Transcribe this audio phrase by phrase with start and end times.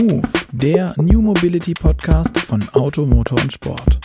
[0.00, 4.00] Move, der New Mobility Podcast von Auto, Motor und Sport.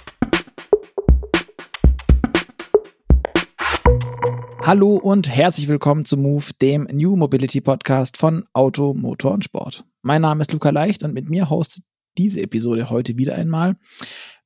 [4.61, 9.85] Hallo und herzlich willkommen zu Move, dem New Mobility Podcast von Auto, Motor und Sport.
[10.01, 11.85] Mein Name ist Luca Leicht und mit mir hostet
[12.17, 13.77] diese Episode heute wieder einmal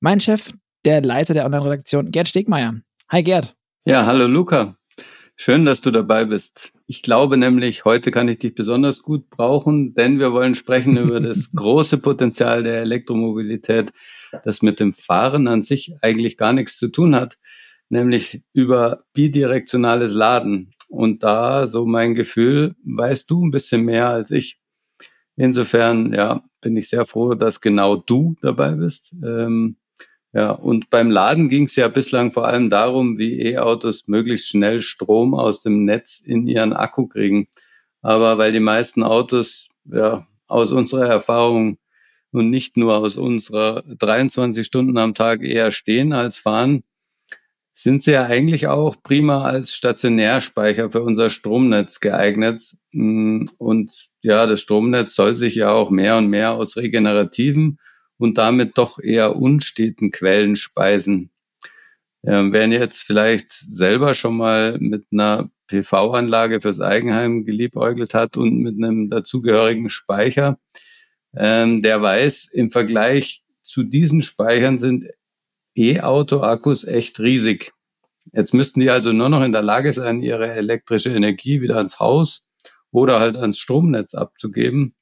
[0.02, 0.54] mein Chef,
[0.86, 2.76] der Leiter der Online-Redaktion, Gerd Stegmeier.
[3.09, 3.55] Hi Gerd.
[3.86, 4.76] Ja, hallo Luca.
[5.36, 6.73] Schön, dass du dabei bist.
[6.92, 11.20] Ich glaube nämlich, heute kann ich dich besonders gut brauchen, denn wir wollen sprechen über
[11.20, 13.94] das große Potenzial der Elektromobilität,
[14.44, 17.38] das mit dem Fahren an sich eigentlich gar nichts zu tun hat,
[17.90, 20.73] nämlich über bidirektionales Laden.
[20.88, 24.60] Und da, so mein Gefühl, weißt du ein bisschen mehr als ich.
[25.35, 29.13] Insofern, ja, bin ich sehr froh, dass genau du dabei bist.
[29.24, 29.76] Ähm,
[30.32, 34.80] ja, und beim Laden ging es ja bislang vor allem darum, wie E-Autos möglichst schnell
[34.80, 37.48] Strom aus dem Netz in ihren Akku kriegen.
[38.02, 41.80] Aber weil die meisten Autos ja aus unserer Erfahrung
[42.32, 46.84] und nicht nur aus unserer 23 Stunden am Tag eher stehen als fahren,
[47.74, 52.62] sind sie ja eigentlich auch prima als Stationärspeicher für unser Stromnetz geeignet.
[52.91, 57.80] Und ja, das Stromnetz soll sich ja auch mehr und mehr aus regenerativen
[58.20, 61.31] und damit doch eher unsteten Quellen speisen.
[62.23, 68.59] Ähm, wer jetzt vielleicht selber schon mal mit einer PV-Anlage fürs Eigenheim geliebäugelt hat und
[68.59, 70.59] mit einem dazugehörigen Speicher,
[71.35, 75.06] ähm, der weiß, im Vergleich zu diesen Speichern sind
[75.75, 77.72] E-Auto-Akkus echt riesig.
[78.34, 82.00] Jetzt müssten die also nur noch in der Lage sein, ihre elektrische Energie wieder ans
[82.00, 82.47] Haus
[82.91, 84.94] oder halt ans Stromnetz abzugeben.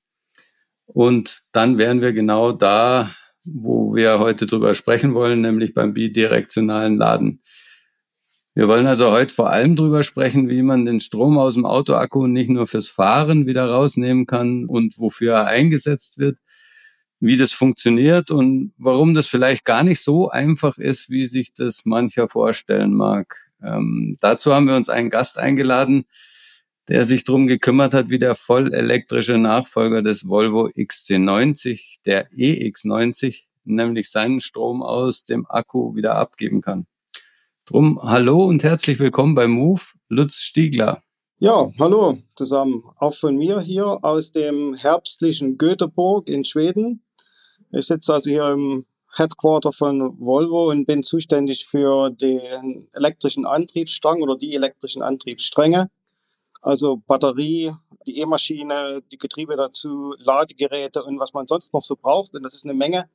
[0.87, 3.11] Und dann wären wir genau da,
[3.43, 7.41] wo wir heute drüber sprechen wollen, nämlich beim bidirektionalen Laden.
[8.55, 12.25] Wir wollen also heute vor allem drüber sprechen, wie man den Strom aus dem Autoakku
[12.25, 16.39] nicht nur fürs Fahren wieder rausnehmen kann und wofür er eingesetzt wird,
[17.19, 21.85] wie das funktioniert und warum das vielleicht gar nicht so einfach ist, wie sich das
[21.85, 23.51] mancher vorstellen mag.
[23.61, 26.05] Ähm, dazu haben wir uns einen Gast eingeladen,
[26.87, 34.09] der sich drum gekümmert hat, wie der vollelektrische Nachfolger des Volvo XC90, der EX90, nämlich
[34.09, 36.87] seinen Strom aus dem Akku wieder abgeben kann.
[37.65, 41.01] Drum hallo und herzlich willkommen bei Move, Lutz Stiegler.
[41.39, 42.81] Ja, hallo zusammen.
[42.95, 47.03] Auch von mir hier aus dem herbstlichen Göteborg in Schweden.
[47.71, 54.21] Ich sitze also hier im Headquarter von Volvo und bin zuständig für den elektrischen Antriebsstrang
[54.21, 55.89] oder die elektrischen Antriebsstränge
[56.61, 57.71] also Batterie,
[58.05, 62.33] die E-Maschine, die Getriebe dazu, Ladegeräte und was man sonst noch so braucht.
[62.35, 63.09] Und das ist eine Menge,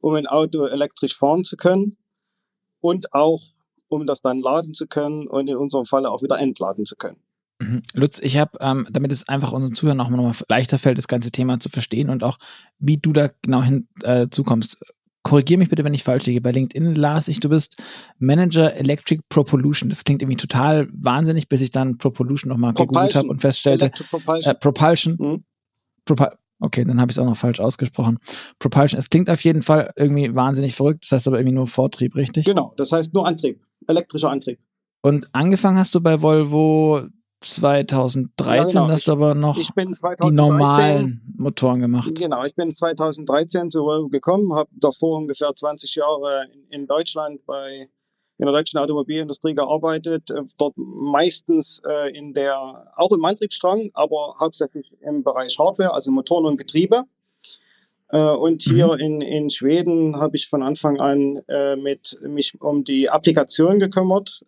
[0.00, 1.96] um ein Auto elektrisch fahren zu können
[2.80, 3.40] und auch
[3.88, 7.20] um das dann laden zu können und in unserem Falle auch wieder entladen zu können.
[7.60, 7.82] Mhm.
[7.94, 11.30] Lutz, ich habe, ähm, damit es einfach unseren Zuhörern auch mal leichter fällt, das ganze
[11.30, 12.38] Thema zu verstehen und auch,
[12.78, 14.86] wie du da genau hinzukommst, äh,
[15.22, 16.40] korrigiere mich bitte, wenn ich falsch liege.
[16.40, 17.76] Bei LinkedIn las ich, du bist
[18.18, 19.90] Manager Electric Propulsion.
[19.90, 23.90] Das klingt irgendwie total wahnsinnig, bis ich dann Propulsion nochmal gegoogelt habe und feststellte.
[24.10, 24.52] Propulsion.
[24.52, 25.16] Äh, Propulsion.
[25.18, 25.44] Mhm.
[26.04, 26.28] Propul
[26.60, 28.18] okay, dann habe ich es auch noch falsch ausgesprochen.
[28.58, 28.98] Propulsion.
[28.98, 31.04] Es klingt auf jeden Fall irgendwie wahnsinnig verrückt.
[31.04, 32.44] Das heißt aber irgendwie nur Vortrieb, richtig?
[32.44, 33.60] Genau, das heißt nur Antrieb.
[33.86, 34.60] Elektrischer Antrieb.
[35.02, 37.02] Und angefangen hast du bei Volvo
[37.42, 38.88] 2013 ja, genau.
[38.88, 42.10] hast du aber noch die normalen Motoren gemacht.
[42.14, 47.88] Genau, ich bin 2013 zu Volvo gekommen, habe davor ungefähr 20 Jahre in Deutschland bei
[48.38, 54.34] in der deutschen Automobilindustrie gearbeitet, äh, dort meistens äh, in der, auch im Antriebsstrang, aber
[54.40, 57.04] hauptsächlich im Bereich Hardware, also Motoren und Getriebe.
[58.08, 59.00] Äh, und hier mhm.
[59.00, 64.42] in, in Schweden habe ich von Anfang an äh, mit mich um die Applikation gekümmert.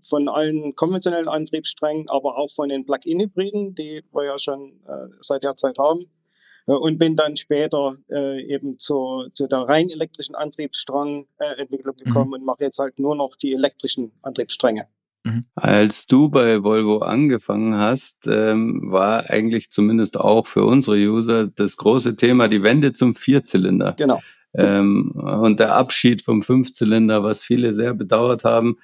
[0.00, 5.42] Von allen konventionellen Antriebssträngen, aber auch von den Plug-in-Hybriden, die wir ja schon äh, seit
[5.42, 6.06] der Zeit haben.
[6.68, 12.28] Äh, und bin dann später äh, eben zu, zu der rein elektrischen Antriebsstrang-Entwicklung äh, gekommen
[12.28, 12.34] mhm.
[12.34, 14.86] und mache jetzt halt nur noch die elektrischen Antriebsstränge.
[15.24, 15.46] Mhm.
[15.54, 21.76] Als du bei Volvo angefangen hast, ähm, war eigentlich zumindest auch für unsere User das
[21.76, 23.94] große Thema die Wende zum Vierzylinder.
[23.98, 24.20] Genau.
[24.54, 28.78] Ähm, und der Abschied vom Fünfzylinder, was viele sehr bedauert haben.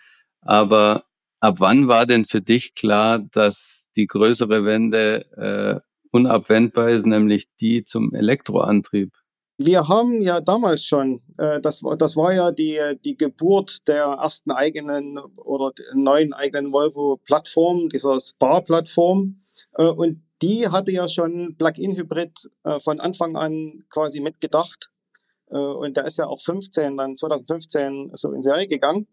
[0.45, 1.05] Aber
[1.41, 5.81] ab wann war denn für dich klar, dass die größere Wende äh,
[6.11, 9.13] unabwendbar ist, nämlich die zum Elektroantrieb?
[9.57, 14.51] Wir haben ja damals schon, äh, das, das war ja die, die Geburt der ersten
[14.51, 19.45] eigenen oder neuen eigenen Volvo-Plattform, dieser Spar-Plattform.
[19.77, 24.91] Äh, und die hatte ja schon Plug-in-Hybrid äh, von Anfang an quasi mitgedacht.
[25.51, 29.07] Äh, und der ist ja auch 15, dann 2015 so in Serie gegangen.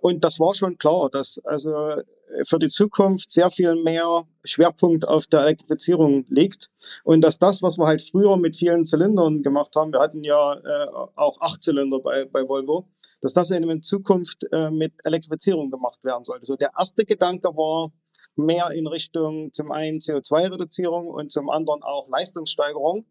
[0.00, 2.02] Und das war schon klar, dass also
[2.44, 6.70] für die Zukunft sehr viel mehr Schwerpunkt auf der Elektrifizierung liegt
[7.04, 10.54] und dass das, was wir halt früher mit vielen Zylindern gemacht haben, wir hatten ja
[10.54, 12.88] äh, auch acht Zylinder bei, bei Volvo,
[13.20, 16.46] dass das eben in Zukunft äh, mit Elektrifizierung gemacht werden sollte.
[16.46, 17.92] So der erste Gedanke war
[18.34, 23.06] mehr in Richtung zum einen CO2-Reduzierung und zum anderen auch Leistungssteigerung.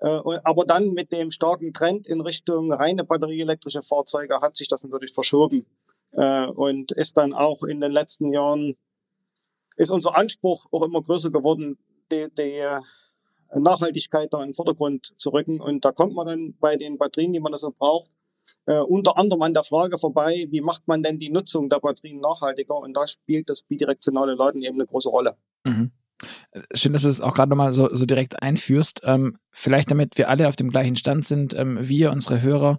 [0.00, 4.82] Äh, aber dann mit dem starken Trend in Richtung reine batterieelektrische Fahrzeuge hat sich das
[4.82, 5.66] natürlich verschoben
[6.12, 8.76] äh, und ist dann auch in den letzten Jahren,
[9.76, 11.78] ist unser Anspruch auch immer größer geworden,
[12.10, 12.64] die, die
[13.54, 15.60] Nachhaltigkeit da in den Vordergrund zu rücken.
[15.60, 18.10] Und da kommt man dann bei den Batterien, die man so braucht,
[18.66, 22.20] äh, unter anderem an der Frage vorbei, wie macht man denn die Nutzung der Batterien
[22.20, 22.76] nachhaltiger?
[22.76, 25.36] Und da spielt das bidirektionale Laden eben eine große Rolle.
[25.64, 25.92] Mhm.
[26.74, 29.00] Schön, dass du das auch gerade nochmal so, so direkt einführst.
[29.04, 32.78] Ähm, vielleicht damit wir alle auf dem gleichen Stand sind, ähm, wir, unsere Hörer,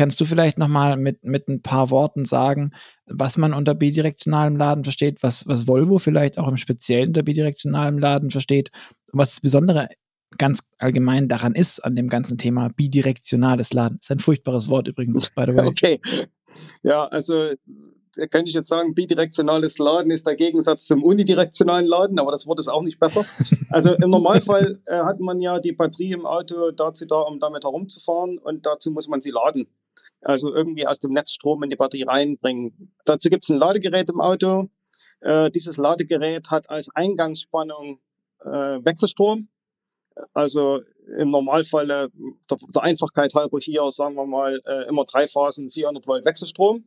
[0.00, 2.70] kannst du vielleicht nochmal mit, mit ein paar Worten sagen,
[3.04, 7.98] was man unter bidirektionalem Laden versteht, was, was Volvo vielleicht auch im Speziellen unter bidirektionalem
[7.98, 8.70] Laden versteht
[9.12, 9.90] und was das Besondere
[10.38, 13.98] ganz allgemein daran ist, an dem ganzen Thema bidirektionales Laden.
[13.98, 15.66] Das ist ein furchtbares Wort übrigens, by the way.
[15.68, 16.00] Okay.
[16.82, 17.50] Ja, also
[18.14, 22.58] könnte ich jetzt sagen, bidirektionales Laden ist der Gegensatz zum unidirektionalen Laden, aber das Wort
[22.58, 23.22] ist auch nicht besser.
[23.68, 27.64] Also im Normalfall äh, hat man ja die Batterie im Auto dazu da, um damit
[27.64, 29.68] herumzufahren und dazu muss man sie laden.
[30.22, 32.94] Also irgendwie aus dem Netz Strom in die Batterie reinbringen.
[33.04, 34.68] Dazu gibt es ein Ladegerät im Auto.
[35.20, 38.00] Äh, dieses Ladegerät hat als Eingangsspannung
[38.44, 38.48] äh,
[38.84, 39.48] Wechselstrom.
[40.34, 40.80] Also
[41.18, 42.08] im Normalfall der,
[42.50, 46.84] der Einfachkeit halber hier, sagen wir mal, äh, immer drei Phasen 400 Volt Wechselstrom.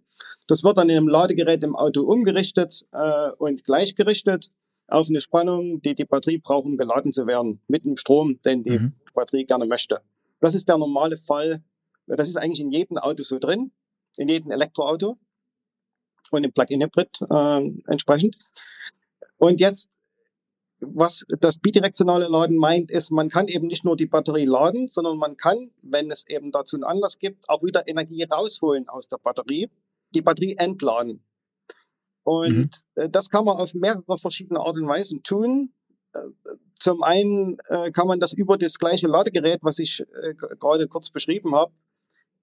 [0.47, 4.51] Das wird dann in einem Ladegerät im Auto umgerichtet äh, und gleichgerichtet
[4.87, 8.63] auf eine Spannung, die die Batterie braucht, um geladen zu werden, mit dem Strom, den
[8.63, 8.93] die mhm.
[9.13, 10.01] Batterie gerne möchte.
[10.39, 11.63] Das ist der normale Fall.
[12.07, 13.71] Das ist eigentlich in jedem Auto so drin,
[14.17, 15.17] in jedem Elektroauto
[16.31, 18.37] und im Plug-in-Hybrid äh, entsprechend.
[19.37, 19.89] Und jetzt
[20.85, 25.17] was das bidirektionale Laden meint, ist, man kann eben nicht nur die Batterie laden, sondern
[25.17, 29.17] man kann, wenn es eben dazu einen Anlass gibt, auch wieder Energie rausholen aus der
[29.17, 29.69] Batterie,
[30.13, 31.23] die Batterie entladen.
[32.23, 32.69] Und mhm.
[32.95, 35.73] Äh, das kann man auf mehrere verschiedene Art und Weisen tun.
[36.13, 36.19] Äh,
[36.75, 40.03] zum einen äh, kann man das über das gleiche Ladegerät, was ich
[40.59, 41.71] gerade kurz beschrieben habe,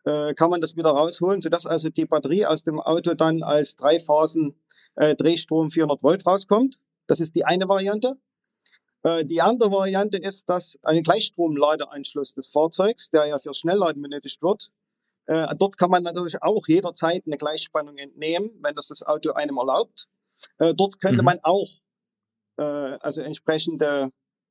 [0.04, 4.00] kann man das wieder rausholen, sodass also die Batterie aus dem Auto dann als drei
[4.00, 4.54] Phasen
[4.96, 6.78] Drehstrom 400 Volt rauskommt.
[7.06, 8.16] Das ist die eine Variante.
[9.02, 14.42] Äh, die andere Variante ist, dass ein Gleichstromladeanschluss des Fahrzeugs, der ja für Schnellladen benötigt
[14.42, 14.70] wird,
[15.26, 19.58] äh, dort kann man natürlich auch jederzeit eine Gleichspannung entnehmen, wenn das das Auto einem
[19.58, 20.06] erlaubt.
[20.58, 21.26] Äh, dort könnte mhm.
[21.26, 21.68] man auch,
[22.56, 24.10] also entsprechende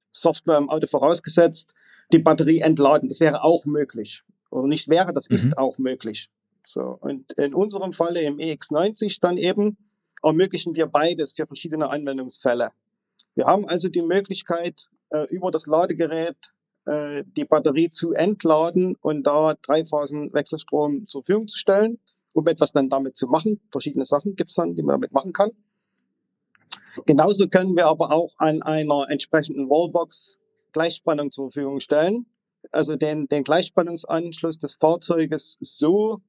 [0.10, 1.76] Software im Auto vorausgesetzt,
[2.12, 3.08] die Batterie entladen.
[3.08, 4.24] Das wäre auch möglich.
[4.50, 5.36] Oder nicht wäre, das mhm.
[5.36, 6.30] ist auch möglich.
[6.64, 6.98] So.
[7.00, 9.78] Und in unserem Falle im EX90 dann eben
[10.22, 12.72] ermöglichen wir beides für verschiedene Anwendungsfälle.
[13.36, 16.38] Wir haben also die Möglichkeit, äh, über das Ladegerät
[16.86, 22.00] äh, die Batterie zu entladen und da drei Phasen Wechselstrom zur Verfügung zu stellen,
[22.34, 23.62] um etwas dann damit zu machen.
[23.72, 25.52] Verschiedene Sachen gibt es dann, die man damit machen kann.
[27.06, 30.40] Genauso können wir aber auch an einer entsprechenden Wallbox
[30.74, 32.26] Gleichspannung zur Verfügung stellen.
[32.72, 36.22] Also den, den Gleichspannungsanschluss des Fahrzeuges so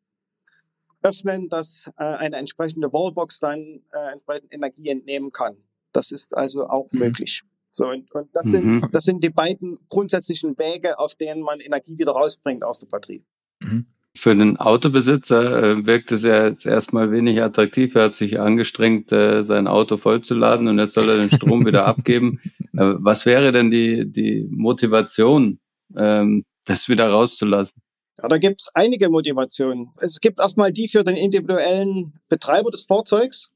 [1.03, 5.57] öffnen, dass äh, eine entsprechende Wallbox dann äh, entsprechend Energie entnehmen kann.
[5.93, 7.01] Das ist also auch mhm.
[7.01, 7.43] möglich.
[7.71, 8.89] So, und, und das, sind, mhm.
[8.93, 13.25] das sind die beiden grundsätzlichen Wege, auf denen man Energie wieder rausbringt aus der Batterie.
[13.61, 13.87] Mhm.
[14.17, 17.95] Für den Autobesitzer äh, wirkt es ja jetzt erstmal wenig attraktiv.
[17.95, 21.87] Er hat sich angestrengt, äh, sein Auto vollzuladen und jetzt soll er den Strom wieder
[21.87, 22.41] abgeben.
[22.73, 25.61] Äh, was wäre denn die, die Motivation,
[25.97, 27.83] ähm, das wieder rauszulassen?
[28.19, 29.91] Ja, da gibt es einige Motivationen.
[29.99, 33.51] Es gibt erstmal die für den individuellen Betreiber des Fahrzeugs.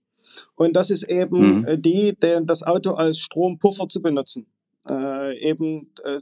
[0.56, 1.66] Und das ist eben mhm.
[1.66, 4.46] Äh, die, den, das Auto als Strompuffer zu benutzen.
[4.88, 6.20] Äh, eben äh,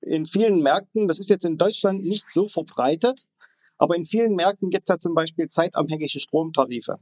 [0.00, 3.22] in vielen Märkten, das ist jetzt in Deutschland nicht so verbreitet,
[3.78, 6.98] aber in vielen Märkten gibt es ja zum Beispiel zeitabhängige Stromtarife.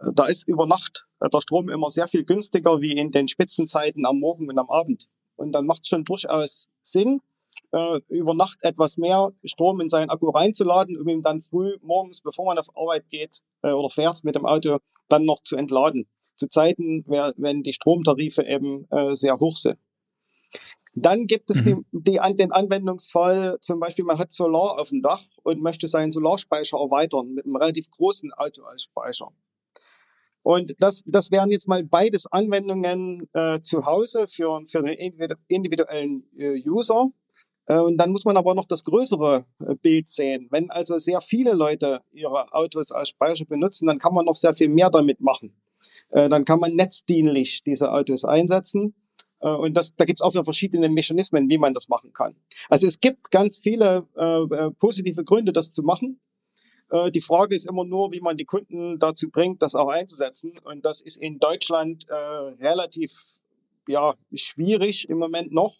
[0.00, 3.28] Äh, da ist über Nacht äh, der Strom immer sehr viel günstiger wie in den
[3.28, 5.06] Spitzenzeiten am Morgen und am Abend.
[5.36, 7.20] Und dann macht es schon durchaus Sinn,
[7.72, 12.20] äh, über Nacht etwas mehr Strom in seinen Akku reinzuladen, um ihn dann früh morgens,
[12.20, 16.08] bevor man auf Arbeit geht äh, oder fährt mit dem Auto, dann noch zu entladen.
[16.36, 19.78] Zu Zeiten, wenn die Stromtarife eben äh, sehr hoch sind.
[20.94, 21.84] Dann gibt es mhm.
[21.92, 26.10] die, die, den Anwendungsfall, zum Beispiel man hat Solar auf dem Dach und möchte seinen
[26.10, 29.28] Solarspeicher erweitern mit einem relativ großen Auto als Speicher.
[30.42, 35.14] Und das, das wären jetzt mal beides Anwendungen äh, zu Hause für, für den
[35.48, 37.10] individuellen äh, User.
[37.70, 40.48] Äh, und dann muss man aber noch das größere äh, Bild sehen.
[40.50, 44.54] Wenn also sehr viele Leute ihre Autos als Speicher benutzen, dann kann man noch sehr
[44.54, 45.54] viel mehr damit machen.
[46.10, 48.94] Äh, dann kann man netzdienlich diese Autos einsetzen.
[49.42, 52.36] Und das, da gibt es auch verschiedene Mechanismen, wie man das machen kann.
[52.68, 56.20] Also es gibt ganz viele äh, positive Gründe, das zu machen.
[56.90, 60.52] Äh, die Frage ist immer nur, wie man die Kunden dazu bringt, das auch einzusetzen.
[60.64, 63.40] Und das ist in Deutschland äh, relativ
[63.88, 65.74] ja, schwierig im Moment noch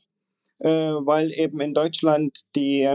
[0.61, 2.89] weil eben in Deutschland die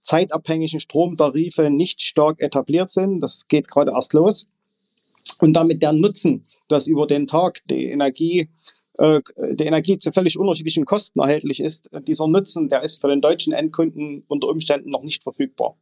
[0.00, 3.20] zeitabhängigen Stromtarife nicht stark etabliert sind.
[3.20, 4.48] Das geht gerade erst los.
[5.40, 8.48] Und damit der Nutzen, dass über den Tag die Energie
[8.98, 9.20] äh,
[9.54, 13.52] die Energie zu völlig unterschiedlichen Kosten erhältlich ist, dieser Nutzen, der ist für den deutschen
[13.52, 15.76] Endkunden unter Umständen noch nicht verfügbar.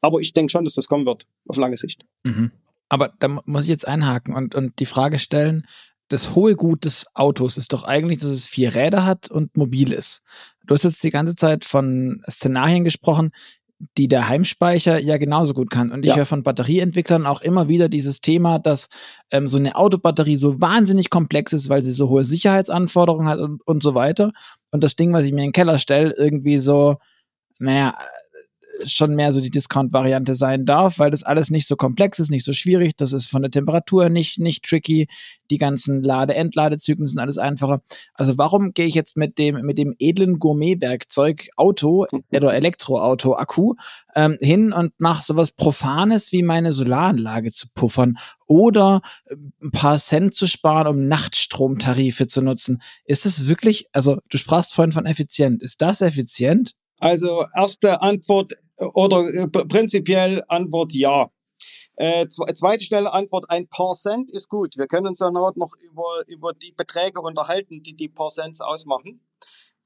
[0.00, 2.04] Aber ich denke schon, dass das kommen wird, auf lange Sicht.
[2.24, 2.52] Mhm.
[2.88, 5.66] Aber da muss ich jetzt einhaken und, und die Frage stellen,
[6.08, 9.92] das hohe Gut des Autos ist doch eigentlich, dass es vier Räder hat und mobil
[9.92, 10.22] ist.
[10.66, 13.32] Du hast jetzt die ganze Zeit von Szenarien gesprochen,
[13.98, 15.92] die der Heimspeicher ja genauso gut kann.
[15.92, 16.16] Und ich ja.
[16.16, 18.88] höre von Batterieentwicklern auch immer wieder dieses Thema, dass
[19.30, 23.66] ähm, so eine Autobatterie so wahnsinnig komplex ist, weil sie so hohe Sicherheitsanforderungen hat und,
[23.66, 24.32] und so weiter.
[24.70, 26.96] Und das Ding, was ich mir in den Keller stelle, irgendwie so,
[27.58, 27.98] naja,
[28.84, 32.44] schon mehr so die Discount-Variante sein darf, weil das alles nicht so komplex ist, nicht
[32.44, 32.96] so schwierig.
[32.96, 35.08] Das ist von der Temperatur nicht, nicht tricky.
[35.50, 37.82] Die ganzen Lade-Entladezyklen sind alles einfacher.
[38.14, 43.74] Also warum gehe ich jetzt mit dem, mit dem edlen Gourmet-Werkzeug Auto oder Elektroauto-Akku
[44.14, 48.16] ähm, hin und mache sowas Profanes wie meine Solaranlage zu puffern
[48.46, 52.82] oder äh, ein paar Cent zu sparen, um Nachtstromtarife zu nutzen?
[53.04, 55.62] Ist es wirklich, also du sprachst vorhin von effizient.
[55.62, 56.74] Ist das effizient?
[56.98, 61.30] Also erste Antwort oder äh, prinzipiell Antwort ja.
[61.96, 64.76] Äh, zweite schnelle Antwort, ein paar Cent ist gut.
[64.76, 69.20] Wir können uns dann noch über, über die Beträge unterhalten, die die paar Cent ausmachen.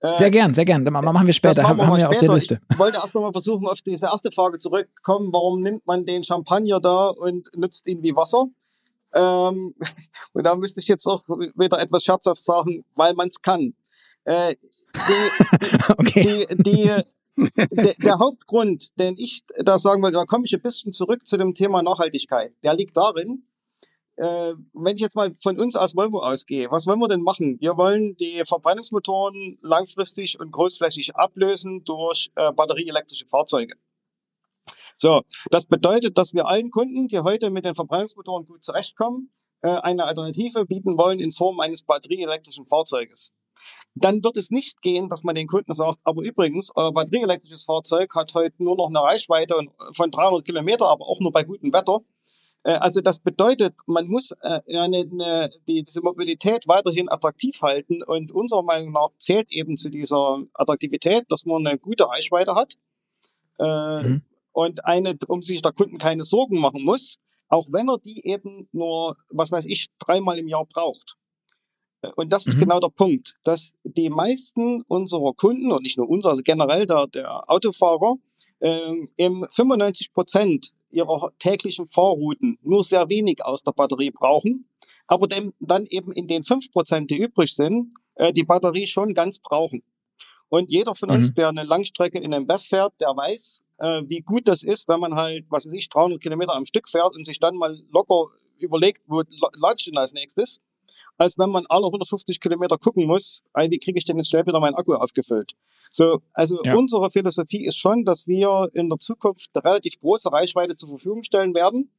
[0.00, 0.84] Äh, sehr gern, sehr gern.
[0.84, 1.62] Das machen wir später.
[1.62, 2.10] Machen wir haben wir später.
[2.10, 2.60] auf der Liste.
[2.70, 5.32] Ich wollte erst nochmal versuchen, auf diese erste Frage zurückkommen.
[5.32, 8.46] Warum nimmt man den Champagner da und nutzt ihn wie Wasser?
[9.14, 9.74] Ähm,
[10.32, 13.74] und da müsste ich jetzt auch wieder etwas scherzhaft sagen, weil man es kann.
[14.24, 14.56] Äh,
[14.94, 16.46] die, okay.
[16.50, 16.90] die, die,
[17.70, 21.36] der, der Hauptgrund, den ich da sagen wollte, da komme ich ein bisschen zurück zu
[21.36, 22.52] dem Thema Nachhaltigkeit.
[22.62, 23.44] Der liegt darin,
[24.16, 27.58] äh, wenn ich jetzt mal von uns aus Volvo ausgehe, was wollen wir denn machen?
[27.60, 33.74] Wir wollen die Verbrennungsmotoren langfristig und großflächig ablösen durch äh, batterieelektrische Fahrzeuge.
[34.96, 39.32] So, das bedeutet, dass wir allen Kunden, die heute mit den Verbrennungsmotoren gut zurechtkommen,
[39.62, 43.32] äh, eine Alternative bieten wollen in Form eines batterieelektrischen Fahrzeuges
[43.94, 48.14] dann wird es nicht gehen, dass man den Kunden sagt, aber übrigens, euer batterieelektrisches Fahrzeug
[48.14, 49.56] hat heute nur noch eine Reichweite
[49.92, 52.00] von 300 Kilometer, aber auch nur bei gutem Wetter.
[52.62, 58.32] Äh, also das bedeutet, man muss äh, eine, die, diese Mobilität weiterhin attraktiv halten und
[58.32, 62.74] unserer Meinung nach zählt eben zu dieser Attraktivität, dass man eine gute Reichweite hat
[63.58, 64.22] äh, mhm.
[64.52, 67.16] und eine, um sich der Kunden keine Sorgen machen muss,
[67.48, 71.16] auch wenn er die eben nur, was weiß ich, dreimal im Jahr braucht.
[72.16, 72.60] Und das ist mhm.
[72.60, 77.06] genau der Punkt, dass die meisten unserer Kunden und nicht nur unser, also generell der,
[77.08, 78.16] der Autofahrer,
[78.60, 84.66] äh, im 95 Prozent ihrer täglichen Fahrrouten nur sehr wenig aus der Batterie brauchen,
[85.06, 89.14] aber dem, dann eben in den 5 Prozent, die übrig sind, äh, die Batterie schon
[89.14, 89.82] ganz brauchen.
[90.48, 91.16] Und jeder von mhm.
[91.16, 94.88] uns, der eine Langstrecke in einem BEF fährt, der weiß, äh, wie gut das ist,
[94.88, 97.80] wenn man halt, was weiß ich, 300 Kilometer am Stück fährt und sich dann mal
[97.92, 98.26] locker
[98.58, 99.22] überlegt, wo
[99.56, 100.60] latscht denn als nächstes
[101.18, 104.60] als wenn man alle 150 Kilometer gucken muss, wie kriege ich denn jetzt schnell wieder
[104.60, 105.52] meinen Akku aufgefüllt.
[105.90, 106.76] So, also ja.
[106.76, 111.22] unsere Philosophie ist schon, dass wir in der Zukunft eine relativ große Reichweite zur Verfügung
[111.22, 111.92] stellen werden.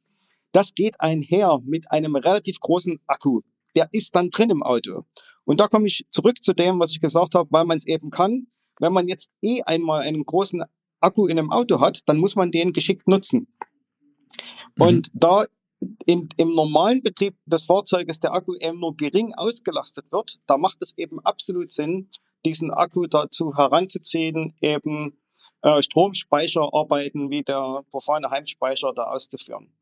[0.51, 3.41] Das geht einher mit einem relativ großen Akku.
[3.75, 5.03] Der ist dann drin im Auto.
[5.46, 8.10] Und da komme ich zurück zu dem, was ich gesagt habe, weil man es eben
[8.10, 8.48] kann.
[8.80, 10.63] Wenn man jetzt eh einmal einen großen
[11.00, 13.48] Akku in einem Auto hat, dann muss man den geschickt nutzen.
[14.75, 14.82] Mhm.
[14.84, 15.46] Und da
[16.05, 20.77] in, im normalen Betrieb des Fahrzeuges der Akku eben nur gering ausgelastet wird, da macht
[20.81, 22.09] es eben absolut Sinn,
[22.45, 25.17] diesen Akku dazu heranzuziehen, eben
[25.61, 29.73] äh, Stromspeicherarbeiten wie der profane Heimspeicher da auszuführen.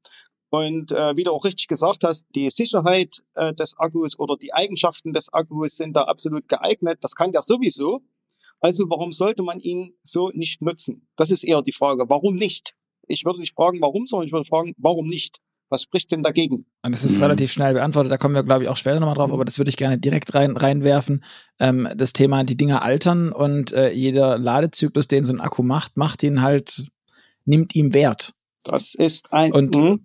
[0.50, 4.54] Und äh, wie du auch richtig gesagt hast, die Sicherheit äh, des Akkus oder die
[4.54, 7.00] Eigenschaften des Akkus sind da absolut geeignet.
[7.02, 8.02] Das kann der sowieso.
[8.60, 11.08] Also warum sollte man ihn so nicht nutzen?
[11.16, 12.10] Das ist eher die Frage.
[12.10, 12.76] Warum nicht?
[13.08, 15.40] Ich würde nicht fragen, warum, sondern ich würde fragen, warum nicht?
[15.70, 16.66] Was spricht denn dagegen?
[16.82, 17.24] Und das ist mhm.
[17.24, 19.70] relativ schnell beantwortet, da kommen wir, glaube ich, auch später nochmal drauf, aber das würde
[19.70, 21.24] ich gerne direkt rein, reinwerfen.
[21.60, 25.96] Ähm, das Thema, die Dinger altern und äh, jeder Ladezyklus, den so ein Akku macht,
[25.96, 26.88] macht ihn halt,
[27.46, 28.34] nimmt ihm Wert.
[28.64, 29.54] Das ist ein.
[29.54, 29.98] Und mh,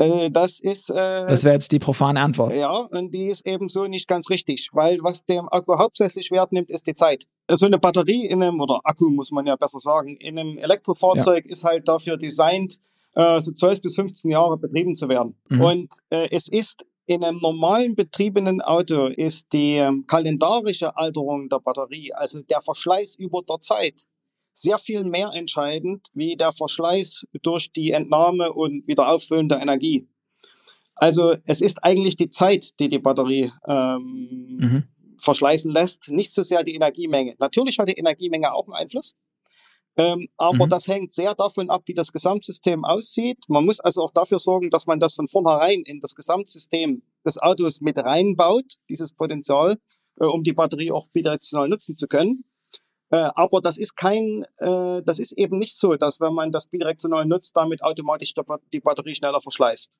[0.00, 0.90] äh, das ist.
[0.90, 2.52] Äh, das wäre jetzt die profane Antwort.
[2.52, 6.52] Ja, und die ist eben so nicht ganz richtig, weil was dem Akku hauptsächlich Wert
[6.52, 7.24] nimmt, ist die Zeit.
[7.50, 11.44] so eine Batterie in einem, oder Akku muss man ja besser sagen, in einem Elektrofahrzeug
[11.44, 11.52] ja.
[11.52, 12.76] ist halt dafür designt,
[13.14, 15.36] äh, so 12 bis 15 Jahre betrieben zu werden.
[15.48, 15.60] Mhm.
[15.60, 21.58] Und äh, es ist in einem normalen betriebenen Auto ist die ähm, kalendarische Alterung der
[21.58, 24.04] Batterie, also der Verschleiß über der Zeit,
[24.52, 30.08] sehr viel mehr entscheidend wie der Verschleiß durch die Entnahme und Wiederauffüllen der Energie.
[30.94, 34.84] Also es ist eigentlich die Zeit, die die Batterie ähm, mhm.
[35.16, 37.34] verschleißen lässt, nicht so sehr die Energiemenge.
[37.38, 39.16] Natürlich hat die Energiemenge auch einen Einfluss,
[39.96, 40.70] ähm, aber mhm.
[40.70, 43.44] das hängt sehr davon ab, wie das Gesamtsystem aussieht.
[43.48, 47.38] Man muss also auch dafür sorgen, dass man das von vornherein in das Gesamtsystem des
[47.38, 49.76] Autos mit reinbaut, dieses Potenzial,
[50.20, 52.44] äh, um die Batterie auch bidirektional nutzen zu können.
[53.10, 56.66] Äh, aber das ist kein, äh, das ist eben nicht so, dass wenn man das
[56.66, 58.32] bidirektional nutzt, damit automatisch
[58.72, 59.90] die Batterie schneller verschleißt.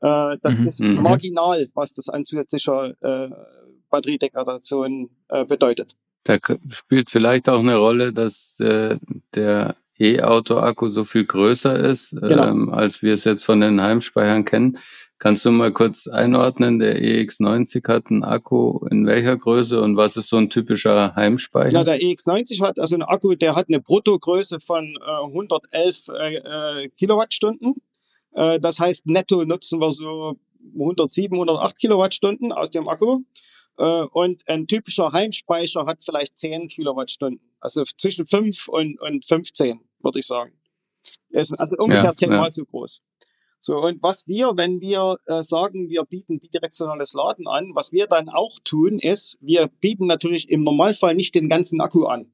[0.00, 0.66] Äh, das mhm.
[0.66, 1.02] ist mhm.
[1.02, 2.94] marginal, was das an zusätzlicher
[3.90, 5.10] Batteriedegradation
[5.46, 5.94] bedeutet.
[6.24, 6.38] Da
[6.70, 8.98] spielt vielleicht auch eine Rolle, dass äh,
[9.34, 12.48] der E-Auto-Akku so viel größer ist, genau.
[12.48, 14.78] ähm, als wir es jetzt von den Heimspeichern kennen.
[15.18, 20.16] Kannst du mal kurz einordnen, der EX90 hat einen Akku in welcher Größe und was
[20.16, 21.78] ist so ein typischer Heimspeicher?
[21.78, 26.34] Ja, der EX90 hat also einen Akku, der hat eine Bruttogröße von äh, 111 äh,
[26.34, 27.76] äh, Kilowattstunden.
[28.32, 30.36] Äh, das heißt, netto nutzen wir so
[30.74, 33.20] 107, 108 Kilowattstunden aus dem Akku.
[33.78, 37.40] Äh, und ein typischer Heimspeicher hat vielleicht 10 Kilowattstunden.
[37.60, 40.52] Also zwischen 5 und, und 15, würde ich sagen.
[41.30, 42.50] Ist also ungefähr ja, zehnmal ja.
[42.50, 43.02] so groß.
[43.60, 48.06] So, und was wir, wenn wir äh, sagen, wir bieten bidirektionales Laden an, was wir
[48.06, 52.30] dann auch tun, ist, wir bieten natürlich im Normalfall nicht den ganzen Akku an,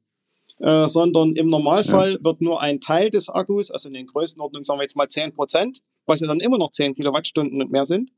[0.58, 2.24] äh, sondern im Normalfall ja.
[2.24, 5.32] wird nur ein Teil des Akkus, also in den Größenordnungen sagen wir jetzt mal 10
[5.32, 8.10] Prozent, was ja dann immer noch 10 Kilowattstunden und mehr sind,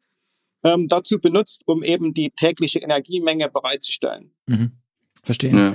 [0.64, 4.33] ähm, dazu benutzt, um eben die tägliche Energiemenge bereitzustellen.
[4.47, 4.73] Mhm.
[5.23, 5.52] Verstehe.
[5.52, 5.75] Ja.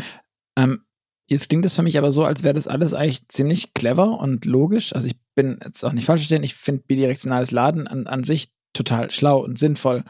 [0.56, 0.84] Ähm,
[1.28, 4.46] jetzt klingt es für mich aber so, als wäre das alles eigentlich ziemlich clever und
[4.46, 4.94] logisch.
[4.94, 8.50] Also ich bin jetzt auch nicht falsch verstehen, ich finde bidirektionales Laden an, an sich
[8.74, 10.04] total schlau und sinnvoll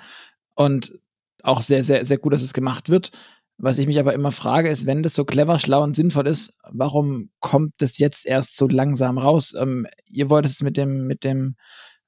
[0.56, 0.94] und
[1.44, 3.12] auch sehr, sehr, sehr gut, dass es gemacht wird.
[3.60, 6.54] Was ich mich aber immer frage, ist, wenn das so clever, schlau und sinnvoll ist,
[6.70, 9.54] warum kommt das jetzt erst so langsam raus?
[9.58, 11.56] Ähm, ihr wollt es mit dem, mit dem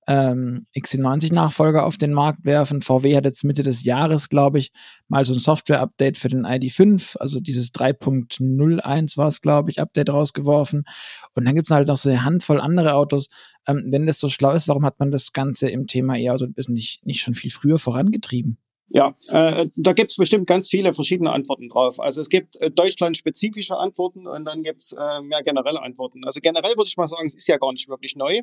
[0.10, 2.82] ähm, XC90-Nachfolger auf den Markt werfen.
[2.82, 4.72] VW hat jetzt Mitte des Jahres, glaube ich,
[5.08, 10.10] mal so ein Software-Update für den ID5, also dieses 3.01 war es, glaube ich, Update
[10.10, 10.86] rausgeworfen.
[11.36, 13.30] Und dann gibt es halt noch so eine Handvoll andere Autos.
[13.68, 17.06] Ähm, wenn das so schlau ist, warum hat man das Ganze im Thema E-Auto nicht,
[17.06, 18.58] nicht schon viel früher vorangetrieben?
[18.92, 22.00] Ja, äh, da gibt es bestimmt ganz viele verschiedene Antworten drauf.
[22.00, 26.26] Also es gibt äh, deutschlandspezifische Antworten und dann gibt es äh, mehr generelle Antworten.
[26.26, 28.42] Also generell würde ich mal sagen, es ist ja gar nicht wirklich neu.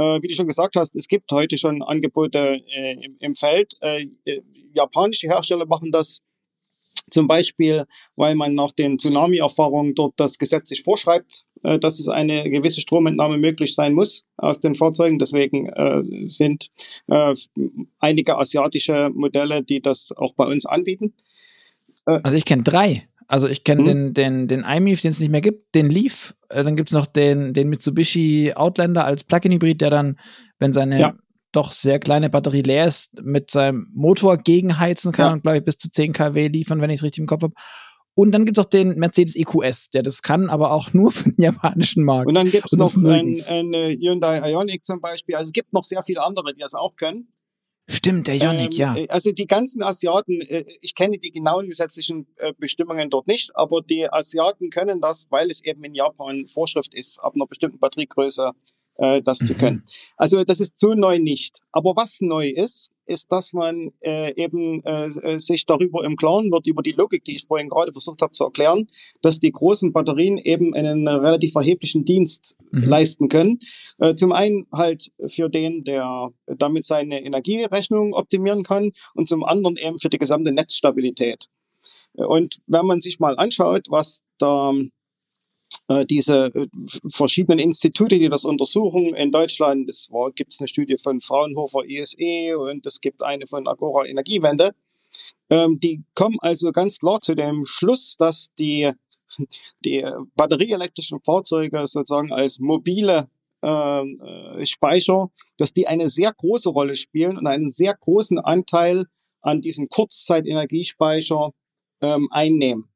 [0.00, 3.74] Äh, wie du schon gesagt hast, es gibt heute schon Angebote äh, im, im, Feld.
[3.82, 4.40] Äh, äh,
[4.72, 6.22] japanische Hersteller machen das
[7.10, 7.84] zum Beispiel,
[8.16, 13.36] weil man nach den Tsunami-Erfahrungen dort das gesetzlich vorschreibt, äh, dass es eine gewisse Stromentnahme
[13.36, 15.18] möglich sein muss aus den Fahrzeugen.
[15.18, 16.70] Deswegen äh, sind
[17.98, 21.12] einige asiatische Modelle, die das auch bei uns anbieten.
[22.06, 23.09] also ich kenne drei.
[23.30, 23.86] Also ich kenne mhm.
[23.86, 26.94] den, den, den iMIF, den es nicht mehr gibt, den Leaf, äh, dann gibt es
[26.94, 30.18] noch den, den Mitsubishi Outlander als Plug-in-Hybrid, der dann,
[30.58, 31.14] wenn seine ja.
[31.52, 35.32] doch sehr kleine Batterie leer ist, mit seinem Motor gegenheizen kann ja.
[35.34, 37.54] und glaube ich bis zu 10 kW liefern, wenn ich es richtig im Kopf habe.
[38.14, 41.30] Und dann gibt es auch den Mercedes EQS, der das kann, aber auch nur für
[41.30, 42.26] den japanischen Markt.
[42.26, 45.36] Und dann gibt es noch ein, ein Hyundai Ioniq zum Beispiel.
[45.36, 47.28] Also es gibt noch sehr viele andere, die das auch können.
[47.90, 48.96] Stimmt, der Yannick, ähm, ja.
[48.96, 53.50] Äh, also die ganzen Asiaten, äh, ich kenne die genauen gesetzlichen äh, Bestimmungen dort nicht,
[53.56, 57.78] aber die Asiaten können das, weil es eben in Japan Vorschrift ist, ab einer bestimmten
[57.78, 58.52] Batteriegröße
[58.98, 59.46] äh, das mhm.
[59.46, 59.84] zu können.
[60.16, 61.60] Also das ist so neu nicht.
[61.72, 66.50] Aber was neu ist, ist, dass man äh, eben äh, äh, sich darüber im Klaren
[66.50, 68.88] wird, über die Logik, die ich vorhin gerade versucht habe zu erklären,
[69.20, 72.84] dass die großen Batterien eben einen relativ erheblichen Dienst mhm.
[72.84, 73.58] leisten können.
[73.98, 79.76] Äh, zum einen halt für den, der damit seine Energierechnung optimieren kann und zum anderen
[79.76, 81.46] eben für die gesamte Netzstabilität.
[82.14, 84.90] Und wenn man sich mal anschaut, was da äh,
[86.08, 86.66] diese äh,
[87.08, 89.88] verschiedenen Institute, die das untersuchen in Deutschland.
[89.88, 94.72] Es gibt eine Studie von Fraunhofer ISE und es gibt eine von Agora Energiewende.
[95.50, 98.90] Ähm, die kommen also ganz klar zu dem Schluss, dass die,
[99.84, 100.04] die
[100.36, 103.28] batterieelektrischen Fahrzeuge sozusagen als mobile
[103.62, 109.06] ähm, äh, Speicher, dass die eine sehr große Rolle spielen und einen sehr großen Anteil
[109.42, 111.52] an diesem Kurzzeitenergiespeicher
[112.00, 112.89] ähm, einnehmen.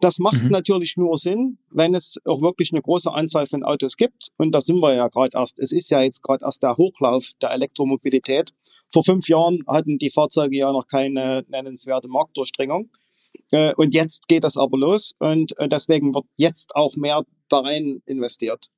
[0.00, 0.50] Das macht mhm.
[0.50, 4.28] natürlich nur Sinn, wenn es auch wirklich eine große Anzahl von Autos gibt.
[4.36, 5.58] Und da sind wir ja gerade erst.
[5.58, 8.52] Es ist ja jetzt gerade erst der Hochlauf der Elektromobilität.
[8.92, 12.90] Vor fünf Jahren hatten die Fahrzeuge ja noch keine nennenswerte Marktdurchdringung.
[13.50, 17.60] Äh, und jetzt geht das aber los und äh, deswegen wird jetzt auch mehr da
[17.60, 18.68] rein investiert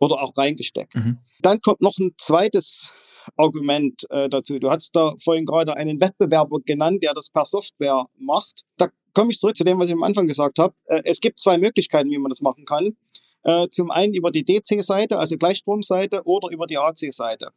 [0.00, 0.94] oder auch reingesteckt.
[0.94, 1.18] Mhm.
[1.40, 2.92] Dann kommt noch ein zweites
[3.36, 4.58] Argument äh, dazu.
[4.58, 8.62] Du hast da vorhin gerade einen Wettbewerber genannt, der das per Software macht.
[8.76, 10.74] Da komme ich zurück zu dem, was ich am Anfang gesagt habe.
[10.86, 12.96] Äh, es gibt zwei Möglichkeiten, wie man das machen kann.
[13.44, 17.50] Äh, zum einen über die DC-Seite, also Gleichstromseite, oder über die AC-Seite.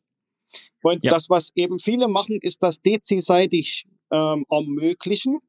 [0.81, 1.11] Und ja.
[1.11, 5.39] das, was eben viele machen, ist das DC-seitig ähm, ermöglichen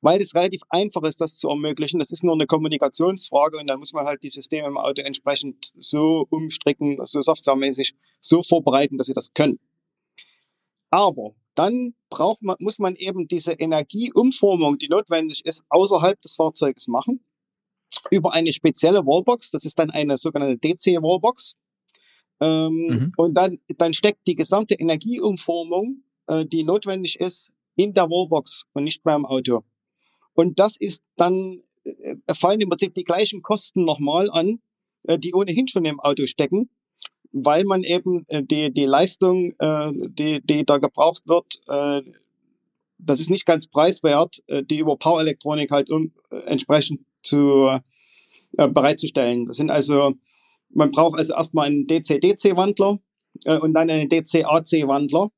[0.00, 1.98] weil es relativ einfach ist, das zu ermöglichen.
[1.98, 5.72] Das ist nur eine Kommunikationsfrage und dann muss man halt die Systeme im Auto entsprechend
[5.78, 9.58] so umstricken, so softwaremäßig so vorbereiten, dass sie das können.
[10.90, 16.88] Aber dann braucht man, muss man eben diese Energieumformung, die notwendig ist, außerhalb des Fahrzeuges
[16.88, 17.24] machen.
[18.10, 19.50] Über eine spezielle Wallbox.
[19.50, 21.56] Das ist dann eine sogenannte DC-Wallbox.
[22.40, 23.12] Ähm, mhm.
[23.16, 28.84] Und dann, dann steckt die gesamte Energieumformung, äh, die notwendig ist, in der Wallbox und
[28.84, 29.62] nicht beim Auto.
[30.34, 34.60] Und das ist dann, äh, fallen im Prinzip die gleichen Kosten nochmal an,
[35.04, 36.70] äh, die ohnehin schon im Auto stecken,
[37.32, 42.02] weil man eben äh, die, die Leistung, äh, die, die da gebraucht wird, äh,
[42.98, 47.70] das ist nicht ganz preiswert, äh, die über Power-Elektronik halt um, äh, entsprechend zu
[48.58, 49.46] äh, bereitzustellen.
[49.46, 50.14] Das sind also,
[50.70, 52.98] man braucht also erstmal einen DC-DC-Wandler
[53.44, 55.30] äh, und dann einen DC-AC-Wandler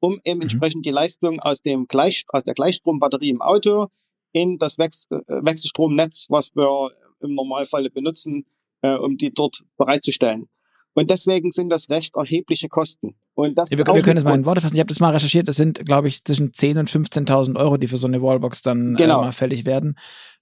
[0.00, 0.42] um eben mhm.
[0.42, 3.88] entsprechend die Leistung aus dem Gleich, aus der Gleichstrombatterie im Auto
[4.32, 8.46] in das Wechs äh, Wechselstromnetz, was wir im Normalfall benutzen,
[8.82, 10.48] äh, um die dort bereitzustellen.
[10.98, 13.14] Und deswegen sind das recht erhebliche Kosten.
[13.34, 14.74] Und das ja, wir, wir können es mal in Worte fassen.
[14.74, 15.46] Ich habe das mal recherchiert.
[15.46, 18.94] Das sind, glaube ich, zwischen 10.000 und 15.000 Euro, die für so eine Wallbox dann
[18.94, 19.20] äh, genau.
[19.20, 19.96] äh, mal fällig werden.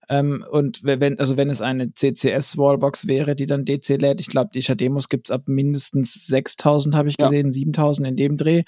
[0.08, 4.50] Ähm, und wenn, also wenn es eine CCS-Wallbox wäre, die dann DC lädt, ich glaube,
[4.54, 7.66] die Shademos gibt's ab mindestens 6.000, habe ich gesehen, ja.
[7.66, 8.62] 7.000 in dem Dreh.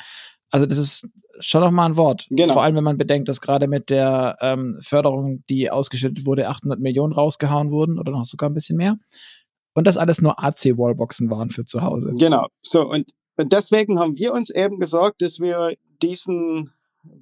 [0.50, 1.08] Also das ist
[1.40, 2.26] schon noch mal ein Wort.
[2.30, 2.52] Genau.
[2.52, 6.80] Vor allem, wenn man bedenkt, dass gerade mit der ähm, Förderung, die ausgeschüttet wurde, 800
[6.80, 8.96] Millionen rausgehauen wurden oder noch sogar ein bisschen mehr.
[9.78, 12.12] Und das alles nur AC-Wallboxen waren für zu Hause.
[12.18, 12.48] Genau.
[12.62, 16.72] So, und, deswegen haben wir uns eben gesagt, dass wir diesen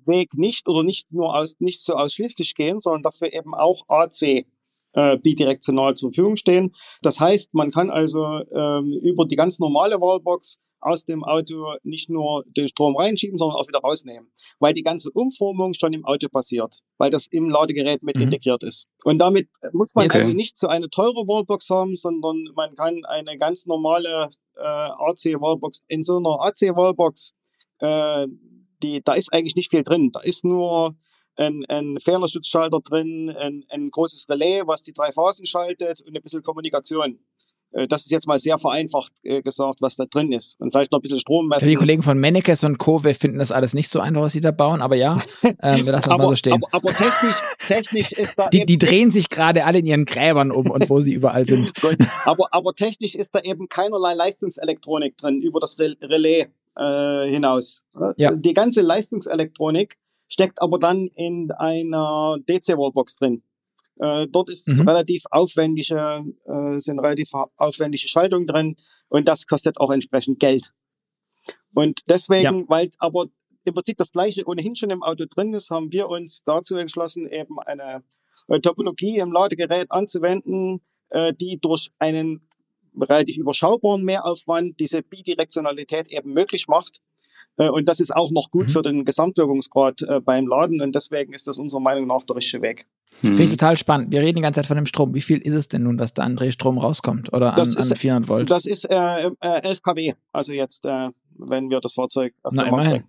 [0.06, 3.82] Weg nicht oder nicht nur aus, nicht so ausschließlich gehen, sondern dass wir eben auch
[3.88, 4.46] AC
[4.94, 6.74] äh, bidirektional zur Verfügung stehen.
[7.02, 12.10] Das heißt, man kann also ähm, über die ganz normale Wallbox aus dem Auto nicht
[12.10, 16.28] nur den Strom reinschieben, sondern auch wieder rausnehmen, weil die ganze Umformung schon im Auto
[16.28, 18.22] passiert, weil das im Ladegerät mit mhm.
[18.24, 18.86] integriert ist.
[19.04, 20.18] Und damit muss man okay.
[20.18, 25.84] also nicht so eine teure Wallbox haben, sondern man kann eine ganz normale äh, AC-Wallbox
[25.88, 27.34] in so einer AC-Wallbox,
[27.80, 28.26] äh,
[28.82, 30.10] die da ist eigentlich nicht viel drin.
[30.12, 30.94] Da ist nur
[31.36, 36.22] ein, ein Fehlerschutzschalter drin, ein, ein großes Relais, was die drei Phasen schaltet und ein
[36.22, 37.18] bisschen Kommunikation.
[37.72, 40.58] Äh, das ist jetzt mal sehr vereinfacht äh, gesagt, was da drin ist.
[40.60, 41.68] Und vielleicht noch ein bisschen Strom messen.
[41.68, 43.04] Die Kollegen von Mennekes und Co.
[43.04, 45.92] Wir finden das alles nicht so einfach, was sie da bauen, aber ja, äh, wir
[45.92, 46.54] lassen das mal so stehen.
[46.54, 48.48] Aber, aber technisch, technisch ist da.
[48.48, 51.72] Die, die drehen sich gerade alle in ihren Gräbern um und wo sie überall sind.
[52.24, 57.84] aber, aber technisch ist da eben keinerlei Leistungselektronik drin über das Relais äh, hinaus.
[58.16, 58.34] Ja.
[58.34, 59.96] Die ganze Leistungselektronik
[60.28, 63.42] steckt aber dann in einer DC-Wallbox drin.
[63.98, 64.88] Äh, dort ist mhm.
[64.88, 68.76] relativ aufwendige, äh, sind relativ aufwendige Schaltungen drin
[69.08, 70.72] und das kostet auch entsprechend Geld.
[71.74, 72.64] Und deswegen, ja.
[72.68, 73.26] weil aber
[73.64, 77.28] im Prinzip das gleiche ohnehin schon im Auto drin ist, haben wir uns dazu entschlossen,
[77.28, 78.02] eben eine
[78.48, 80.80] äh, Topologie im Ladegerät anzuwenden,
[81.10, 82.48] äh, die durch einen
[82.98, 87.00] relativ überschaubaren Mehraufwand diese Bidirektionalität eben möglich macht.
[87.56, 88.70] Äh, und das ist auch noch gut mhm.
[88.70, 92.62] für den Gesamtwirkungsgrad äh, beim Laden und deswegen ist das unserer Meinung nach der richtige
[92.62, 92.86] Weg.
[93.20, 93.30] Hm.
[93.30, 94.12] Finde ich total spannend.
[94.12, 95.14] Wir reden die ganze Zeit von dem Strom.
[95.14, 97.90] Wie viel ist es denn nun, dass da an Drehstrom rauskommt oder an, das ist,
[97.90, 98.50] an 400 Volt?
[98.50, 100.12] Das ist äh, äh, 11 kW.
[100.32, 103.04] Also jetzt, äh, wenn wir das Fahrzeug auf Na, immerhin.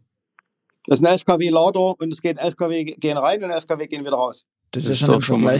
[0.87, 3.67] Das ist ein 11 kW Lader und es geht 11 kW gehen rein und 11
[3.67, 4.45] kW gehen wieder raus.
[4.71, 5.59] Das, das ist schon, schon mal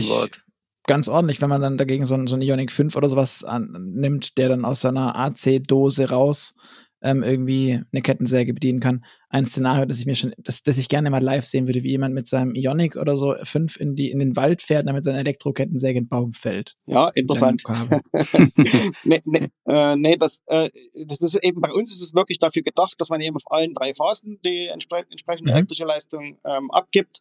[0.86, 4.48] ganz ordentlich, wenn man dann dagegen so, so ein Ionic 5 oder sowas annimmt, der
[4.48, 6.54] dann aus seiner AC-Dose raus
[7.00, 9.04] ähm, irgendwie eine Kettensäge bedienen kann.
[9.28, 11.90] Ein Szenario, das ich mir schon, das, das ich gerne mal live sehen würde, wie
[11.90, 15.18] jemand mit seinem Ionic oder so fünf in die in den Wald fährt, damit seine
[15.18, 16.76] Elektrokettensäge in den Baum fällt.
[16.86, 17.62] Ja, interessant.
[19.04, 20.70] nee, nee, äh, nee das, äh,
[21.06, 23.74] das ist eben bei uns ist es wirklich dafür gedacht, dass man eben auf allen
[23.74, 25.56] drei Phasen die entspre entsprechende mhm.
[25.56, 27.20] elektrische Leistung ähm, abgibt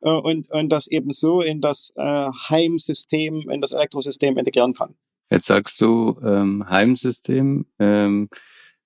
[0.00, 2.02] äh, und, und das eben so in das äh,
[2.50, 4.94] Heimsystem, in das Elektrosystem integrieren kann.
[5.30, 7.66] Jetzt sagst du ähm, Heimsystem.
[7.78, 8.28] Ähm,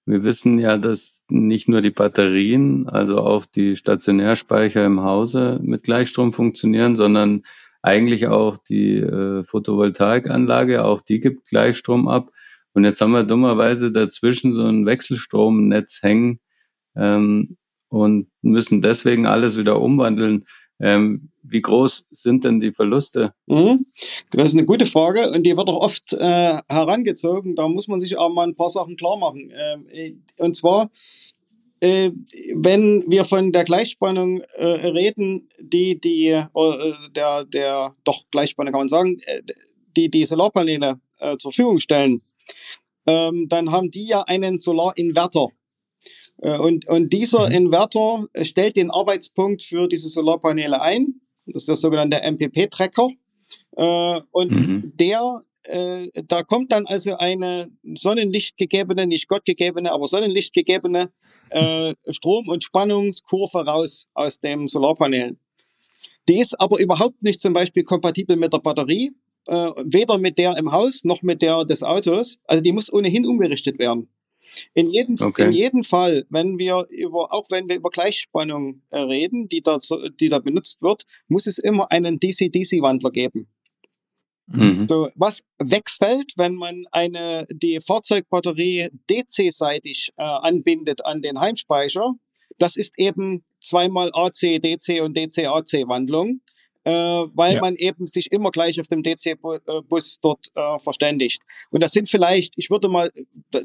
[0.09, 5.83] wir wissen ja, dass nicht nur die Batterien, also auch die Stationärspeicher im Hause mit
[5.83, 7.43] Gleichstrom funktionieren, sondern
[7.83, 12.31] eigentlich auch die äh, Photovoltaikanlage, auch die gibt Gleichstrom ab.
[12.73, 16.41] Und jetzt haben wir dummerweise dazwischen so ein Wechselstromnetz hängen
[16.97, 20.47] ähm, und müssen deswegen alles wieder umwandeln.
[20.81, 23.33] Ähm, wie groß sind denn die Verluste?
[23.47, 23.87] Mhm.
[24.31, 27.57] Das ist eine gute Frage und die wird auch oft äh, herangezogen.
[27.57, 29.53] Da muss man sich auch mal ein paar Sachen klar machen.
[29.55, 30.91] Ähm, äh, und zwar,
[31.81, 32.11] äh,
[32.55, 38.81] wenn wir von der Gleichspannung äh, reden, die die äh, der der doch Gleichspannung kann
[38.83, 39.43] man sagen, äh,
[39.97, 41.01] die die Solarpaneele
[41.39, 42.23] zur Verfügung stellen,
[43.09, 45.49] ähm, dann haben die ja einen Solarinverter.
[46.43, 47.55] Äh, und, und dieser mhm.
[47.55, 51.21] Inverter stellt den Arbeitspunkt für diese Solarpaneele ein.
[51.47, 53.09] Das ist der sogenannte MPP-Tracker.
[53.77, 54.93] Äh, und mhm.
[54.95, 61.11] der, äh, da kommt dann also eine sonnenlichtgegebene, nicht gottgegebene, aber sonnenlichtgegebene
[62.11, 65.39] Strom- und Spannungskurve raus aus dem Solarpanelen.
[66.29, 69.13] Die ist aber überhaupt nicht zum Beispiel kompatibel mit der Batterie,
[69.47, 72.39] weder mit der im Haus noch mit der des Autos.
[72.45, 74.09] Also die muss ohnehin umgerichtet werden.
[74.75, 75.47] In jedem, okay.
[75.47, 79.79] in jedem Fall, wenn wir über, auch wenn wir über Gleichspannung äh, reden, die da,
[80.21, 83.49] die da benutzt wird, muss es immer einen DC-DC-Wandler geben.
[84.47, 84.87] Mhm.
[84.89, 92.15] So, was wegfällt, wenn man eine, die Fahrzeugbatterie DC-seitig äh, anbindet an den Heimspeicher,
[92.59, 96.41] das ist eben zweimal AC, DC und DC-AC-Wandlung
[96.89, 97.61] äh, weil ja.
[97.61, 101.43] man eben sich immer gleich auf dem DC-Bus dort äh, verständigt.
[101.71, 103.13] Und das sind vielleicht, ich würde mal,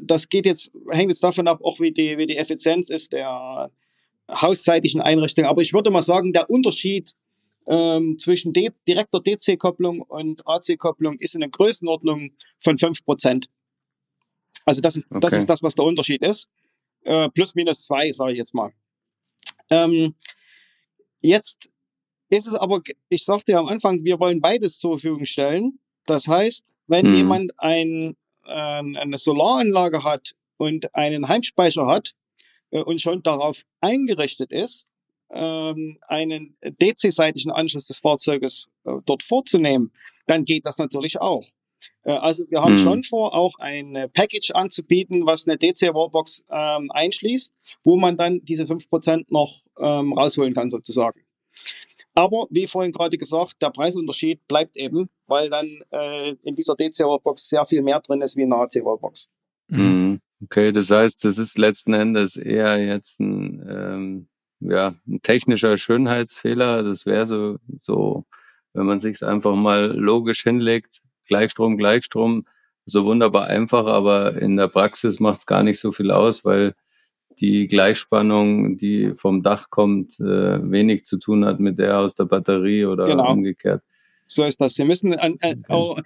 [0.02, 3.70] das geht jetzt, hängt jetzt davon ab, auch wie die, wie die Effizienz ist der
[4.30, 5.46] hausseitigen Einrichtung.
[5.46, 7.12] Aber ich würde mal sagen, der Unterschied
[7.66, 13.46] ähm, zwischen D direkter DC-Kopplung und AC-Kopplung ist in der Größenordnung von fünf Prozent.
[14.66, 15.20] Also das ist, okay.
[15.20, 16.50] das ist das, was der Unterschied ist.
[17.04, 18.70] Äh, plus minus zwei, sage ich jetzt mal.
[19.70, 20.14] Ähm,
[21.22, 21.70] jetzt
[22.36, 25.78] ist es aber, ich sagte ja am Anfang, wir wollen beides zur Verfügung stellen.
[26.06, 27.14] Das heißt, wenn hm.
[27.14, 28.16] jemand ein,
[28.46, 32.12] äh, eine Solaranlage hat und einen Heimspeicher hat
[32.70, 34.88] äh, und schon darauf eingerichtet ist,
[35.30, 39.92] ähm, einen DC-seitigen Anschluss des Fahrzeuges äh, dort vorzunehmen,
[40.26, 41.44] dann geht das natürlich auch.
[42.04, 42.82] Äh, also wir haben hm.
[42.82, 48.66] schon vor, auch ein Package anzubieten, was eine DC-Wallbox ähm, einschließt, wo man dann diese
[48.66, 51.20] fünf Prozent noch ähm, rausholen kann sozusagen.
[52.14, 57.48] Aber wie vorhin gerade gesagt, der Preisunterschied bleibt eben, weil dann äh, in dieser DC-Wallbox
[57.48, 59.28] sehr viel mehr drin ist wie in einer AC-Wallbox.
[59.68, 60.20] Mhm.
[60.42, 64.28] Okay, das heißt, das ist letzten Endes eher jetzt ein, ähm,
[64.60, 66.82] ja, ein technischer Schönheitsfehler.
[66.82, 68.24] Das wäre so, so,
[68.74, 72.46] wenn man sich einfach mal logisch hinlegt, Gleichstrom, Gleichstrom,
[72.84, 76.74] so wunderbar einfach, aber in der Praxis macht es gar nicht so viel aus, weil
[77.40, 82.24] die Gleichspannung, die vom Dach kommt, äh, wenig zu tun hat mit der aus der
[82.24, 83.32] Batterie oder genau.
[83.32, 83.82] umgekehrt.
[84.26, 84.74] So ist das.
[84.74, 86.02] Sie müssen an, äh, okay.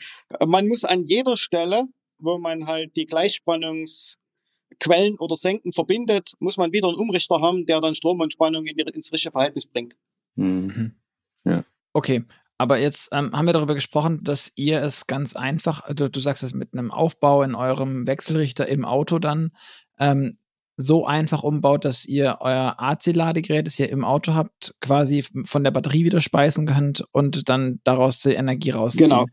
[0.46, 1.84] man muss an jeder Stelle,
[2.18, 7.80] wo man halt die Gleichspannungsquellen oder Senken verbindet, muss man wieder einen Umrichter haben, der
[7.80, 9.96] dann Strom und Spannung in die, ins richtige Verhältnis bringt.
[10.34, 10.72] Mhm.
[10.74, 10.92] mhm.
[11.44, 11.64] Ja.
[11.92, 12.24] Okay,
[12.58, 16.42] aber jetzt ähm, haben wir darüber gesprochen, dass ihr es ganz einfach, also du sagst
[16.42, 19.52] es mit einem Aufbau in eurem Wechselrichter im Auto dann
[19.98, 20.38] ähm,
[20.80, 25.72] so einfach umbaut, dass ihr euer AC-Ladegerät, das ihr im Auto habt, quasi von der
[25.72, 29.10] Batterie wieder speisen könnt und dann daraus die Energie rausziehen.
[29.10, 29.26] Genau.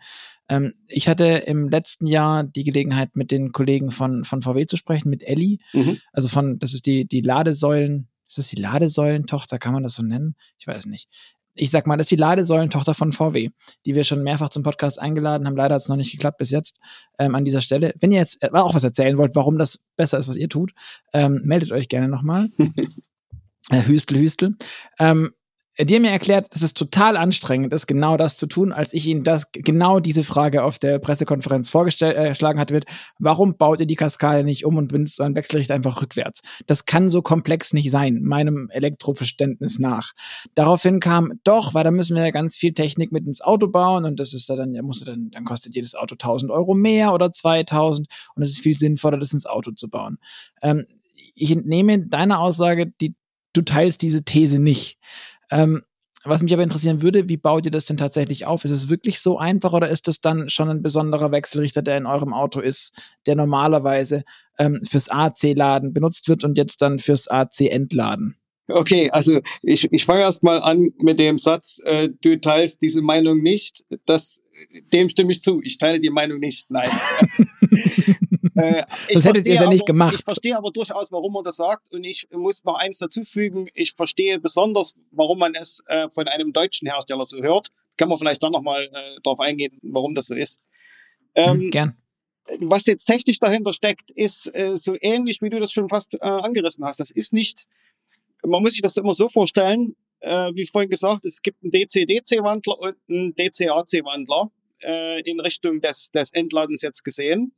[0.49, 4.75] Ähm, ich hatte im letzten Jahr die Gelegenheit, mit den Kollegen von, von VW zu
[4.75, 5.60] sprechen, mit Elli.
[5.73, 5.99] Mhm.
[6.13, 10.03] Also von, das ist die, die Ladesäulen, ist das die Ladesäulentochter, kann man das so
[10.03, 10.36] nennen?
[10.58, 11.10] Ich weiß nicht
[11.56, 13.50] ich sag mal, das ist die Ladesäulentochter von VW,
[13.86, 15.56] die wir schon mehrfach zum Podcast eingeladen haben.
[15.56, 16.80] Leider hat es noch nicht geklappt bis jetzt
[17.18, 17.94] ähm, an dieser Stelle.
[18.00, 20.74] Wenn ihr jetzt äh, auch was erzählen wollt, warum das besser ist, was ihr tut,
[21.13, 22.50] ähm, meldet euch gerne nochmal.
[23.70, 24.56] äh, Hüstel, Hüstel.
[25.00, 25.32] Ähm,
[25.78, 29.08] die haben mir erklärt, dass es total anstrengend ist, genau das zu tun, als ich
[29.08, 32.86] ihnen das genau diese Frage auf der Pressekonferenz vorgeschlagen hatte wird,
[33.20, 36.42] warum baut ihr die Kaskade nicht um und benutzt euren Wechselrichter einfach rückwärts?
[36.66, 40.14] Das kann so komplex nicht sein, meinem Elektroverständnis nach.
[40.54, 44.06] Daraufhin kam, doch, weil da müssen wir ja ganz viel Technik mit ins Auto bauen
[44.06, 47.14] und das ist da dann, ja, musste dann, dann kostet jedes Auto 1000 Euro mehr
[47.14, 50.20] oder 2000 und es ist viel sinnvoller, das ins Auto zu bauen.
[50.62, 50.86] Ähm,
[51.36, 53.16] ich entnehme deiner Aussage, die,
[53.54, 54.98] du teilst diese These nicht.
[55.51, 55.84] Ähm,
[56.25, 58.65] was mich aber interessieren würde, wie baut ihr das denn tatsächlich auf?
[58.65, 62.08] Ist es wirklich so einfach oder ist das dann schon ein besonderer Wechselrichter, der in
[62.08, 62.93] eurem Auto ist,
[63.27, 64.23] der normalerweise
[64.58, 68.38] ähm, fürs AC-Laden benutzt wird und jetzt dann fürs AC-Entladen?
[68.67, 73.03] Okay, also ich, ich fange erst mal an mit dem Satz, äh, du teilst diese
[73.03, 73.86] Meinung nicht.
[74.08, 74.41] Das,
[74.91, 75.62] dem stimme ich zu.
[75.62, 76.71] Ich teile die Meinung nicht.
[76.71, 76.89] Nein.
[78.55, 80.15] Äh, das hättet ihr ja nicht gemacht.
[80.15, 81.91] Ich verstehe aber durchaus, warum man das sagt.
[81.91, 83.69] Und ich muss noch eins dazufügen.
[83.73, 87.69] Ich verstehe besonders, warum man es äh, von einem deutschen Hersteller so hört.
[87.97, 90.62] Kann man vielleicht dann nochmal äh, darauf eingehen, warum das so ist.
[91.36, 91.97] Ähm, hm, gern.
[92.60, 96.17] Was jetzt technisch dahinter steckt, ist äh, so ähnlich, wie du das schon fast äh,
[96.19, 96.99] angerissen hast.
[96.99, 97.65] Das ist nicht,
[98.45, 102.79] man muss sich das immer so vorstellen, äh, wie vorhin gesagt, es gibt einen DC-DC-Wandler
[102.79, 104.51] und einen DC-AC-Wandler
[104.82, 107.54] äh, in Richtung des, des Entladens jetzt gesehen.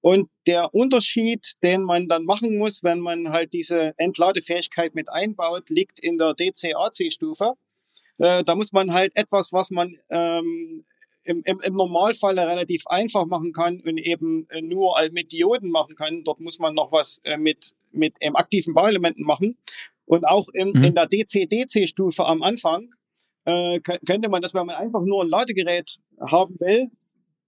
[0.00, 5.70] Und der Unterschied, den man dann machen muss, wenn man halt diese Entladefähigkeit mit einbaut,
[5.70, 7.54] liegt in der DC-AC-Stufe.
[8.18, 10.84] Äh, da muss man halt etwas, was man ähm,
[11.24, 15.94] im, im, im Normalfall relativ einfach machen kann und eben äh, nur mit Dioden machen
[15.94, 16.24] kann.
[16.24, 19.58] Dort muss man noch was äh, mit, mit ähm, aktiven Bauelementen machen.
[20.06, 20.84] Und auch im, mhm.
[20.84, 22.94] in der DC-DC-Stufe am Anfang
[23.44, 26.88] äh, könnte man das, wenn man einfach nur ein Ladegerät haben will,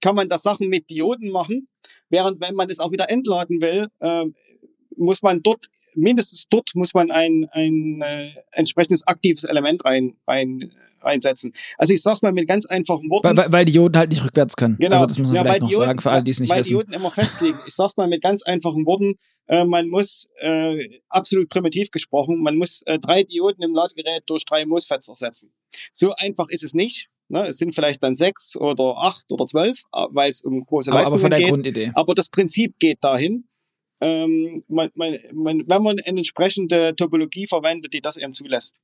[0.01, 1.69] kann man das Sachen mit Dioden machen.
[2.09, 4.27] Während wenn man es auch wieder entladen will, äh,
[4.97, 10.71] muss man dort, mindestens dort muss man ein, ein äh, entsprechendes aktives Element rein, rein
[11.03, 11.53] einsetzen.
[11.79, 13.37] Also ich sag's mal mit ganz einfachen Worten.
[13.37, 14.77] Weil, weil Dioden halt nicht rückwärts können.
[14.79, 14.97] Genau.
[14.97, 16.61] Also das muss man ja, vielleicht noch Dioden, sagen für alle, die es nicht weil
[16.61, 16.77] wissen.
[16.77, 17.59] Weil Dioden immer festlegen.
[17.67, 19.17] Ich sag's mal mit ganz einfachen Worten.
[19.47, 24.45] Äh, man muss, äh, absolut primitiv gesprochen, man muss äh, drei Dioden im Ladegerät durch
[24.45, 25.53] drei MOSFETs ersetzen.
[25.93, 27.09] So einfach ist es nicht.
[27.31, 30.91] Ne, es sind vielleicht dann sechs oder acht oder zwölf, äh, weil es um große
[30.91, 31.49] aber, Leistungen aber von der geht.
[31.49, 31.93] Grundidee.
[31.95, 33.45] Aber das Prinzip geht dahin.
[34.01, 38.77] Ähm, man, man, man, wenn man eine entsprechende Topologie verwendet, die das eben zulässt.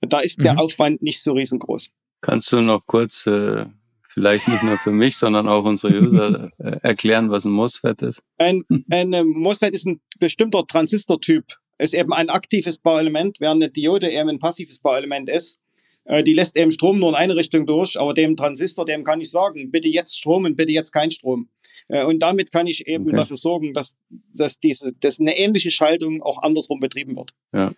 [0.00, 0.58] Da ist der mhm.
[0.58, 1.90] Aufwand nicht so riesengroß.
[2.20, 3.66] Kannst du noch kurz, äh,
[4.02, 8.22] vielleicht nicht nur für mich, sondern auch unsere User äh, erklären, was ein MOSFET ist?
[8.38, 11.44] Ein, ein äh, MOSFET ist ein bestimmter Transistortyp.
[11.78, 15.60] Ist eben ein aktives Bauelement, während eine Diode eben ein passives Bauelement ist.
[16.08, 19.20] Äh, die lässt eben Strom nur in eine Richtung durch, aber dem Transistor, dem kann
[19.20, 21.50] ich sagen, bitte jetzt Strom und bitte jetzt kein Strom.
[21.88, 23.16] Äh, und damit kann ich eben okay.
[23.16, 23.98] dafür sorgen, dass,
[24.34, 27.34] dass diese, dass eine ähnliche Schaltung auch andersrum betrieben wird.
[27.52, 27.72] Ja.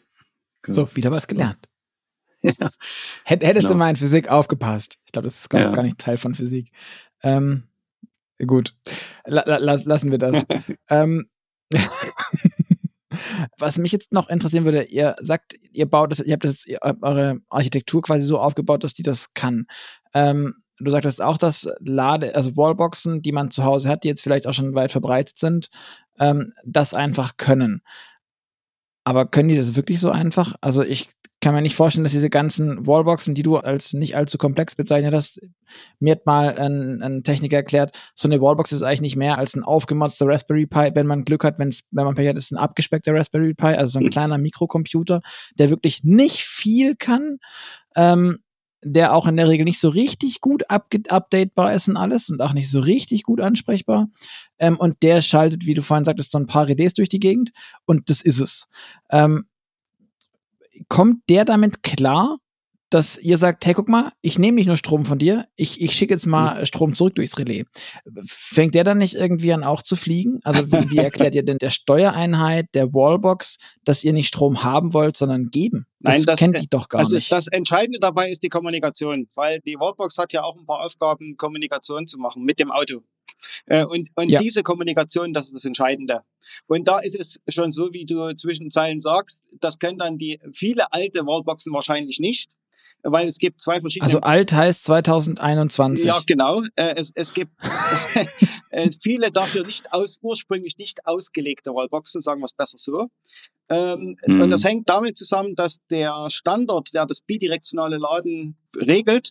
[0.63, 0.75] Genau.
[0.75, 1.59] So, wieder was gelernt.
[2.43, 2.71] Ja.
[3.25, 3.69] Hättest genau.
[3.69, 4.97] du mal in Physik aufgepasst.
[5.05, 5.73] Ich glaube, das ist gar, ja.
[5.73, 6.73] gar, nicht Teil von Physik.
[7.23, 7.65] Ähm,
[8.47, 8.75] gut,
[9.27, 10.47] la, la, lassen wir das.
[10.89, 11.29] ähm,
[13.59, 16.79] was mich jetzt noch interessieren würde, ihr sagt, ihr baut das, ihr habt das, ihr
[16.83, 19.67] habt eure Architektur quasi so aufgebaut, dass die das kann.
[20.15, 24.23] Ähm, du sagtest auch, dass Lade, also Wallboxen, die man zu Hause hat, die jetzt
[24.23, 25.69] vielleicht auch schon weit verbreitet sind,
[26.19, 27.83] ähm, das einfach können.
[29.05, 30.55] Aber können die das wirklich so einfach?
[30.61, 31.09] Also ich
[31.41, 35.15] kann mir nicht vorstellen, dass diese ganzen Wallboxen, die du als nicht allzu komplex bezeichnet
[35.15, 35.41] hast,
[35.99, 39.55] mir hat mal ein, ein Techniker erklärt, so eine Wallbox ist eigentlich nicht mehr als
[39.55, 42.59] ein aufgemotzter Raspberry Pi, wenn man Glück hat, wenn's, wenn man Pech hat, ist ein
[42.59, 45.23] abgespeckter Raspberry Pi, also so ein kleiner Mikrocomputer,
[45.59, 47.39] der wirklich nicht viel kann,
[47.97, 48.41] ähm,
[48.83, 52.53] der auch in der Regel nicht so richtig gut updatebar ist und alles und auch
[52.53, 54.09] nicht so richtig gut ansprechbar.
[54.59, 57.51] Ähm, und der schaltet, wie du vorhin sagtest, so ein paar Relais durch die Gegend
[57.85, 58.69] und das ist es.
[59.11, 59.45] Ähm,
[60.89, 62.39] kommt der damit klar,
[62.91, 65.93] dass ihr sagt, hey, guck mal, ich nehme nicht nur Strom von dir, ich, ich
[65.93, 67.65] schicke jetzt mal Strom zurück durchs Relais.
[68.27, 70.41] Fängt der dann nicht irgendwie an auch zu fliegen?
[70.43, 74.93] Also wie, wie erklärt ihr denn der Steuereinheit, der Wallbox, dass ihr nicht Strom haben
[74.93, 75.87] wollt, sondern geben?
[76.01, 77.31] Das Nein, das kennt die doch gar also nicht.
[77.31, 81.37] Das Entscheidende dabei ist die Kommunikation, weil die Wallbox hat ja auch ein paar Aufgaben,
[81.37, 83.03] Kommunikation zu machen mit dem Auto.
[83.67, 84.39] Äh, und und ja.
[84.41, 86.23] diese Kommunikation, das ist das Entscheidende.
[86.67, 90.41] Und da ist es schon so, wie du zwischen Zeilen sagst, das können dann die
[90.53, 92.51] viele alte Wallboxen wahrscheinlich nicht
[93.03, 94.07] weil es gibt zwei verschiedene.
[94.07, 96.07] Also alt heißt 2021.
[96.07, 96.63] Ja, genau.
[96.77, 97.53] Äh, es, es gibt
[98.71, 103.09] äh, viele dafür nicht aus, ursprünglich nicht ausgelegte Wallboxen, sagen wir es besser so.
[103.69, 104.41] Ähm, mhm.
[104.43, 109.31] Und das hängt damit zusammen, dass der Standard, der das bidirektionale Laden regelt,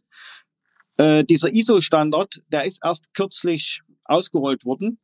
[0.97, 4.99] äh, dieser ISO-Standard, der ist erst kürzlich ausgerollt worden.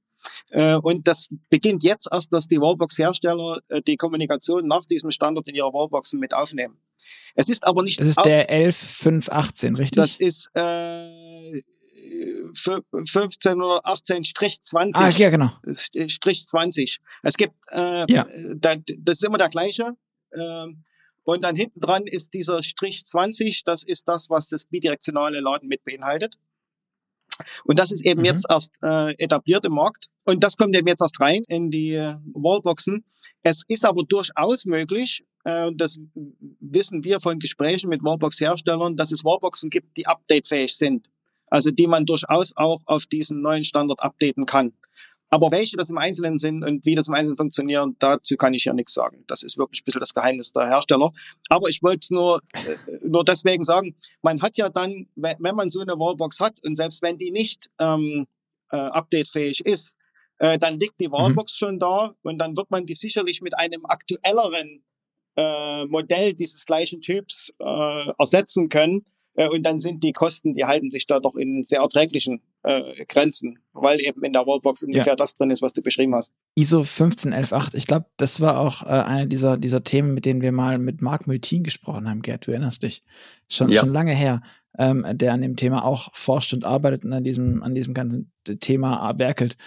[0.49, 5.47] Äh, und das beginnt jetzt erst, dass die Wallbox-Hersteller äh, die Kommunikation nach diesem Standard
[5.47, 6.79] in ihre Wallboxen mit aufnehmen.
[7.35, 7.99] Es ist aber nicht.
[7.99, 9.97] Das ist der 11518, richtig?
[9.97, 11.61] Das ist äh,
[12.53, 15.03] 15 oder 18 Strich 20.
[15.03, 15.51] Ah, ja, genau.
[15.71, 16.99] Strich 20.
[17.23, 18.25] Es gibt, äh, ja.
[18.55, 19.93] da, das ist immer der gleiche.
[20.31, 20.67] Äh,
[21.23, 25.67] und dann hinten dran ist dieser Strich 20, das ist das, was das bidirektionale Laden
[25.67, 26.37] mit beinhaltet.
[27.65, 28.27] Und das ist eben mhm.
[28.27, 30.07] jetzt erst äh, etabliert im Markt.
[30.23, 31.95] Und das kommt eben jetzt erst rein in die
[32.33, 33.03] Wallboxen.
[33.43, 35.99] Es ist aber durchaus möglich, äh, das
[36.59, 41.11] wissen wir von Gesprächen mit Wallbox-Herstellern, dass es Wallboxen gibt, die updatefähig sind.
[41.47, 44.73] Also die man durchaus auch auf diesen neuen Standard updaten kann.
[45.29, 48.65] Aber welche das im Einzelnen sind und wie das im Einzelnen funktioniert, dazu kann ich
[48.65, 49.23] ja nichts sagen.
[49.27, 51.11] Das ist wirklich ein bisschen das Geheimnis der Hersteller.
[51.49, 55.81] Aber ich wollte nur, äh, nur deswegen sagen, man hat ja dann, wenn man so
[55.81, 58.27] eine Wallbox hat und selbst wenn die nicht ähm,
[58.71, 59.97] äh, updatefähig ist,
[60.37, 61.11] äh, dann liegt die.
[61.11, 61.57] Wallbox mhm.
[61.57, 64.83] schon da und dann wird man die sicherlich mit einem aktuelleren
[65.35, 69.05] äh, Modell dieses gleichen Typs äh, ersetzen können.
[69.35, 73.05] Äh, und dann sind die Kosten, die halten sich da doch in sehr erträglichen äh,
[73.05, 75.15] Grenzen, weil eben in der Wallbox ungefähr ja.
[75.15, 76.33] das drin ist, was du beschrieben hast.
[76.55, 80.51] ISO 15118, ich glaube, das war auch äh, eine dieser, dieser Themen, mit denen wir
[80.51, 83.03] mal mit Marc Multin gesprochen haben, Gerd, du erinnerst dich.
[83.49, 83.81] Schon, ja.
[83.81, 84.41] schon lange her,
[84.77, 88.31] ähm, der an dem Thema auch forscht und arbeitet und an diesem, an diesem ganzen
[88.59, 89.57] Thema werkelt.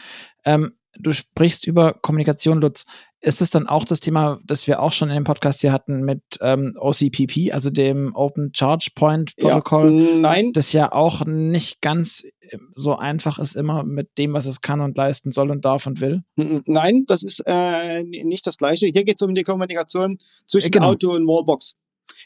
[0.44, 2.86] Ähm, du sprichst über Kommunikation, Lutz.
[3.20, 6.02] Ist es dann auch das Thema, das wir auch schon in dem Podcast hier hatten
[6.02, 9.92] mit ähm, OCPP, also dem Open Charge Point Protocol?
[9.92, 10.52] Ja, nein.
[10.52, 14.80] Das ja auch nicht ganz äh, so einfach ist immer mit dem, was es kann
[14.80, 16.22] und leisten soll und darf und will?
[16.36, 18.86] Nein, das ist äh, nicht das Gleiche.
[18.86, 20.90] Hier geht es um die Kommunikation zwischen genau.
[20.90, 21.74] Auto und Wallbox.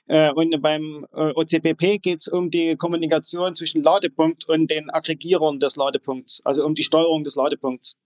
[0.07, 5.59] Äh, und beim äh, OCPP geht es um die Kommunikation zwischen Ladepunkt und den Aggregierern
[5.59, 7.97] des Ladepunkts, also um die Steuerung des Ladepunkts.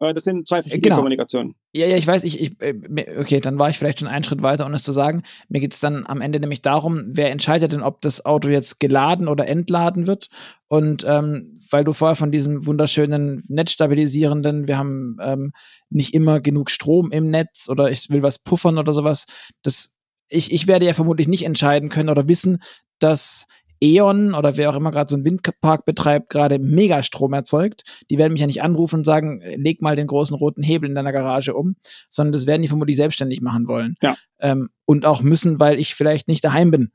[0.00, 0.96] Äh, das sind zwei verschiedene genau.
[0.96, 1.54] Kommunikationen.
[1.72, 2.74] Ja, ja, ich weiß, ich, ich, äh,
[3.18, 5.22] okay, dann war ich vielleicht schon einen Schritt weiter, um es zu sagen.
[5.48, 8.80] Mir geht es dann am Ende nämlich darum, wer entscheidet denn, ob das Auto jetzt
[8.80, 10.28] geladen oder entladen wird.
[10.68, 15.52] Und ähm, weil du vorher von diesem wunderschönen Netzstabilisierenden, wir haben ähm,
[15.88, 19.26] nicht immer genug Strom im Netz oder ich will was puffern oder sowas,
[19.62, 19.90] das
[20.32, 22.62] ich, ich werde ja vermutlich nicht entscheiden können oder wissen,
[23.00, 23.46] dass
[23.82, 27.84] E.ON oder wer auch immer gerade so einen Windpark betreibt, gerade Megastrom erzeugt.
[28.10, 30.94] Die werden mich ja nicht anrufen und sagen, leg mal den großen roten Hebel in
[30.94, 31.76] deiner Garage um,
[32.08, 33.96] sondern das werden die vermutlich selbstständig machen wollen.
[34.02, 34.16] Ja.
[34.38, 36.92] Ähm, und auch müssen, weil ich vielleicht nicht daheim bin.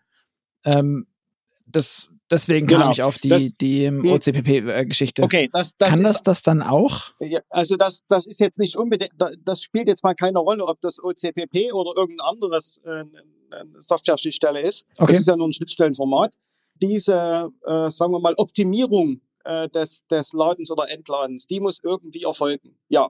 [0.64, 1.08] Ähm,
[1.66, 2.84] das, deswegen genau.
[2.84, 5.24] kam ich auf die, das, die OCPP-Geschichte.
[5.24, 7.14] Okay, das, das Kann das das dann auch?
[7.20, 9.14] Ja, also das, das ist jetzt nicht unbedingt,
[9.44, 13.06] das spielt jetzt mal keine Rolle, ob das OCPP oder irgendein anderes äh,
[13.80, 14.86] Software-Schnittstelle ist.
[14.98, 15.14] Okay.
[15.14, 16.36] Das ist ja nur ein Schnittstellenformat
[16.76, 22.23] diese, äh, sagen wir mal, Optimierung äh, des, des Ladens oder Entladens, die muss irgendwie
[22.23, 22.78] erfolgen.
[22.89, 23.09] Ja.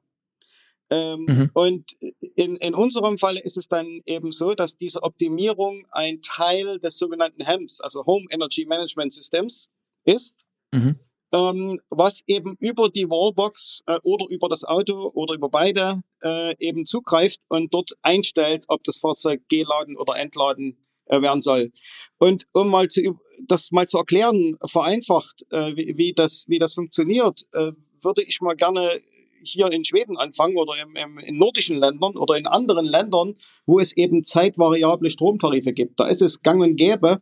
[0.91, 1.49] Ähm, mhm.
[1.53, 1.93] Und
[2.36, 6.99] in, in unserem Fall ist es dann eben so, dass diese Optimierung ein Teil des
[6.99, 9.70] sogenannten HEMS, also Home Energy Management Systems,
[10.03, 10.99] ist, mhm.
[11.32, 16.53] ähm, was eben über die Wallbox äh, oder über das Auto oder über beide äh,
[16.59, 21.72] eben zugreift und dort einstellt, ob das Fahrzeug geladen oder entladen werden soll.
[22.18, 26.74] Und um mal zu, das mal zu erklären, vereinfacht, äh, wie, wie, das, wie das
[26.74, 29.01] funktioniert, äh, würde ich mal gerne
[29.43, 33.36] hier in Schweden anfangen oder im, im, in nordischen Ländern oder in anderen Ländern,
[33.66, 35.99] wo es eben zeitvariable Stromtarife gibt.
[35.99, 37.22] Da ist es gang und gäbe,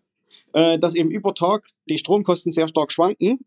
[0.54, 3.40] äh, dass eben über Tag die Stromkosten sehr stark schwanken.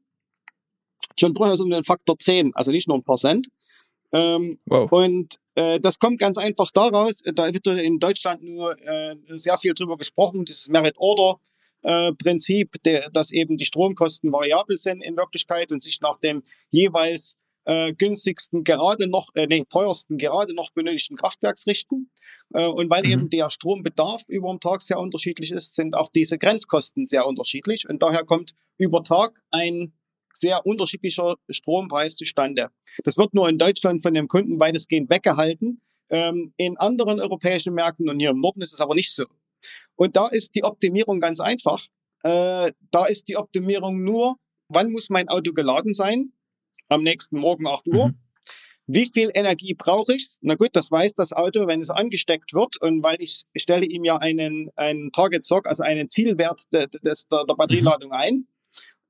[1.18, 3.48] Schon durchaus um den Faktor 10, also nicht nur ein Prozent.
[4.12, 4.92] Ähm, wow.
[4.92, 9.74] Und äh, das kommt ganz einfach daraus, da wird in Deutschland nur äh, sehr viel
[9.74, 16.00] drüber gesprochen, dieses Merit-Order-Prinzip, äh, dass eben die Stromkosten variabel sind in Wirklichkeit und sich
[16.00, 17.36] nach dem jeweils
[17.66, 22.10] äh, günstigsten gerade noch, äh, nee, teuersten gerade noch benötigten Kraftwerks richten.
[22.54, 23.10] Äh, und weil mhm.
[23.10, 27.88] eben der Strombedarf über den Tag sehr unterschiedlich ist, sind auch diese Grenzkosten sehr unterschiedlich.
[27.88, 29.92] Und daher kommt über Tag ein
[30.36, 32.70] sehr unterschiedlicher Strompreis zustande.
[33.04, 35.80] Das wird nur in Deutschland von dem Kunden weitestgehend weggehalten.
[36.08, 39.24] Ähm, in anderen europäischen Märkten und hier im Norden ist es aber nicht so.
[39.96, 41.84] Und da ist die Optimierung ganz einfach.
[42.22, 44.36] Äh, da ist die Optimierung nur,
[44.68, 46.32] wann muss mein Auto geladen sein?
[46.88, 48.08] Am nächsten Morgen 8 Uhr.
[48.08, 48.18] Mhm.
[48.88, 50.36] Wie viel Energie brauche ich?
[50.42, 52.80] Na gut, das weiß das Auto, wenn es angesteckt wird.
[52.80, 57.00] Und weil ich stelle ihm ja einen, einen Target Sock, also einen Zielwert de, de,
[57.00, 58.46] de, der, der Batterieladung ein.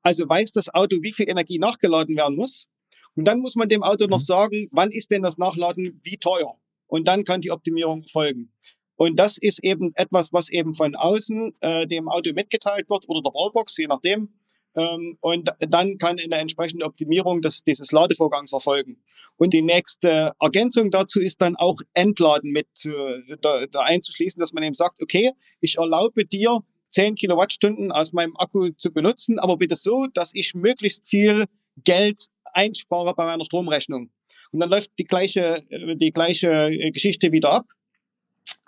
[0.06, 2.68] Also weiß das Auto, wie viel Energie nachgeladen werden muss.
[3.16, 4.24] Und dann muss man dem Auto noch mhm.
[4.24, 6.54] sagen, wann ist denn das Nachladen wie teuer?
[6.86, 8.52] Und dann kann die Optimierung folgen.
[8.94, 13.20] Und das ist eben etwas, was eben von außen äh, dem Auto mitgeteilt wird oder
[13.20, 14.28] der Wallbox, je nachdem.
[14.76, 19.02] Ähm, und dann kann eine entsprechende Optimierung des, dieses Ladevorgangs erfolgen.
[19.36, 24.52] Und die nächste Ergänzung dazu ist dann auch Entladen mit äh, da, da einzuschließen, dass
[24.52, 29.56] man eben sagt, okay, ich erlaube dir 10 Kilowattstunden aus meinem Akku zu benutzen, aber
[29.56, 31.44] bitte so, dass ich möglichst viel
[31.84, 34.10] Geld einspare bei meiner Stromrechnung.
[34.52, 37.66] Und dann läuft die gleiche, äh, die gleiche Geschichte wieder ab,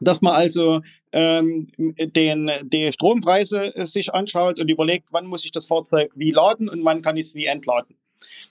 [0.01, 0.81] dass man also
[1.13, 6.69] ähm, den, die Strompreise sich anschaut und überlegt, wann muss ich das Fahrzeug wie laden
[6.69, 7.97] und wann kann ich es wie entladen.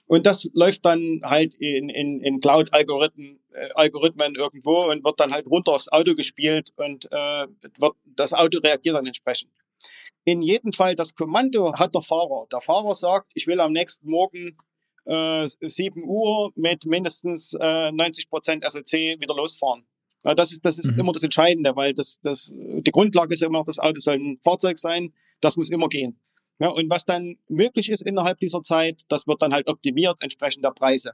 [0.08, 5.34] Und das läuft dann halt in, in, in Cloud-Algorithmen äh, Algorithmen irgendwo und wird dann
[5.34, 7.48] halt runter aufs Auto gespielt und äh,
[7.80, 9.52] wird, das Auto reagiert dann entsprechend.
[10.28, 12.48] In jedem Fall, das Kommando hat der Fahrer.
[12.52, 14.58] Der Fahrer sagt, ich will am nächsten Morgen
[15.06, 19.88] äh, 7 Uhr mit mindestens äh, 90 Prozent SLC wieder losfahren.
[20.26, 21.00] Ja, das ist, das ist mhm.
[21.00, 24.38] immer das Entscheidende, weil das, das, die Grundlage ist immer noch, das Auto soll ein
[24.44, 26.20] Fahrzeug sein, das muss immer gehen.
[26.60, 30.66] Ja, und was dann möglich ist innerhalb dieser Zeit, das wird dann halt optimiert entsprechend
[30.66, 31.14] der Preise.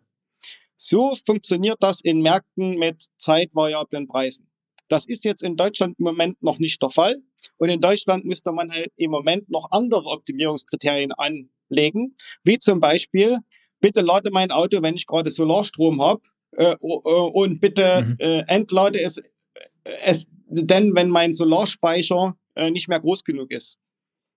[0.75, 4.49] So funktioniert das in Märkten mit zeitvariablen Preisen.
[4.87, 7.17] Das ist jetzt in Deutschland im Moment noch nicht der Fall.
[7.57, 13.39] Und in Deutschland müsste man halt im Moment noch andere Optimierungskriterien anlegen, wie zum Beispiel,
[13.79, 16.21] bitte lade mein Auto, wenn ich gerade Solarstrom habe,
[16.57, 18.15] äh, und bitte mhm.
[18.19, 19.21] äh, entlade es,
[20.05, 23.79] es denn, wenn mein Solarspeicher äh, nicht mehr groß genug ist.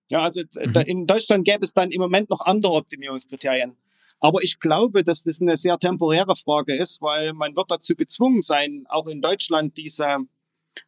[0.09, 0.73] Ja, also mhm.
[0.73, 3.75] da, in Deutschland gäbe es dann im Moment noch andere Optimierungskriterien.
[4.19, 8.41] Aber ich glaube, dass das eine sehr temporäre Frage ist, weil man wird dazu gezwungen
[8.41, 10.17] sein, auch in Deutschland diese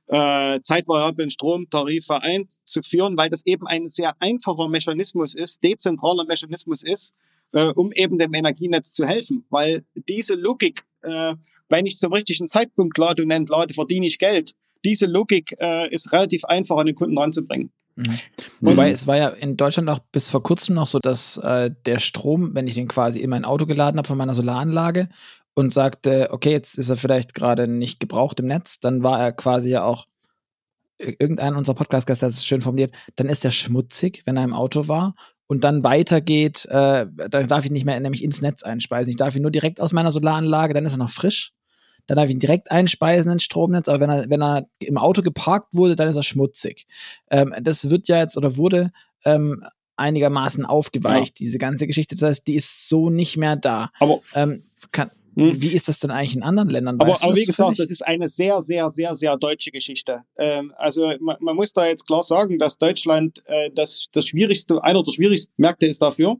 [0.07, 7.13] äh, zeitvariablen Stromtarife einzuführen, weil das eben ein sehr einfacher Mechanismus ist, dezentraler Mechanismus ist,
[7.53, 9.45] äh, um eben dem Energienetz zu helfen.
[9.49, 11.35] Weil diese Logik, äh,
[11.69, 14.53] wenn ich zum richtigen Zeitpunkt lade und entlade, verdiene ich Geld.
[14.85, 17.71] Diese Logik äh, ist relativ einfach an den Kunden ranzubringen.
[17.99, 18.17] Mhm.
[18.61, 21.99] Wobei es war ja in Deutschland auch bis vor kurzem noch so, dass äh, der
[21.99, 25.09] Strom, wenn ich den quasi in mein Auto geladen habe von meiner Solaranlage
[25.53, 29.31] und sagte, okay, jetzt ist er vielleicht gerade nicht gebraucht im Netz, dann war er
[29.31, 30.07] quasi ja auch
[30.97, 34.87] irgendein unserer Podcast-Gäste hat es schön formuliert, dann ist er schmutzig, wenn er im Auto
[34.87, 35.15] war
[35.47, 39.09] und dann weitergeht, äh, dann darf ich nicht mehr nämlich ins Netz einspeisen.
[39.09, 41.53] Ich darf ihn nur direkt aus meiner Solaranlage, dann ist er noch frisch
[42.09, 45.21] dann darf ich ihn direkt einspeisen ins Stromnetz, aber wenn er, wenn er im Auto
[45.21, 46.87] geparkt wurde, dann ist er schmutzig.
[47.29, 48.91] Ähm, das wird ja jetzt oder wurde
[49.25, 49.63] ähm,
[49.95, 51.45] einigermaßen aufgeweicht, ja.
[51.45, 52.15] diese ganze Geschichte.
[52.15, 53.91] Das heißt, die ist so nicht mehr da.
[53.99, 55.61] Aber ähm, kann, hm.
[55.61, 56.99] Wie ist das denn eigentlich in anderen Ländern?
[56.99, 60.23] Aber, aber wie gesagt, das ist eine sehr, sehr, sehr, sehr deutsche Geschichte.
[60.37, 64.83] Ähm, also man, man, muss da jetzt klar sagen, dass Deutschland äh, das, das schwierigste,
[64.83, 66.37] einer der schwierigsten Märkte ist dafür.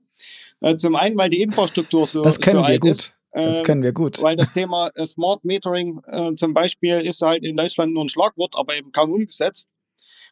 [0.61, 2.91] Äh, zum einen, weil die Infrastruktur so, das können so wir gut.
[2.91, 3.13] ist.
[3.31, 4.21] Das ähm, können wir gut.
[4.21, 8.09] Weil das Thema äh, Smart Metering äh, zum Beispiel ist halt in Deutschland nur ein
[8.09, 9.69] Schlagwort, aber eben kaum umgesetzt.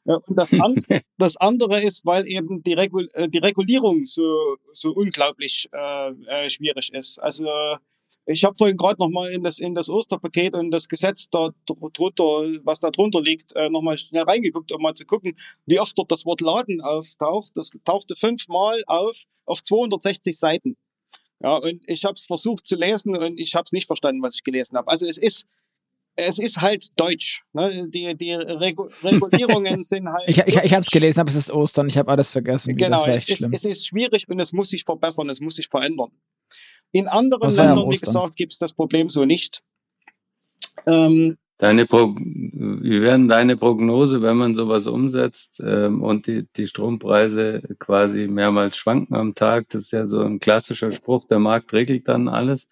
[0.06, 0.76] Äh, und das, an,
[1.18, 6.92] das andere ist, weil eben die, Regul äh, die Regulierung so, so unglaublich äh, schwierig
[6.94, 7.20] ist.
[7.20, 7.48] Also
[8.28, 12.24] ich habe vorhin gerade nochmal in das, in das Osterpaket und das Gesetz da drunter,
[12.64, 16.12] was da drunter liegt, äh, nochmal schnell reingeguckt, um mal zu gucken, wie oft dort
[16.12, 17.52] das Wort Laden auftaucht.
[17.56, 20.76] Das tauchte fünfmal auf auf 260 Seiten.
[21.42, 24.36] Ja, und ich habe es versucht zu lesen und ich habe es nicht verstanden, was
[24.36, 24.90] ich gelesen habe.
[24.90, 25.48] Also es ist
[26.20, 27.44] es ist halt Deutsch.
[27.54, 27.88] Ne?
[27.90, 30.28] Die, die Regu Regulierungen sind halt.
[30.28, 31.88] ich ich, ich habe es gelesen, aber es ist Ostern.
[31.88, 32.76] Ich habe alles vergessen.
[32.76, 36.12] Genau, es ist, es ist schwierig und es muss sich verbessern, es muss sich verändern.
[36.92, 39.62] In anderen Ländern, wie gesagt, gibt es das Problem so nicht.
[40.86, 46.68] Ähm, Deine Pro wie werden deine Prognose, wenn man sowas umsetzt ähm, und die, die
[46.68, 49.68] Strompreise quasi mehrmals schwanken am Tag?
[49.70, 52.68] Das ist ja so ein klassischer Spruch, der Markt regelt dann alles.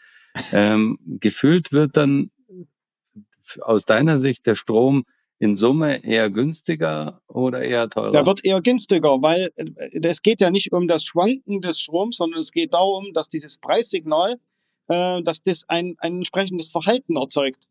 [0.51, 2.30] Ähm, gefühlt wird dann
[3.61, 5.05] aus deiner Sicht der Strom
[5.46, 8.10] in Summe eher günstiger oder eher teurer?
[8.10, 9.52] Der wird eher günstiger, weil
[9.91, 13.58] es geht ja nicht um das Schwanken des Stroms, sondern es geht darum, dass dieses
[13.58, 14.38] Preissignal,
[14.88, 17.66] äh, dass das ein, ein entsprechendes Verhalten erzeugt.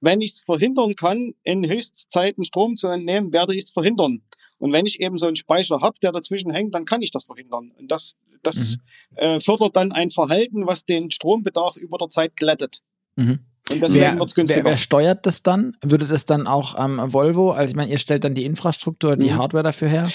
[0.00, 4.22] Wenn ich es verhindern kann, in Höchstzeiten Strom zu entnehmen, werde ich es verhindern.
[4.58, 7.24] Und wenn ich eben so einen Speicher habe, der dazwischen hängt, dann kann ich das
[7.24, 7.70] verhindern.
[7.78, 8.78] Und das, das
[9.12, 9.16] mhm.
[9.18, 12.80] äh, fördert dann ein Verhalten, was den Strombedarf über der Zeit glättet.
[13.14, 13.40] Mhm.
[13.70, 14.64] Und deswegen wer, günstiger.
[14.64, 15.76] Wer, wer, steuert das dann?
[15.82, 19.30] Würde das dann auch ähm, Volvo, also ich meine, ihr stellt dann die Infrastruktur, die
[19.30, 19.38] mhm.
[19.38, 20.08] Hardware dafür her.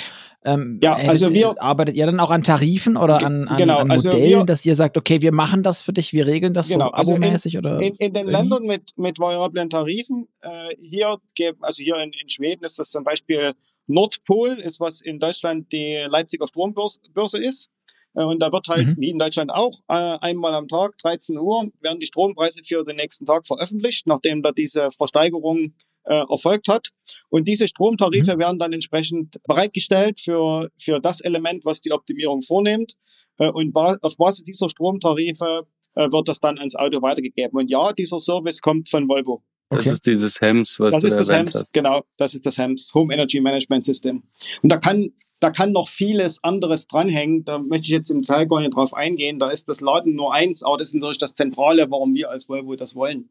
[0.44, 3.92] Ähm, ja, also wir arbeitet ihr dann auch an Tarifen oder an, an, genau, an
[3.92, 6.70] also Modellen, wir, dass ihr sagt, okay, wir machen das für dich, wir regeln das
[6.70, 7.82] genau, so also abomäßig also oder?
[7.82, 11.18] In, in den Ländern mit, mit variablen Tarifen, äh, hier,
[11.62, 13.54] also hier in, in Schweden ist das zum Beispiel
[13.88, 17.70] Nordpol, ist was in Deutschland die Leipziger Strombörse ist.
[18.18, 18.96] Äh, und da wird halt, mhm.
[18.98, 22.98] wie in Deutschland auch, äh, einmal am Tag, 13 Uhr, werden die Strompreise für den
[22.98, 26.90] nächsten Tag veröffentlicht, nachdem da diese Versteigerung äh, erfolgt hat.
[27.30, 28.40] Und diese Stromtarife mhm.
[28.40, 32.94] werden dann entsprechend bereitgestellt für, für das Element, was die Optimierung vornimmt.
[33.38, 37.60] und auf Basis dieser Stromtarife wird das dann ans Auto weitergegeben.
[37.60, 39.44] Und ja, dieser Service kommt von Volvo.
[39.70, 39.90] Das okay.
[39.92, 41.74] ist dieses HEMS, was das du ist das HEMS, hast.
[41.74, 42.04] genau.
[42.18, 44.24] Das ist das HEMS, Home Energy Management System.
[44.64, 47.46] Und da kann da kann noch vieles anderes dranhängen.
[47.46, 49.40] Da möchte ich jetzt im Teil gar nicht drauf eingehen.
[49.40, 52.50] Da ist das Laden nur eins, aber das ist natürlich das Zentrale, warum wir als
[52.50, 53.30] Volvo das wollen.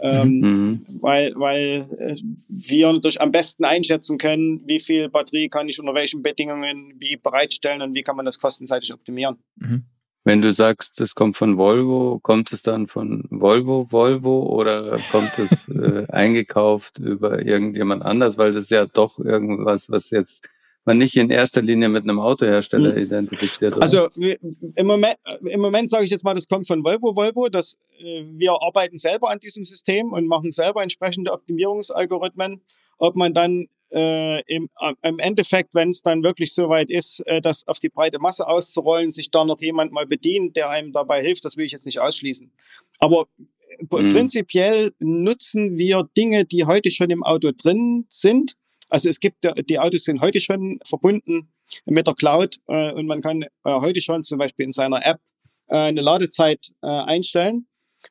[0.00, 0.86] Ähm, mhm.
[1.00, 2.16] Weil, weil äh,
[2.48, 7.16] wir natürlich am besten einschätzen können, wie viel Batterie kann ich unter welchen Bedingungen wie
[7.16, 9.38] bereitstellen und wie kann man das kostenseitig optimieren.
[9.56, 9.84] Mhm.
[10.22, 15.38] Wenn du sagst, es kommt von Volvo, kommt es dann von Volvo, Volvo oder kommt
[15.38, 18.36] es äh, eingekauft über irgendjemand anders?
[18.38, 20.48] Weil das ist ja doch irgendwas, was jetzt
[20.84, 22.98] man nicht in erster Linie mit einem Autohersteller mhm.
[22.98, 23.76] identifiziert.
[23.76, 23.82] Oder?
[23.82, 27.14] Also im Moment, im Moment sage ich jetzt mal, das kommt von Volvo.
[27.14, 32.62] Volvo, dass äh, wir arbeiten selber an diesem System und machen selber entsprechende Optimierungsalgorithmen.
[32.98, 37.20] Ob man dann äh, im, äh, im Endeffekt, wenn es dann wirklich so weit ist,
[37.26, 40.92] äh, das auf die breite Masse auszurollen, sich da noch jemand mal bedient, der einem
[40.92, 42.50] dabei hilft, das will ich jetzt nicht ausschließen.
[42.98, 44.10] Aber äh, mhm.
[44.10, 48.54] prinzipiell nutzen wir Dinge, die heute schon im Auto drin sind
[48.88, 51.52] also es gibt, die Autos sind heute schon verbunden
[51.84, 55.20] mit der Cloud äh, und man kann äh, heute schon zum Beispiel in seiner App
[55.68, 57.66] äh, eine Ladezeit äh, einstellen.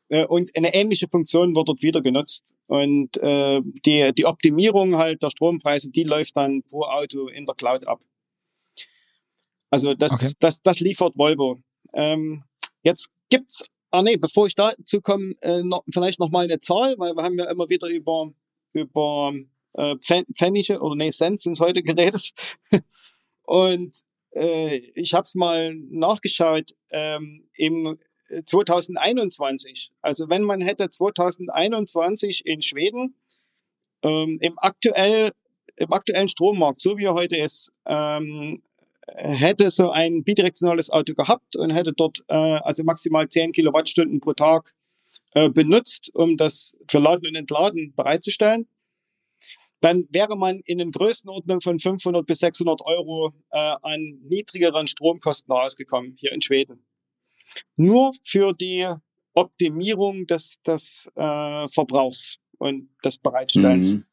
[0.09, 2.53] Äh, und eine ähnliche Funktion wird dort wieder genutzt.
[2.67, 7.55] Und äh, die, die Optimierung halt der Strompreise, die läuft dann pro Auto in der
[7.55, 8.01] Cloud ab.
[9.69, 10.33] Also das, okay.
[10.39, 11.59] das, das liefert Volvo.
[11.93, 12.43] Ähm,
[12.83, 16.95] jetzt gibt's, ah nee, bevor ich dazu komme, äh, noch, vielleicht noch mal eine Zahl,
[16.97, 18.31] weil wir haben ja immer wieder über
[18.73, 19.33] über
[19.77, 19.95] äh,
[20.33, 22.31] Pfennige oder nee, Cent sind heute geredet.
[23.43, 23.95] Und
[24.35, 27.97] äh, ich habe es mal nachgeschaut ähm, im
[28.45, 29.91] 2021.
[30.01, 33.15] Also wenn man hätte 2021 in Schweden
[34.03, 35.31] ähm, im aktuell
[35.77, 38.63] im aktuellen Strommarkt, so wie er heute ist, ähm,
[39.07, 44.33] hätte so ein bidirektionales Auto gehabt und hätte dort äh, also maximal 10 Kilowattstunden pro
[44.33, 44.71] Tag
[45.33, 48.67] äh, benutzt, um das für Laden und Entladen bereitzustellen,
[49.81, 55.51] dann wäre man in den Größenordnungen von 500 bis 600 Euro äh, an niedrigeren Stromkosten
[55.53, 56.85] rausgekommen hier in Schweden.
[57.75, 58.87] Nur für die
[59.33, 63.95] Optimierung des, des äh, Verbrauchs und des Bereitstellens.
[63.95, 64.05] Mhm.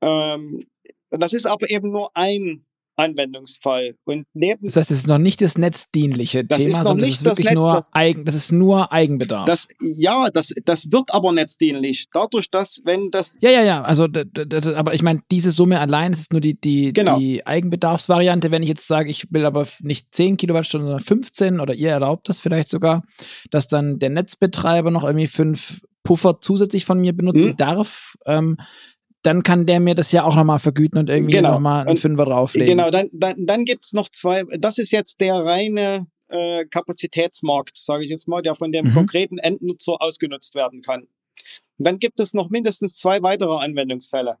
[0.00, 0.66] Ähm,
[1.10, 2.64] das ist aber eben nur ein
[2.98, 3.94] Anwendungsfall.
[4.04, 7.24] Und neben das heißt, es ist noch nicht das netzdienliche das Thema, sondern es ist
[7.24, 9.46] wirklich das Netz, nur das, Eigen, das ist nur Eigenbedarf.
[9.46, 12.06] Das, ja, das, das wird aber netzdienlich.
[12.12, 13.38] Dadurch, dass, wenn das.
[13.40, 13.82] Ja, ja, ja.
[13.82, 17.18] Also, das, aber ich meine, diese Summe allein ist nur die, die, genau.
[17.18, 18.50] die Eigenbedarfsvariante.
[18.50, 22.28] Wenn ich jetzt sage, ich will aber nicht 10 Kilowattstunden, sondern 15 oder ihr erlaubt
[22.28, 23.04] das vielleicht sogar,
[23.50, 27.56] dass dann der Netzbetreiber noch irgendwie fünf Puffer zusätzlich von mir benutzen hm.
[27.56, 28.56] darf, ähm,
[29.22, 31.52] dann kann der mir das ja auch nochmal vergüten und irgendwie genau.
[31.52, 32.76] nochmal einen Fünfer drauflegen.
[32.76, 38.04] Genau, dann, dann, dann gibt's noch zwei, das ist jetzt der reine äh, Kapazitätsmarkt, sage
[38.04, 38.94] ich jetzt mal, der von dem mhm.
[38.94, 41.02] konkreten Endnutzer ausgenutzt werden kann.
[41.02, 44.38] Und dann gibt es noch mindestens zwei weitere Anwendungsfälle.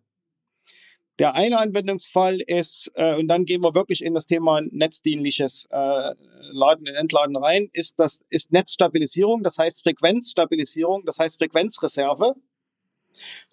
[1.18, 6.14] Der eine Anwendungsfall ist, äh, und dann gehen wir wirklich in das Thema netzdienliches äh,
[6.52, 12.34] Laden und Entladen rein, ist das ist Netzstabilisierung, das heißt Frequenzstabilisierung, das heißt Frequenzreserve.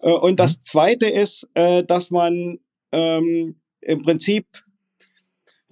[0.00, 0.62] Äh, und das mhm.
[0.62, 2.58] Zweite ist, äh, dass man
[2.92, 4.46] ähm, im Prinzip,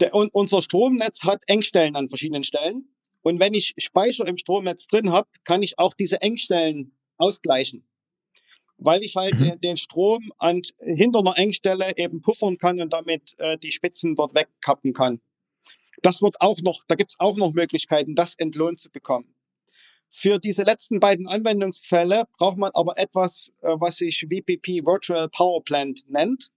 [0.01, 2.89] der, unser Stromnetz hat Engstellen an verschiedenen Stellen.
[3.23, 7.87] Und wenn ich Speicher im Stromnetz drin habe, kann ich auch diese Engstellen ausgleichen.
[8.77, 9.61] Weil ich halt mhm.
[9.61, 14.35] den Strom an, hinter einer Engstelle eben puffern kann und damit äh, die Spitzen dort
[14.35, 15.21] wegkappen kann.
[16.03, 19.34] Das wird auch noch, da gibt's auch noch Möglichkeiten, das entlohnt zu bekommen.
[20.17, 25.65] Für diese letzten beiden Anwendungsfälle braucht man aber etwas, äh, was sich VPP Virtual Power
[25.65, 26.51] Plant nennt.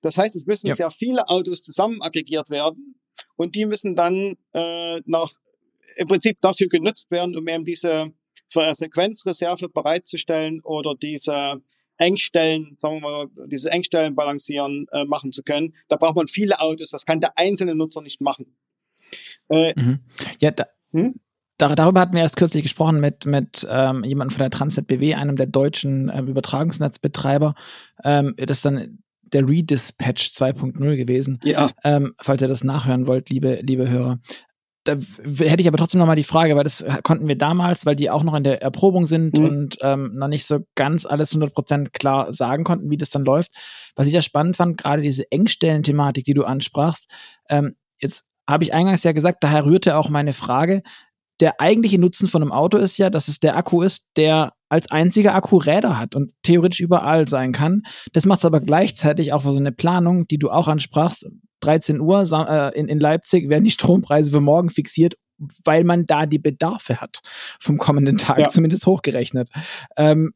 [0.00, 0.76] Das heißt, es müssen ja.
[0.76, 2.94] sehr viele Autos zusammen aggregiert werden
[3.34, 5.32] und die müssen dann äh, nach
[5.96, 8.12] im Prinzip dafür genutzt werden, um eben diese
[8.48, 11.60] Frequenzreserve bereitzustellen oder diese
[11.98, 15.74] Engstellen, sagen wir mal, diese Engstellen balancieren äh, machen zu können.
[15.88, 16.90] Da braucht man viele Autos.
[16.90, 18.56] Das kann der einzelne Nutzer nicht machen.
[19.48, 19.98] Äh, mhm.
[20.40, 21.18] Ja, da, hm?
[21.68, 25.36] Darüber hatten wir erst kürzlich gesprochen mit, mit ähm, jemandem von der Transnet BW, einem
[25.36, 27.54] der deutschen ähm, Übertragungsnetzbetreiber.
[28.04, 31.38] Ähm, das ist dann der Redispatch 2.0 gewesen.
[31.44, 31.70] Ja.
[31.84, 34.18] Ähm, falls ihr das nachhören wollt, liebe, liebe Hörer.
[34.84, 37.96] Da hätte ich aber trotzdem noch mal die Frage, weil das konnten wir damals, weil
[37.96, 39.44] die auch noch in der Erprobung sind mhm.
[39.44, 43.52] und ähm, noch nicht so ganz alles 100% klar sagen konnten, wie das dann läuft.
[43.94, 47.10] Was ich ja spannend fand, gerade diese Engstellen-Thematik, die du ansprachst.
[47.50, 50.82] Ähm, jetzt habe ich eingangs ja gesagt, daher rührte auch meine Frage,
[51.40, 54.90] der eigentliche Nutzen von einem Auto ist ja, dass es der Akku ist, der als
[54.90, 57.82] einziger Akku Räder hat und theoretisch überall sein kann.
[58.12, 61.28] Das macht es aber gleichzeitig auch für so eine Planung, die du auch ansprachst.
[61.60, 65.14] 13 Uhr äh, in, in Leipzig werden die Strompreise für morgen fixiert,
[65.64, 67.20] weil man da die Bedarfe hat
[67.58, 68.48] vom kommenden Tag, ja.
[68.48, 69.48] zumindest hochgerechnet.
[69.96, 70.32] Ähm,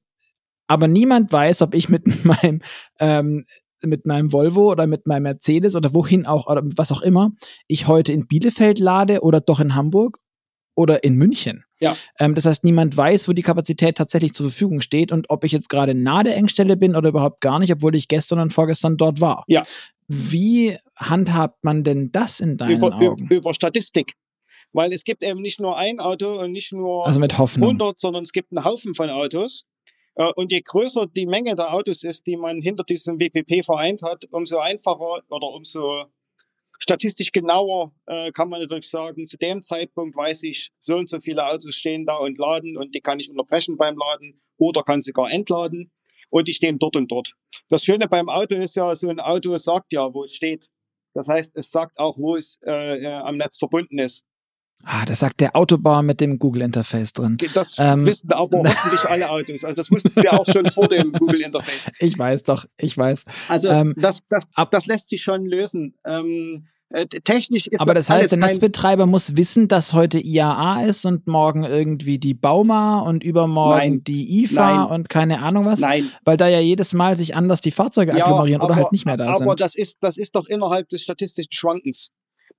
[0.67, 2.61] aber niemand weiß, ob ich mit meinem
[2.99, 3.45] ähm,
[3.83, 7.33] mit meinem Volvo oder mit meinem Mercedes oder wohin auch oder was auch immer,
[7.67, 10.21] ich heute in Bielefeld lade oder doch in Hamburg
[10.75, 11.65] oder in München.
[11.81, 11.97] Ja.
[12.19, 15.53] Ähm, das heißt, niemand weiß, wo die Kapazität tatsächlich zur Verfügung steht und ob ich
[15.53, 18.97] jetzt gerade nahe der Engstelle bin oder überhaupt gar nicht, obwohl ich gestern und vorgestern
[18.97, 19.45] dort war.
[19.47, 19.65] Ja.
[20.09, 23.29] Wie handhabt man denn das in deinen über, Augen?
[23.31, 24.15] Über Statistik.
[24.73, 28.25] Weil es gibt eben nicht nur ein Auto und nicht nur also mit 100, sondern
[28.25, 29.65] es gibt einen Haufen von Autos.
[30.17, 34.03] Äh, und je größer die Menge der Autos ist, die man hinter diesem WPP vereint
[34.03, 36.07] hat, umso einfacher oder umso
[36.79, 41.21] Statistisch genauer äh, kann man natürlich sagen, zu dem Zeitpunkt weiß ich, so und so
[41.21, 45.03] viele Autos stehen da und laden und die kann ich unterbrechen beim Laden oder kann
[45.03, 45.91] sogar entladen
[46.31, 47.35] und die stehen dort und dort.
[47.69, 50.69] Das Schöne beim Auto ist ja, so ein Auto sagt ja, wo es steht.
[51.15, 54.25] Das heißt, es sagt auch, wo es äh, äh am Netz verbunden ist.
[54.87, 57.37] Ah, das sagt der Autobauer mit dem Google-Interface drin.
[57.55, 59.65] Das ähm, wissen aber hoffentlich alle Autos.
[59.65, 61.91] Also das wussten wir auch schon vor dem Google-Interface.
[62.01, 63.25] Ich weiß doch, ich weiß.
[63.49, 65.95] Also ähm, das, das, das lässt sich schon lösen.
[66.05, 70.83] Ähm, äh, technisch ist Aber das, das heißt, der Netzbetreiber muss wissen, dass heute IAA
[70.85, 74.05] ist und morgen irgendwie die Bauma und übermorgen Nein.
[74.05, 74.91] die IFA Nein.
[74.93, 75.81] und keine Ahnung was.
[75.81, 78.93] Nein, Weil da ja jedes Mal sich anders die Fahrzeuge Ja, agglomerieren oder aber- halt
[78.93, 79.61] nicht mehr da aber sind.
[79.61, 82.11] das ist, das ist doch innerhalb des statistischen Schwankens.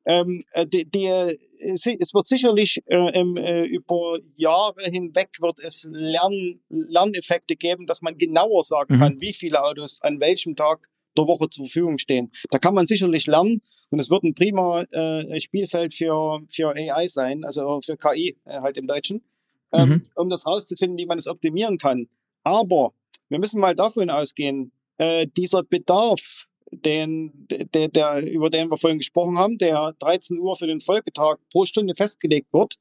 [0.05, 5.87] Ähm, äh, die, die, äh, es wird sicherlich äh, äh, über Jahre hinweg wird es
[5.89, 8.99] Lern, Lerneffekte geben, dass man genauer sagen Mhm.
[8.99, 10.87] kann, wie viele Autos an welchem Tag
[11.17, 12.31] der Woche zur Verfügung stehen.
[12.51, 17.07] Da kann man sicherlich lernen und es wird ein prima äh, Spielfeld für, für AI
[17.07, 19.23] sein, also für KI äh, halt im Deutschen,
[19.71, 20.03] ähm, Mhm.
[20.15, 22.07] um das rauszufinden, wie man es optimieren kann.
[22.43, 22.93] Aber
[23.29, 26.47] wir müssen mal davon ausgehen, äh, dieser Bedarf,
[26.81, 31.37] den, der, der, über den wir vorhin gesprochen haben, der 13 Uhr für den Folgetag
[31.51, 32.75] pro Stunde festgelegt wird.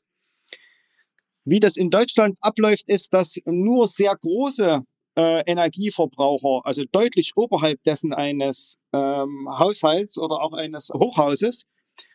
[1.44, 4.82] Wie das in Deutschland abläuft, ist, dass nur sehr große
[5.16, 11.66] äh, Energieverbraucher, also deutlich oberhalb dessen eines ähm, Haushalts oder auch eines Hochhauses,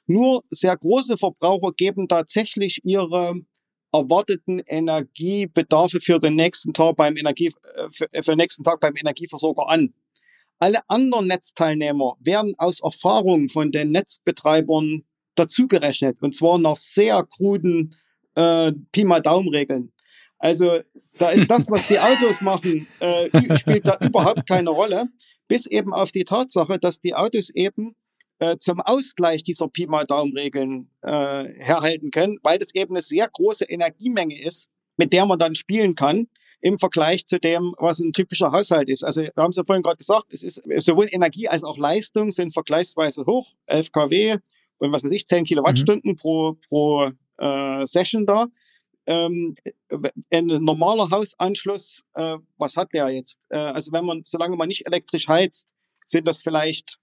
[0.07, 3.33] nur sehr große Verbraucher geben tatsächlich ihre
[3.91, 8.95] erwarteten Energiebedarfe für den nächsten Tag beim Energie, äh, für, für den nächsten Tag beim
[8.95, 9.93] Energieversorger an.
[10.59, 15.05] Alle anderen Netzteilnehmer werden aus Erfahrung von den Netzbetreibern
[15.35, 17.95] dazugerechnet und zwar nach sehr kruden
[18.35, 19.93] äh, Pi mal Daumen-Regeln.
[20.37, 20.79] Also
[21.17, 25.07] da ist das, was die Autos machen, äh, spielt da überhaupt keine Rolle,
[25.47, 27.95] bis eben auf die Tatsache, dass die Autos eben
[28.39, 33.29] äh, zum Ausgleich dieser Pi mal Daumen-Regeln äh, herhalten können, weil das eben eine sehr
[33.29, 36.27] große Energiemenge ist, mit der man dann spielen kann
[36.61, 39.03] im Vergleich zu dem, was ein typischer Haushalt ist.
[39.03, 42.31] Also wir haben es ja vorhin gerade gesagt, es ist sowohl Energie als auch Leistung
[42.31, 44.37] sind vergleichsweise hoch, 11 kW
[44.79, 48.47] und was weiß ich, 10 Kilowattstunden pro, pro äh, Session da.
[49.05, 49.55] Ähm,
[50.31, 53.39] ein normaler Hausanschluss, äh, was hat der jetzt?
[53.49, 55.67] Äh, also wenn man, solange man nicht elektrisch heizt,
[56.05, 56.97] sind das vielleicht,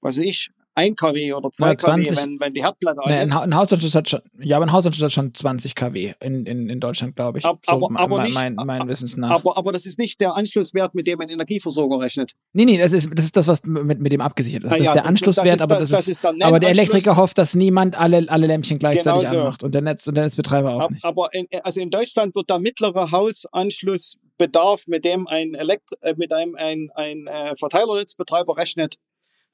[0.00, 2.16] was weiß ich, 1 kW oder 2 Ja, kW, 20.
[2.16, 3.30] wenn, wenn die Herdplatte Nee, ist.
[3.32, 6.46] ein, Ha- ein Hausanschluss hat schon, ja, aber ein Hausanschluss hat schon 20 kW in,
[6.46, 7.44] in, in Deutschland, glaube ich.
[7.44, 9.30] Ab- so aber- aber nicht- mein, mein Wissens nach.
[9.30, 12.32] Aber, aber das ist nicht der Anschlusswert, mit dem ein Energieversorger rechnet.
[12.52, 14.70] nee, nee, das ist, das ist das, was mit, mit dem abgesichert ist.
[14.70, 16.24] Das Ah ja, ist der das- Anschlusswert, das ist aber der- das, das ist, ist
[16.24, 16.70] aber der.
[16.70, 19.40] Elektriker hofft, dass niemand alle, alle Lämpchen gleichzeitig Genau so.
[19.40, 21.04] anmacht und der Netz, und der Netzbetreiber auch Ab- nicht.
[21.04, 26.32] Aber in, also in Deutschland wird der mittlere Hausanschlussbedarf, mit dem ein, Elekt äh, mit
[26.32, 28.96] einem ein, ein äh, Verteilernetzbetreiber rechnet,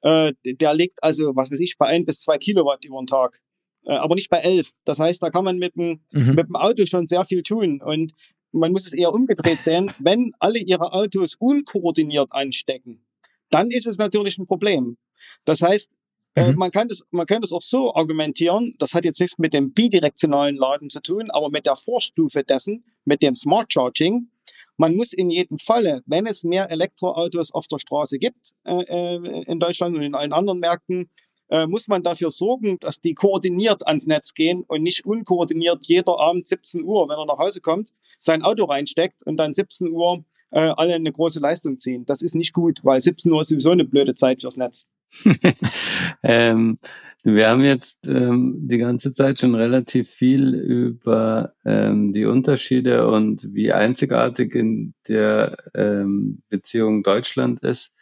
[0.04, 3.40] äh, der liegt also, was weiß ich, bei ein bis zwei Kilowatt über den Tag.
[3.86, 4.70] Äh, aber nicht bei elf.
[4.84, 6.34] Das heißt, da kann man mit dem, Mhm.
[6.34, 7.82] mit dem Auto schon sehr viel tun.
[7.82, 8.12] Und
[8.52, 9.90] man muss es eher umgedreht sehen.
[9.98, 13.04] Wenn alle ihre Autos unkoordiniert anstecken,
[13.50, 14.96] dann ist es natürlich ein Problem.
[15.44, 15.90] Das heißt,
[16.36, 16.58] äh, Mhm.
[16.58, 18.74] man kann das, man kann das auch so argumentieren.
[18.78, 22.84] Das hat jetzt nichts mit dem bidirektionalen Laden zu tun, aber mit der Vorstufe dessen,
[23.04, 24.28] mit dem Smart Charging.
[24.76, 29.42] Man muss in jedem Falle, wenn es mehr Elektroautos auf der Straße gibt, äh, äh,
[29.44, 31.10] in Deutschland und in allen anderen Märkten,
[31.48, 36.18] äh, muss man dafür sorgen, dass die koordiniert ans Netz gehen und nicht unkoordiniert jeder
[36.18, 40.24] Abend 17 Uhr, wenn er nach Hause kommt, sein Auto reinsteckt und dann 17 Uhr
[40.50, 42.06] äh, alle eine große Leistung ziehen.
[42.06, 44.88] Das ist nicht gut, weil 17 Uhr ist sowieso eine blöde Zeit fürs Netz.
[46.22, 46.78] ähm,
[47.24, 53.54] wir haben jetzt ähm, die ganze Zeit schon relativ viel über ähm, die Unterschiede und
[53.54, 57.92] wie einzigartig in der ähm, Beziehung Deutschland ist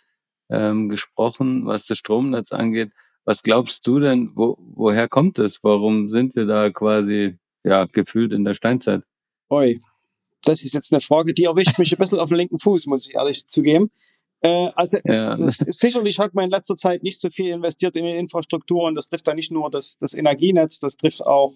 [0.50, 2.90] ähm, gesprochen, was das Stromnetz angeht.
[3.24, 5.62] Was glaubst du denn, wo, woher kommt es?
[5.62, 9.02] Warum sind wir da quasi ja gefühlt in der Steinzeit?
[9.50, 9.78] Oi,
[10.42, 13.06] das ist jetzt eine Frage, die erwischt mich ein bisschen auf den linken Fuß, muss
[13.06, 13.92] ich ehrlich zugeben.
[14.42, 15.38] Äh, also es, Ja.
[15.50, 19.08] sicherlich hat man in letzter Zeit nicht so viel investiert in die Infrastruktur und das
[19.08, 21.52] trifft da nicht nur das, das Energienetz, das trifft auch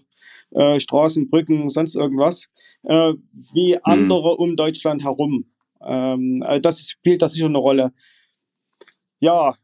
[0.52, 2.48] äh, Straßen, Brücken, sonst irgendwas,
[2.84, 3.14] äh,
[3.54, 5.46] wie andere um Deutschland herum.
[5.80, 7.92] Ähm, also das spielt da sicher eine Rolle.
[9.18, 9.56] Ja,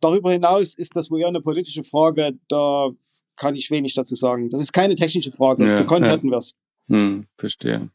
[0.00, 2.88] darüber hinaus ist das wohl eher eine politische Frage, da
[3.36, 4.48] kann ich wenig dazu sagen.
[4.50, 5.66] Das ist keine technische Frage.
[5.66, 6.12] Ja, Gekonnt ja.
[6.12, 6.54] hätten wir's.
[6.88, 7.90] Hm, verstehe.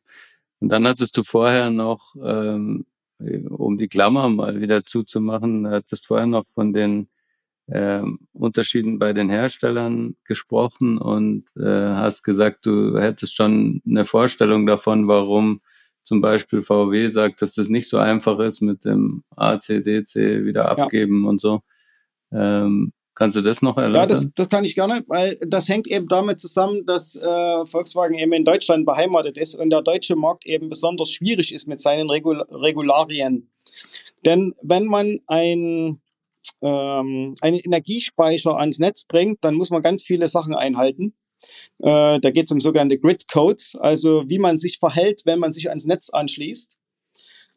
[0.59, 2.85] Und dann hattest du vorher noch, ähm,
[3.49, 7.09] um die Klammer mal wieder zuzumachen, hattest vorher noch von den
[7.67, 14.65] ähm, Unterschieden bei den Herstellern gesprochen und äh, hast gesagt, du hättest schon eine Vorstellung
[14.67, 15.61] davon, warum
[16.03, 21.25] zum Beispiel VW sagt, dass das nicht so einfach ist mit dem ACDC wieder abgeben
[21.25, 21.61] und so.
[22.31, 24.01] Ähm, kannst du das noch erläutern?
[24.01, 28.17] Ja, das, das kann ich gerne, weil das hängt eben damit zusammen, dass äh, Volkswagen
[28.17, 32.09] eben in Deutschland beheimatet ist und der deutsche Markt eben besonders schwierig ist mit seinen
[32.09, 33.49] Regul Regularien.
[34.25, 36.01] Denn wenn man ein,
[36.61, 41.13] ähm, einen Energiespeicher ans Netz bringt, dann muss man ganz viele Sachen einhalten.
[41.79, 45.51] Äh, da geht es um sogenannte Grid Codes, also wie man sich verhält, wenn man
[45.51, 46.75] sich ans Netz anschließt.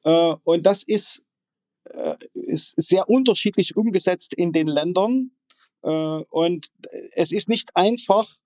[0.05, 1.23] Äh, und das ist,
[1.85, 5.31] äh, ist sehr unterschiedlich umgesetzt in den Ländern.
[5.83, 5.89] Äh,
[6.31, 6.69] und
[7.15, 8.37] es ist nicht einfach,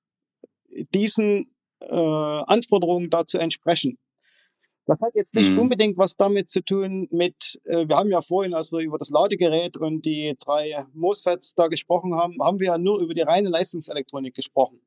[0.94, 3.98] diesen äh, Anforderungen da zu entsprechen.
[4.86, 5.60] Das hat jetzt nicht mhm.
[5.60, 9.10] unbedingt was damit zu tun mit, äh, wir haben ja vorhin, als wir über das
[9.10, 13.48] Ladegerät und die drei MOSFETs da gesprochen haben, haben wir ja nur über die reine
[13.48, 14.80] Leistungselektronik gesprochen.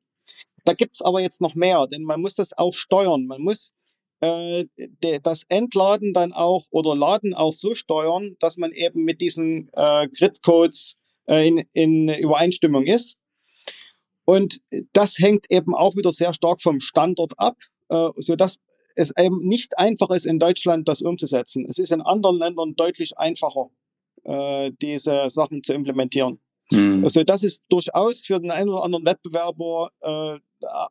[0.64, 3.26] Da gibt's aber jetzt noch mehr, denn man muss das auch steuern.
[3.26, 3.72] Man muss
[4.20, 9.20] äh, de, das Entladen dann auch oder Laden auch so steuern, dass man eben mit
[9.20, 13.18] diesen äh, Grid-Codes in, in Übereinstimmung ist.
[14.24, 14.60] Und
[14.92, 17.56] das hängt eben auch wieder sehr stark vom Standort ab,
[17.88, 18.58] äh, so dass
[18.96, 21.66] es eben nicht einfach ist, in Deutschland das umzusetzen.
[21.68, 23.70] Es ist in anderen Ländern deutlich einfacher,
[24.24, 26.40] äh, diese Sachen zu implementieren.
[26.70, 27.04] Mhm.
[27.04, 30.38] Also das ist durchaus für den einen oder anderen Wettbewerber äh,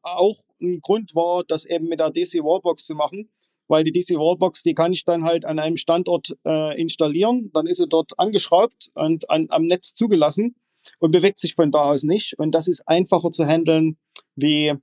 [0.04, 3.30] auch ein Grund war, das eben mit der DC Wallbox zu machen,
[3.68, 7.68] weil die DC Wallbox, die kann ich dann halt an einem Standort äh, installieren, dann
[7.68, 10.55] ist sie dort angeschraubt und an, am Netz zugelassen
[10.99, 12.38] und bewegt sich von da aus nicht.
[12.38, 13.97] Und das ist einfacher zu handeln
[14.36, 14.74] wie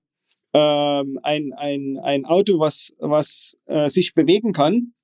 [0.54, 4.94] ähm, ein, ein, ein Auto, was, was äh, sich bewegen kann.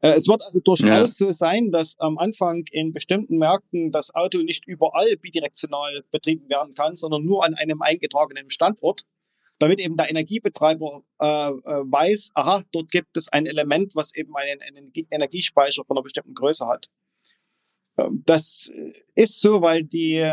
[0.00, 1.26] Äh, es wird also durchaus ja.
[1.26, 6.74] so sein, dass am Anfang in bestimmten Märkten das Auto nicht überall bidirektional betrieben werden
[6.74, 9.02] kann, sondern nur an einem eingetragenen Standort,
[9.60, 14.34] damit eben der Energiebetreiber äh, äh weiß, aha, dort gibt es ein Element, was eben
[14.34, 16.88] einen, Energiespeicher von einer bestimmten Größe hat.
[17.98, 18.72] Ähm, das
[19.14, 20.32] ist so, weil die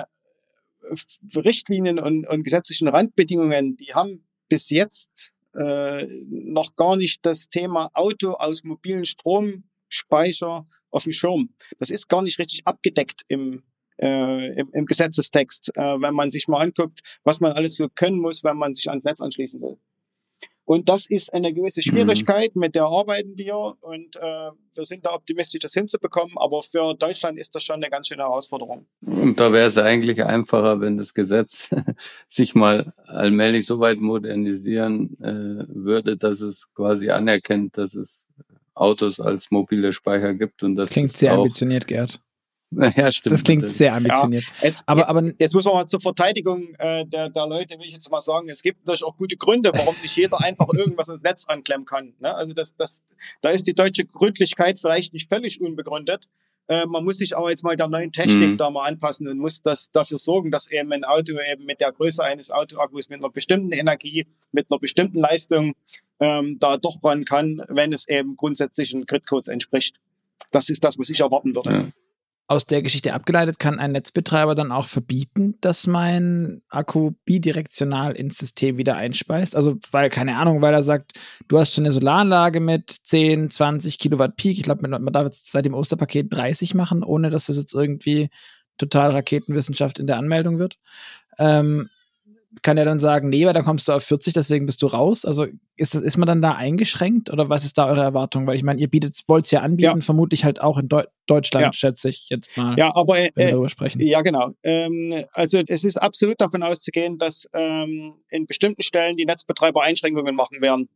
[1.36, 7.90] Richtlinien und, und gesetzlichen Randbedingungen, die haben bis jetzt äh, noch gar nicht das Thema
[7.94, 11.54] Auto aus mobilen Stromspeicher auf dem Schirm.
[11.80, 13.64] Das ist gar nicht richtig abgedeckt im,
[13.98, 18.20] äh, im, im Gesetzestext, äh, wenn man sich mal anguckt, was man alles so können
[18.20, 19.78] muss, wenn man sich ans Netz anschließen will.
[20.68, 21.92] Und das ist eine gewisse mhm.
[21.92, 22.60] Schwierigkeit, mhm.
[22.60, 26.38] mit der arbeiten wir und äh, wir sind da optimistisch, das hinzubekommen.
[26.38, 28.86] Aber für Deutschland ist das schon eine ganz schöne Herausforderung.
[29.00, 31.74] Und da wäre es eigentlich einfacher, wenn das Gesetz
[32.28, 38.28] sich mal allmählich so weit modernisieren äh, würde, dass es quasi anerkennt, dass es
[38.74, 42.22] Autos als mobile Speicher gibt und das klingt sehr ambitioniert, Gerd.
[42.96, 43.32] Ja, stimmt.
[43.32, 44.44] Das klingt sehr ambitioniert.
[44.44, 47.88] Ja, jetzt, aber, aber jetzt muss man mal zur Verteidigung äh, der, der Leute, will
[47.88, 51.08] ich jetzt mal sagen, es gibt natürlich auch gute Gründe, warum nicht jeder einfach irgendwas
[51.10, 52.14] ins Netz anklemmen kann.
[52.20, 52.34] Ne?
[52.34, 53.04] Also das, das,
[53.42, 56.28] da ist die deutsche Gründlichkeit vielleicht nicht völlig unbegründet.
[56.68, 58.58] Äh, man muss sich aber jetzt mal der neuen Technik mhm.
[58.58, 61.94] da mal anpassen und muss das dafür sorgen, dass eben ein Auto eben mit der
[61.94, 65.74] Größe eines Autoakkus mit einer bestimmten Energie, mit einer bestimmten Leistung
[66.20, 69.96] ähm, da doch ran kann, wenn es eben grundsätzlichen Gridcodes entspricht.
[70.52, 71.70] Das ist das, was ich erwarten würde.
[71.70, 71.88] Ja
[72.50, 78.38] aus der Geschichte abgeleitet, kann ein Netzbetreiber dann auch verbieten, dass mein Akku bidirektional ins
[78.38, 79.54] System wieder einspeist.
[79.54, 81.14] Also, weil, keine Ahnung, weil er sagt,
[81.50, 84.58] du hast schon eine Solaranlage mit 10, 20 Kilowatt Peak.
[84.58, 88.30] Ich glaube, man darf jetzt seit dem Osterpaket 30 machen, ohne dass das jetzt irgendwie
[88.78, 90.78] total Raketenwissenschaft in der Anmeldung wird.
[91.38, 91.90] Ähm,
[92.62, 95.26] kann er dann sagen, nee, weil dann kommst du auf 40, deswegen bist du raus.
[95.26, 95.46] Also
[95.76, 98.48] ist, das, ist man dann da eingeschränkt oder was ist da eure Erwartung?
[98.48, 100.02] Weil ich meine, ihr bietet, wollt es ja anbieten, ja.
[100.02, 101.74] vermutlich halt auch in Deu Deutschland, ja.
[101.74, 102.78] schätze ich jetzt mal.
[102.78, 104.02] Ja, aber äh, sprechen.
[104.02, 104.50] ja, genau.
[104.64, 110.36] Ähm, also es ist absolut davon auszugehen, dass ähm, in bestimmten Stellen die Netzbetreiber Einschränkungen
[110.36, 110.88] machen werden.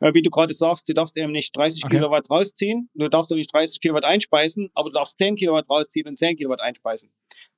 [0.00, 1.96] Äh, wie du gerade sagst, du darfst eben nicht 30 okay.
[1.96, 6.06] Kilowatt rausziehen, du darfst auch nicht 30 Kilowatt einspeisen, aber du darfst 10 Kilowatt rausziehen
[6.06, 7.10] und 10 Kilowatt einspeisen.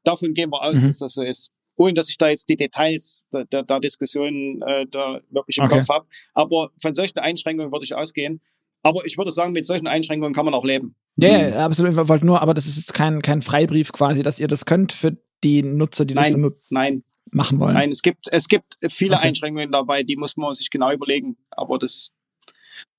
[0.04, 0.88] Davon gehen wir aus, mhm.
[0.88, 4.60] dass das so ist ohne dass ich da jetzt die Details der, der, der Diskussion
[4.60, 5.76] äh, da wirklich im okay.
[5.76, 6.06] Kopf habe.
[6.34, 8.42] Aber von solchen Einschränkungen würde ich ausgehen.
[8.82, 10.94] Aber ich würde sagen, mit solchen Einschränkungen kann man auch leben.
[11.16, 11.92] Ja, ja absolut.
[11.92, 14.92] Ich wollte nur, aber das ist jetzt kein, kein Freibrief quasi, dass ihr das könnt
[14.92, 17.04] für die Nutzer, die nein, das dann nein.
[17.30, 17.72] machen wollen.
[17.72, 19.28] Nein, es gibt, es gibt viele okay.
[19.28, 21.38] Einschränkungen dabei, die muss man sich genau überlegen.
[21.50, 22.10] Aber das,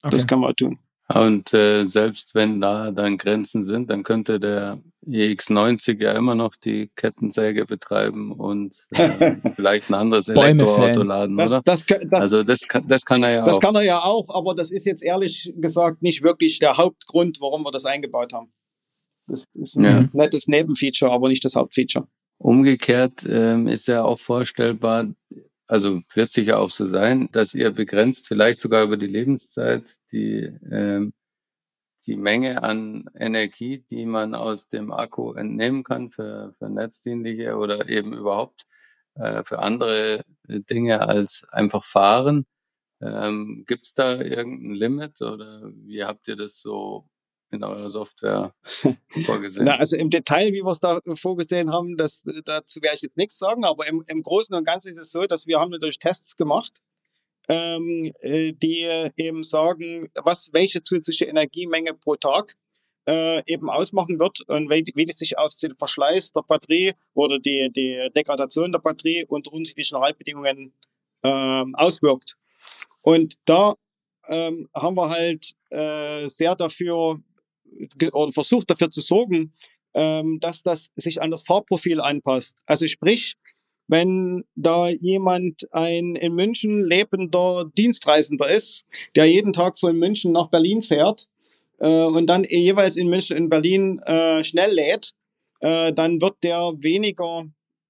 [0.01, 0.09] okay.
[0.09, 0.79] das kann man tun.
[1.13, 6.55] Und äh, selbst wenn da dann Grenzen sind, dann könnte der EX90 ja immer noch
[6.55, 11.61] die Kettensäge betreiben und äh, vielleicht ein anderes Elektroauto laden, das, oder?
[11.65, 13.59] Das, das, also das kann, das kann er ja das auch.
[13.59, 17.37] Das kann er ja auch, aber das ist jetzt ehrlich gesagt nicht wirklich der Hauptgrund,
[17.41, 18.51] warum wir das eingebaut haben.
[19.27, 20.09] Das ist ein ja.
[20.13, 22.07] nettes Nebenfeature, aber nicht das Hauptfeature.
[22.37, 25.07] Umgekehrt ähm, ist ja auch vorstellbar,
[25.71, 30.43] also wird sicher auch so sein, dass ihr begrenzt vielleicht sogar über die Lebenszeit die,
[30.69, 31.13] ähm,
[32.05, 37.87] die Menge an Energie, die man aus dem Akku entnehmen kann für, für netzdienliche oder
[37.89, 38.65] eben überhaupt
[39.15, 42.45] äh, für andere Dinge als einfach fahren.
[43.01, 47.07] Ähm, Gibt es da irgendein Limit oder wie habt ihr das so
[47.51, 48.53] in eurer Software
[49.25, 49.65] vorgesehen?
[49.65, 53.17] Na, also im Detail, wie wir es da vorgesehen haben, das, dazu werde ich jetzt
[53.17, 55.99] nichts sagen, aber im, im Großen und Ganzen ist es so, dass wir haben natürlich
[55.99, 56.81] Tests gemacht,
[57.47, 58.87] ähm, äh, die
[59.17, 62.55] eben sagen, was, welche zusätzliche Energiemenge pro Tag
[63.07, 67.39] äh, eben ausmachen wird und wie, wie die sich auf den Verschleiß der Batterie oder
[67.39, 70.73] die, die Degradation der Batterie unter unterschiedlichen Randbedingungen
[71.23, 72.37] äh, auswirkt.
[73.01, 73.75] Und da
[74.27, 77.19] ähm, haben wir halt äh, sehr dafür
[78.13, 79.53] oder versucht dafür zu sorgen,
[79.93, 82.57] ähm, dass das sich an das Fahrprofil anpasst.
[82.65, 83.35] Also sprich,
[83.87, 90.47] wenn da jemand ein in München lebender Dienstreisender ist, der jeden Tag von München nach
[90.47, 91.27] Berlin fährt
[91.79, 95.11] äh, und dann jeweils in München in Berlin äh, schnell lädt,
[95.59, 97.45] äh, dann wird der weniger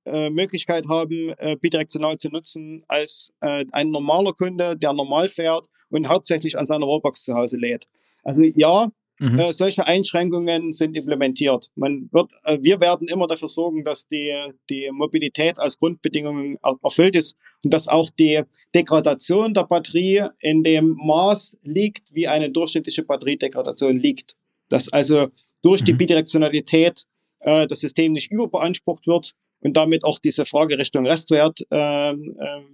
[0.05, 5.67] äh, Möglichkeit haben, äh, bidirektional zu nutzen als äh, ein normaler Kunde, der normal fährt
[5.89, 7.85] und hauptsächlich an seiner Wallbox zu Hause lädt.
[8.23, 8.89] Also ja,
[9.21, 9.37] Mhm.
[9.37, 11.67] Äh, solche Einschränkungen sind implementiert.
[11.75, 14.33] Man wird, äh, wir werden immer dafür sorgen, dass die,
[14.67, 18.41] die Mobilität als Grundbedingung erfüllt ist und dass auch die
[18.73, 24.33] Degradation der Batterie in dem Maß liegt, wie eine durchschnittliche Batteriedegradation liegt.
[24.69, 25.27] Dass also
[25.61, 25.99] durch die mhm.
[25.99, 27.03] Bidirektionalität
[27.41, 32.15] äh, das System nicht überbeansprucht wird und damit auch diese Frage Richtung Restwert, äh, äh,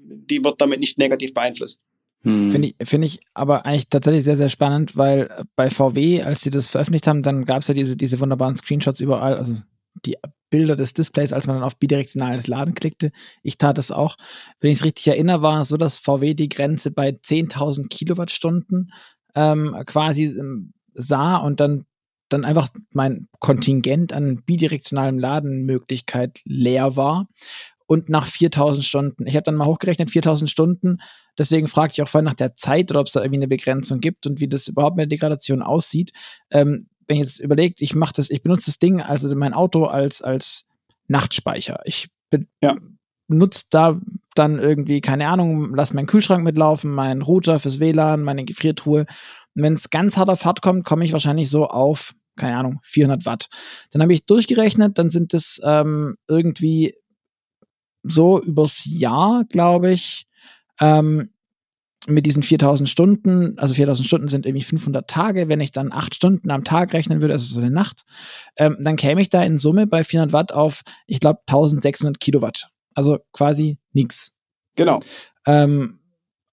[0.07, 1.81] die wird damit nicht negativ beeinflusst.
[2.23, 2.51] Hm.
[2.51, 6.49] Finde ich, finde ich aber eigentlich tatsächlich sehr, sehr spannend, weil bei VW, als sie
[6.49, 9.53] das veröffentlicht haben, dann gab es ja diese, diese wunderbaren Screenshots überall, also
[10.05, 10.17] die
[10.49, 13.11] Bilder des Displays, als man dann auf bidirektionales Laden klickte.
[13.43, 14.15] Ich tat es auch.
[14.59, 18.91] Wenn ich es richtig erinnere, war es so, dass VW die Grenze bei 10.000 Kilowattstunden
[19.35, 21.85] ähm, quasi ähm, sah und dann
[22.29, 27.27] dann einfach mein Kontingent an bidirektionalem Ladenmöglichkeit leer war
[27.85, 29.27] und nach 4000 Stunden.
[29.27, 30.97] Ich habe dann mal hochgerechnet, 4000 Stunden.
[31.37, 33.99] Deswegen fragte ich auch vorhin nach der Zeit oder ob es da irgendwie eine Begrenzung
[33.99, 36.11] gibt und wie das überhaupt mit der Degradation aussieht.
[36.49, 39.85] Ähm, wenn ich jetzt überlegt, ich mache das, ich benutze das Ding, also mein Auto
[39.85, 40.65] als, als
[41.07, 41.79] Nachtspeicher.
[41.85, 42.09] Ich
[42.61, 42.75] ja.
[43.27, 43.99] nutze da
[44.35, 49.05] dann irgendwie, keine Ahnung, lass meinen Kühlschrank mitlaufen, meinen Router fürs WLAN, meine Gefriertruhe.
[49.55, 52.79] Und wenn es ganz hart auf hart kommt, komme ich wahrscheinlich so auf, keine Ahnung,
[52.83, 53.47] 400 Watt.
[53.91, 56.93] Dann habe ich durchgerechnet, dann sind es ähm, irgendwie
[58.03, 60.27] so übers Jahr, glaube ich,
[60.79, 61.29] ähm,
[62.07, 66.15] mit diesen 4000 Stunden, also 4000 Stunden sind irgendwie 500 Tage, wenn ich dann acht
[66.15, 68.03] Stunden am Tag rechnen würde, also so eine Nacht,
[68.55, 72.69] ähm, dann käme ich da in Summe bei 400 Watt auf, ich glaube, 1600 Kilowatt.
[72.93, 74.35] Also quasi nix.
[74.75, 75.01] Genau.
[75.45, 75.99] Ähm,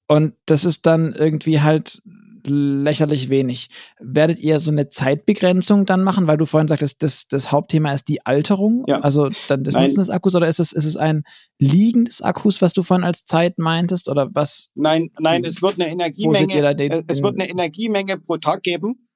[0.08, 2.02] und das ist dann irgendwie halt
[2.46, 3.68] lächerlich wenig.
[4.00, 8.08] Werdet ihr so eine Zeitbegrenzung dann machen, weil du vorhin sagtest, das, das Hauptthema ist
[8.08, 9.00] die Alterung, ja.
[9.00, 9.84] also dann das Nein.
[9.84, 11.24] Nutzen des Akkus oder ist es, ist es ein
[11.58, 14.70] Liegen des Akkus, was du vorhin als Zeit meintest oder was?
[14.74, 19.08] Nein, nein, es wird eine Energiemenge, den, es wird eine Energiemenge pro Tag geben.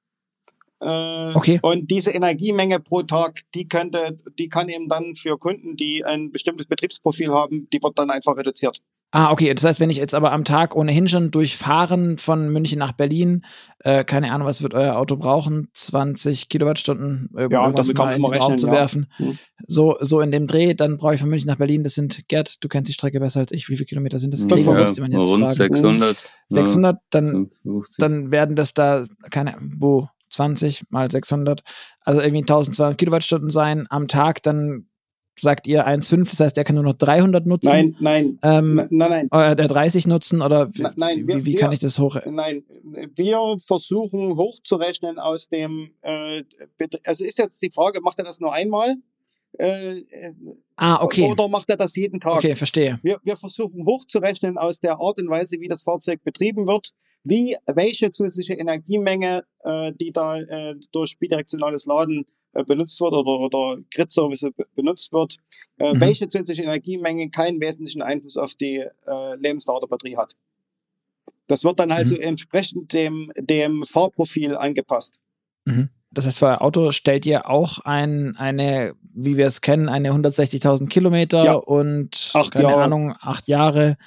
[0.81, 1.59] Äh, okay.
[1.61, 6.31] Und diese Energiemenge pro Tag, die könnte, die kann eben dann für Kunden, die ein
[6.31, 8.79] bestimmtes Betriebsprofil haben, die wird dann einfach reduziert.
[9.11, 9.51] Ah, okay.
[9.53, 13.43] Das heißt, wenn ich jetzt aber am Tag ohnehin schon durchfahren von München nach Berlin,
[13.79, 15.69] äh, keine Ahnung, was wird euer Auto brauchen?
[15.73, 19.07] 20 Kilowattstunden irgendwas ja, das kann man immer zu werfen.
[19.17, 19.25] Ja.
[19.25, 19.39] Hm.
[19.67, 21.83] So, so in dem Dreh, dann brauche ich von München nach Berlin.
[21.83, 23.67] Das sind, Gerd, du kennst die Strecke besser als ich.
[23.67, 24.45] Wie viele Kilometer sind das?
[24.47, 25.55] Ja, ja, müsste man jetzt rund fragen.
[25.55, 26.31] 600.
[26.49, 27.49] 600, dann,
[27.97, 30.07] dann werden das da, keine, wo?
[30.31, 31.63] 20 mal 600,
[32.01, 34.85] also irgendwie 1200 Kilowattstunden sein am Tag, dann
[35.39, 37.67] sagt ihr 1,5, das heißt, er kann nur noch 300 nutzen?
[37.67, 38.39] Nein, nein.
[38.41, 39.27] Ähm, nein, nein.
[39.31, 42.17] Oder der 30 nutzen oder wie, nein, wir, wie, wie kann ich das hoch?
[42.25, 42.63] Nein,
[43.15, 46.43] wir versuchen hochzurechnen aus dem, äh,
[47.05, 48.95] also ist jetzt die Frage, macht er das nur einmal?
[49.53, 50.03] Äh,
[50.75, 51.29] ah, okay.
[51.29, 52.37] Oder macht er das jeden Tag?
[52.37, 52.99] Okay, verstehe.
[53.01, 56.91] Wir, wir versuchen hochzurechnen aus der Art und Weise, wie das Fahrzeug betrieben wird,
[57.23, 62.25] wie welche zusätzliche Energiemenge, äh, die da äh, durch bidirektionales Laden äh,
[62.65, 65.37] benutzt wird oder, oder Grid-Service benutzt wird,
[65.77, 66.01] äh, mhm.
[66.01, 68.77] welche zusätzliche Energiemenge keinen wesentlichen Einfluss auf die
[69.07, 70.35] äh, Lebensdauer der Batterie hat.
[71.47, 72.21] Das wird dann also mhm.
[72.21, 75.19] entsprechend dem, dem Fahrprofil angepasst.
[75.65, 75.89] Mhm.
[76.11, 80.11] Das heißt, für euer Auto stellt ihr auch ein, eine, wie wir es kennen, eine
[80.11, 81.53] 160.000 Kilometer ja.
[81.53, 82.83] und acht keine Jahre.
[82.83, 83.97] Ahnung, acht Jahre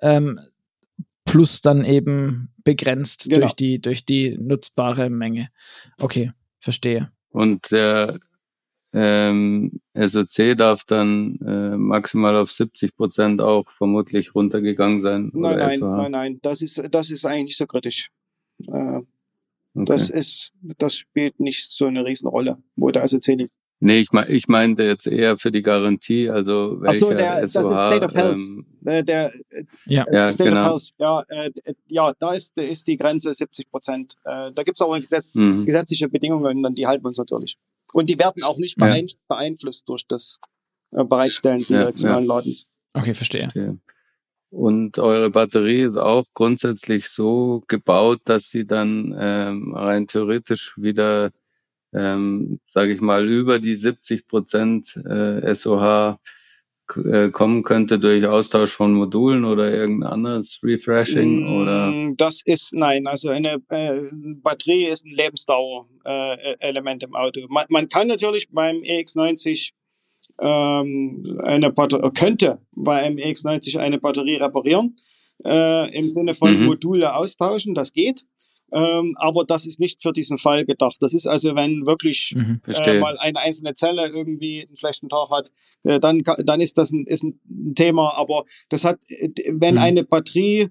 [0.00, 0.40] ähm,
[1.24, 3.40] plus dann eben begrenzt genau.
[3.40, 5.48] durch die durch die nutzbare Menge.
[5.98, 7.10] Okay, verstehe.
[7.38, 8.18] Und der
[8.92, 15.30] ähm, SOC darf dann äh, maximal auf 70 Prozent auch vermutlich runtergegangen sein.
[15.32, 15.96] Nein, nein, SOH.
[15.96, 18.10] nein, nein, das ist, das ist eigentlich nicht so kritisch.
[18.66, 19.04] Äh, okay.
[19.74, 23.52] Das ist, das spielt nicht so eine Riesenrolle, wo der SOC liegt.
[23.80, 27.48] Nee, ich, mein, ich meinte jetzt eher für die Garantie, also welcher Ach so, der,
[27.48, 28.36] SOH, das ist State of Health.
[28.36, 29.32] Ähm, der, der
[29.86, 30.04] ja.
[30.04, 30.60] Äh, State genau.
[30.62, 31.50] of Health, ja, äh,
[31.86, 34.14] ja, da ist, ist die Grenze 70 Prozent.
[34.24, 35.64] Äh, da gibt's auch Gesetz, mhm.
[35.64, 37.56] gesetzliche Bedingungen, dann die halten wir uns natürlich.
[37.92, 38.94] Und die werden auch nicht ja.
[39.28, 40.40] beeinflusst durch das
[40.90, 42.18] äh, Bereitstellen ja, ja.
[42.18, 42.68] Ladens.
[42.94, 43.42] Okay, verstehe.
[43.42, 43.78] verstehe.
[44.50, 51.30] Und eure Batterie ist auch grundsätzlich so gebaut, dass sie dann ähm, rein theoretisch wieder
[51.92, 56.18] ähm, sage ich mal, über die 70 Prozent äh, SOH
[56.96, 62.12] äh, kommen könnte durch Austausch von Modulen oder irgendein anderes Refreshing mm, oder?
[62.16, 67.40] Das ist nein, also eine äh, Batterie ist ein Lebensdauer-Element im Auto.
[67.48, 69.72] Man, man, kann natürlich beim EX90
[70.40, 74.96] ähm, eine Batterie, könnte bei einem EX90 eine Batterie reparieren,
[75.44, 76.66] äh, im Sinne von mhm.
[76.66, 78.24] Module austauschen, das geht.
[78.70, 80.96] Ähm, aber das ist nicht für diesen Fall gedacht.
[81.00, 85.30] Das ist also, wenn wirklich mhm, äh, mal eine einzelne Zelle irgendwie einen schlechten Tag
[85.30, 85.50] hat,
[85.84, 88.14] äh, dann, dann ist das ein, ist ein Thema.
[88.16, 89.80] Aber das hat, äh, wenn mhm.
[89.80, 90.68] eine Batterie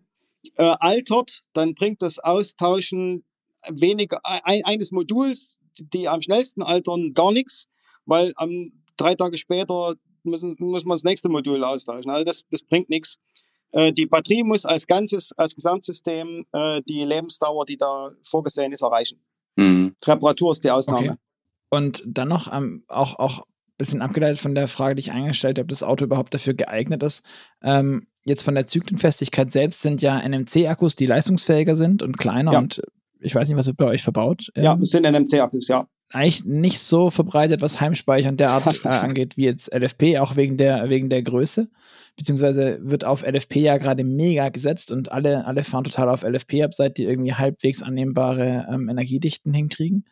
[0.55, 3.23] äh, altert, dann bringt das Austauschen
[3.69, 7.67] weniger ein, eines Moduls, die am schnellsten altern, gar nichts,
[8.05, 12.11] weil am drei Tage später müssen, muss man das nächste Modul austauschen.
[12.11, 13.17] Also das, das bringt nichts.
[13.71, 18.81] Äh, die Batterie muss als Ganzes, als Gesamtsystem äh, die Lebensdauer, die da vorgesehen ist,
[18.81, 19.19] erreichen.
[19.55, 19.95] Mhm.
[20.05, 21.11] Reparatur ist die Ausnahme.
[21.11, 21.17] Okay.
[21.69, 23.45] Und dann noch ähm, auch, auch
[23.77, 27.03] bisschen abgeleitet von der Frage, die ich eingestellt habe, ob das Auto überhaupt dafür geeignet
[27.03, 27.25] ist.
[27.61, 32.59] Ähm, jetzt von der Zyklenfestigkeit selbst sind ja NMC-Akkus, die leistungsfähiger sind und kleiner ja.
[32.59, 32.81] und
[33.19, 34.51] ich weiß nicht, was wird bei euch verbaut.
[34.55, 39.37] Ja, ähm, es sind NMC-Akkus, ja eigentlich nicht so verbreitet, was Heimspeichern derart äh, angeht,
[39.37, 41.69] wie jetzt LFP, auch wegen der, wegen der Größe.
[42.17, 46.63] Beziehungsweise wird auf LFP ja gerade mega gesetzt und alle, alle fahren total auf LFP
[46.63, 50.05] ab, seit die irgendwie halbwegs annehmbare ähm, Energiedichten hinkriegen.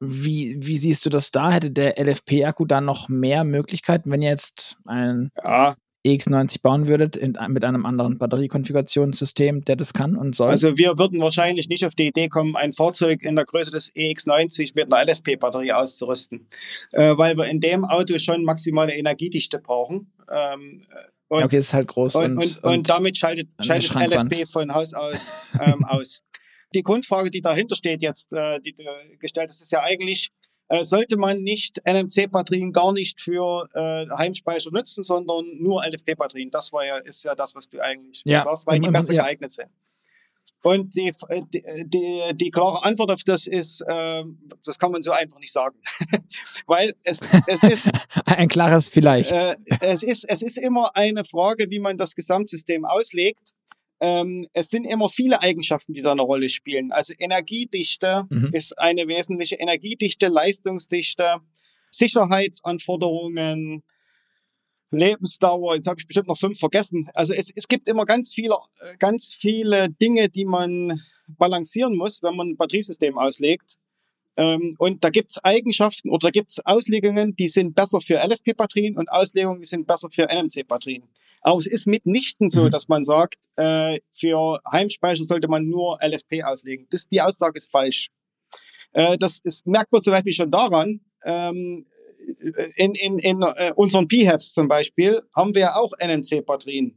[0.00, 1.50] Wie, wie siehst du das da?
[1.50, 5.76] Hätte der LFP-Akku da noch mehr Möglichkeiten, wenn jetzt ein ja,
[6.06, 10.48] EX90 bauen würdet in, mit einem anderen Batteriekonfigurationssystem, der das kann und soll?
[10.48, 13.94] Also wir würden wahrscheinlich nicht auf die Idee kommen, ein Fahrzeug in der Größe des
[13.94, 16.46] EX90 mit einer LFP-Batterie auszurüsten,
[16.92, 20.12] äh, weil wir in dem Auto schon maximale Energiedichte brauchen.
[20.30, 20.82] Ähm,
[21.30, 22.16] und, ja, okay, ist halt groß.
[22.16, 26.22] Und, und, und, damit schaltet, schaltet LFP von Haus aus ähm, aus.
[26.74, 28.82] Die Grundfrage, die dahinter steht jetzt, äh, die du
[29.20, 30.32] gestellt hast, ist ja eigentlich,
[30.68, 36.50] äh, sollte man nicht NMC-Batterien gar nicht für äh, Heimspeicher nutzen, sondern nur LFP-Batterien.
[36.50, 38.40] Das war ja, ist ja das, was du eigentlich ja.
[38.40, 39.22] sagst, weil die besser ja.
[39.22, 39.70] geeignet sind.
[40.62, 41.12] Und die,
[41.86, 44.24] die, die, klare Antwort auf das ist, äh,
[44.64, 45.78] das kann man so einfach nicht sagen.
[46.66, 47.90] Weil es, es ist
[48.26, 49.32] ein klares Vielleicht.
[49.32, 53.54] Äh, es, ist, es ist immer eine Frage, wie man das Gesamtsystem auslegt
[54.00, 56.90] ähm, es sind immer viele Eigenschaften, die da eine Rolle spielen.
[56.90, 58.48] Also Energiedichte mhm.
[58.52, 61.36] ist eine wesentliche Energiedichte, Leistungsdichte,
[61.90, 63.82] Sicherheitsanforderungen,
[64.90, 67.08] Lebensdauer, jetzt habe ich bestimmt noch fünf vergessen.
[67.14, 68.56] Also es, es gibt immer ganz viele,
[68.98, 73.76] ganz viele Dinge, die man balancieren muss, wenn man ein Batteriesystem auslegt.
[74.36, 78.14] Ähm, und da gibt es Eigenschaften oder da gibt es Auslegungen, die sind besser für
[78.14, 81.08] LFP-Batterien und Auslegungen, die sind besser für NMC-Batterien.
[81.42, 82.70] Aber es ist mitnichten so, mhm.
[82.70, 86.86] dass man sagt, äh, für Heimspeicher sollte man nur LFP auslegen.
[86.90, 88.08] Das, die Aussage ist falsch.
[88.92, 91.86] Äh, das ist, merkt man zum Beispiel schon daran, ähm,
[92.76, 96.96] in, in, in äh, unseren PHEVs zum Beispiel haben wir auch NMC-Batterien.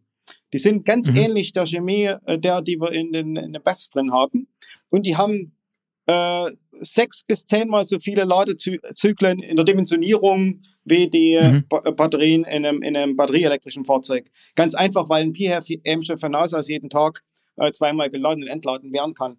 [0.54, 1.18] Die sind ganz mhm.
[1.18, 4.48] ähnlich der Chemie, äh, der, die wir in den, in den BEVs drin haben.
[4.90, 5.58] Und die haben
[6.06, 11.66] äh, sechs bis zehnmal so viele Ladezyklen in der Dimensionierung wie die mhm.
[11.96, 14.30] Batterien in einem, in einem batterieelektrischen Fahrzeug.
[14.56, 17.22] Ganz einfach, weil ein PHEV eben schon von Haus aus jeden Tag
[17.56, 19.38] äh, zweimal geladen und entladen werden kann.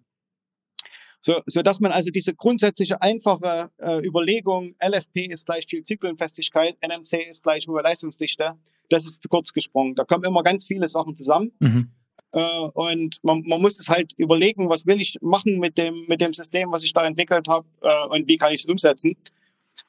[1.25, 6.77] So, so dass man also diese grundsätzliche einfache äh, Überlegung, LFP ist gleich viel Zyklenfestigkeit,
[6.81, 8.53] NMC ist gleich hohe Leistungsdichte,
[8.89, 9.95] das ist zu kurz gesprungen.
[9.95, 11.51] Da kommen immer ganz viele Sachen zusammen.
[11.59, 11.89] Mhm.
[12.31, 16.21] Äh, und man, man muss es halt überlegen, was will ich machen mit dem, mit
[16.21, 19.17] dem System, was ich da entwickelt habe äh, und wie kann ich es umsetzen.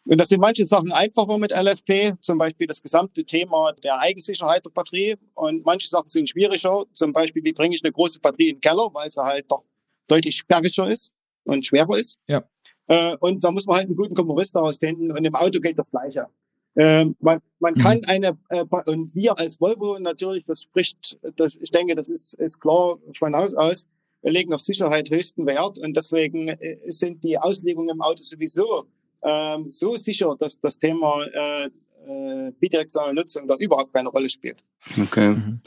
[0.06, 4.64] Und das sind manche Sachen einfacher mit LFP, zum Beispiel das gesamte Thema der Eigensicherheit
[4.64, 5.16] der Batterie.
[5.34, 8.60] Und manche Sachen sind schwieriger, zum Beispiel, wie bringe ich eine große Batterie in den
[8.62, 9.64] Keller, weil sie halt doch
[10.08, 11.12] deutlich sperriger ist
[11.46, 12.18] und schwerer ist.
[12.26, 12.44] Ja.
[12.88, 15.10] Äh, und da muss man halt einen guten Kompromiss daraus finden.
[15.10, 16.26] Und im Auto geht das Gleiche.
[16.74, 17.78] Äh, man, man mhm.
[17.78, 22.34] kann eine, äh, und wir als Volvo natürlich, das spricht, das, ich denke, das ist,
[22.34, 23.86] ist klar von Haus aus,
[24.22, 28.86] wir legen auf Sicherheit höchsten Wert und deswegen äh, sind die Auslegungen im Auto sowieso
[29.22, 34.62] ähm, so sicher, dass das Thema äh, äh, bidirektionale Nutzung da überhaupt keine Rolle spielt.
[35.00, 35.30] Okay.
[35.30, 35.60] Mhm.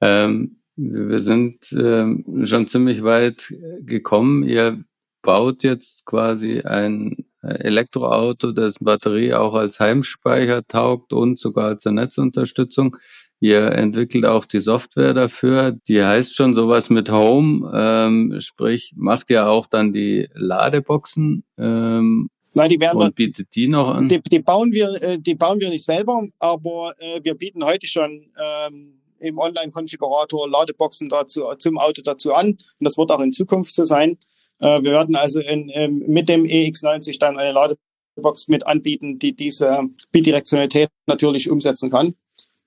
[0.00, 4.42] Ähm, wir sind ähm, schon ziemlich weit gekommen.
[4.42, 4.84] Ihr
[5.24, 12.96] baut jetzt quasi ein Elektroauto, dessen Batterie auch als Heimspeicher taugt und sogar als Netzunterstützung.
[13.40, 19.28] Ihr entwickelt auch die Software dafür, die heißt schon sowas mit Home, ähm, sprich macht
[19.28, 24.08] ihr auch dann die Ladeboxen ähm, Nein, die werden und bietet die noch an?
[24.08, 27.86] Die, die bauen wir, äh, die bauen wir nicht selber, aber äh, wir bieten heute
[27.86, 33.32] schon ähm, im Online-Konfigurator Ladeboxen dazu zum Auto dazu an und das wird auch in
[33.32, 34.18] Zukunft so sein.
[34.64, 39.36] Äh, wir werden also in, ähm, mit dem EX90 dann eine Ladebox mit anbieten, die
[39.36, 39.80] diese
[40.10, 42.14] Bidirektionalität natürlich umsetzen kann.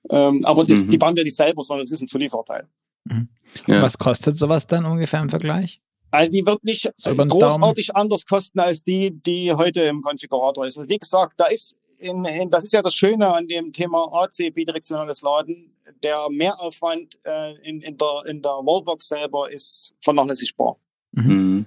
[0.09, 0.91] Ähm, aber das, mhm.
[0.91, 2.67] die bauen wir nicht selber, sondern es ist ein Zulieferteil.
[3.05, 3.29] Mhm.
[3.65, 3.81] Ja.
[3.81, 5.81] Was kostet sowas dann ungefähr im Vergleich?
[6.11, 10.77] Also die wird nicht so großartig anders kosten als die, die heute im Konfigurator ist.
[10.77, 14.07] Also wie gesagt, da ist in, in, das ist ja das Schöne an dem Thema
[14.13, 15.73] AC bidirektionales Laden.
[16.03, 20.77] Der Mehraufwand äh, in, in, der, in der Wallbox selber ist vernachlässigbar.
[21.11, 21.65] Mhm.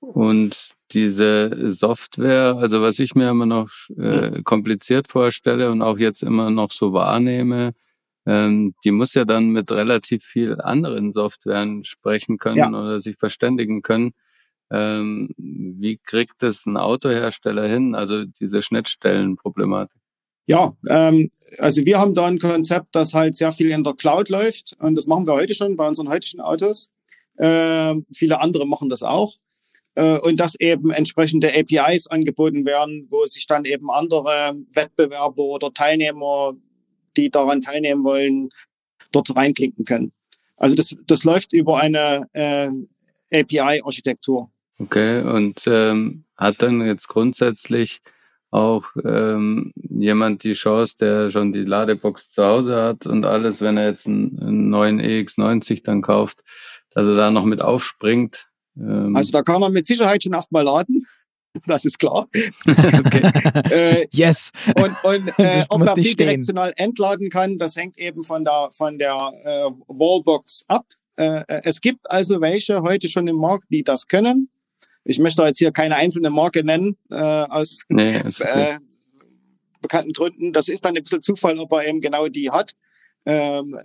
[0.00, 6.22] Und diese Software, also was ich mir immer noch äh, kompliziert vorstelle und auch jetzt
[6.22, 7.72] immer noch so wahrnehme,
[8.26, 12.68] ähm, die muss ja dann mit relativ viel anderen Softwaren sprechen können ja.
[12.68, 14.12] oder sich verständigen können.
[14.70, 17.94] Ähm, wie kriegt es ein Autohersteller hin?
[17.94, 20.00] Also diese Schnittstellenproblematik.
[20.46, 24.28] Ja, ähm, also wir haben da ein Konzept, das halt sehr viel in der Cloud
[24.28, 26.90] läuft und das machen wir heute schon bei unseren heutigen Autos.
[27.36, 29.34] Äh, viele andere machen das auch.
[29.96, 35.72] Äh, und dass eben entsprechende APIs angeboten werden, wo sich dann eben andere Wettbewerber oder
[35.72, 36.54] Teilnehmer,
[37.16, 38.50] die daran teilnehmen wollen,
[39.10, 40.12] dort reinklinken können.
[40.58, 42.68] Also das, das läuft über eine äh,
[43.32, 44.50] API-Architektur.
[44.78, 48.00] Okay, und ähm, hat dann jetzt grundsätzlich
[48.50, 53.78] auch ähm, jemand die Chance, der schon die Ladebox zu Hause hat und alles, wenn
[53.78, 56.42] er jetzt einen, einen neuen EX90 dann kauft,
[56.90, 58.48] dass er da noch mit aufspringt?
[58.78, 59.14] Ähm.
[59.16, 61.06] Also da kann er mit Sicherheit schon erstmal laden.
[61.66, 62.28] Das ist klar.
[63.70, 64.52] äh, yes.
[64.76, 69.32] Und, und äh, ob er bidirektional entladen kann, das hängt eben von der von der
[69.42, 70.84] äh, Wallbox ab.
[71.16, 74.50] Äh, äh es gibt also welche heute schon im Markt, die das können.
[75.02, 78.78] Ich möchte jetzt hier keine einzelne Marke nennen, äh, aus nee, äh,
[79.80, 80.52] bekannten Gründen.
[80.52, 82.72] Das ist dann ein bisschen Zufall, ob er eben genau die hat.
[83.24, 83.78] Ähm,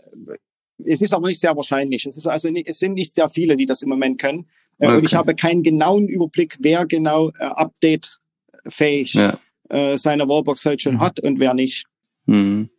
[0.83, 2.05] es ist aber nicht sehr wahrscheinlich.
[2.05, 4.47] Es ist also nicht, es sind nicht sehr viele, die das im Moment können.
[4.81, 4.97] Äh, okay.
[4.97, 9.37] Und ich habe keinen genauen Überblick, wer genau äh, update-fähig ja.
[9.69, 11.01] äh, seine Wallbox halt schon mhm.
[11.01, 11.85] hat und wer nicht.
[12.25, 12.69] Mhm.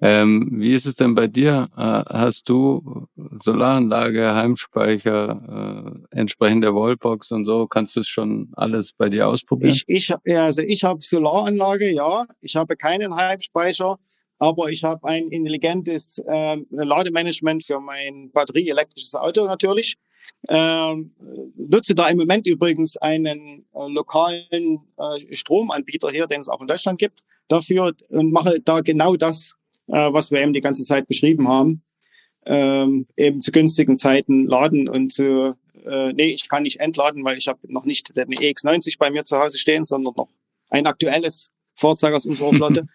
[0.00, 1.68] Ähm, wie ist es denn bei dir?
[1.76, 3.08] Äh, hast du
[3.42, 7.66] Solaranlage, Heimspeicher, äh, entsprechende Wallbox und so?
[7.66, 9.74] Kannst du es schon alles bei dir ausprobieren?
[9.74, 12.26] Ich, ich, also ich habe Solaranlage, ja.
[12.40, 13.98] Ich habe keinen Heimspeicher,
[14.38, 19.96] aber ich habe ein intelligentes äh, Lademanagement für mein batterieelektrisches Auto natürlich.
[20.48, 21.12] Ähm,
[21.56, 26.68] nutze da im Moment übrigens einen äh, lokalen äh, Stromanbieter hier, den es auch in
[26.68, 29.56] Deutschland gibt, dafür und mache da genau das,
[29.88, 31.82] äh, was wir eben die ganze Zeit beschrieben haben.
[32.46, 35.54] Ähm, eben zu günstigen Zeiten laden und zu,
[35.84, 39.24] äh, nee, ich kann nicht entladen, weil ich habe noch nicht den EX90 bei mir
[39.24, 40.28] zu Hause stehen, sondern noch
[40.70, 42.86] ein aktuelles Fahrzeug aus unserer Flotte.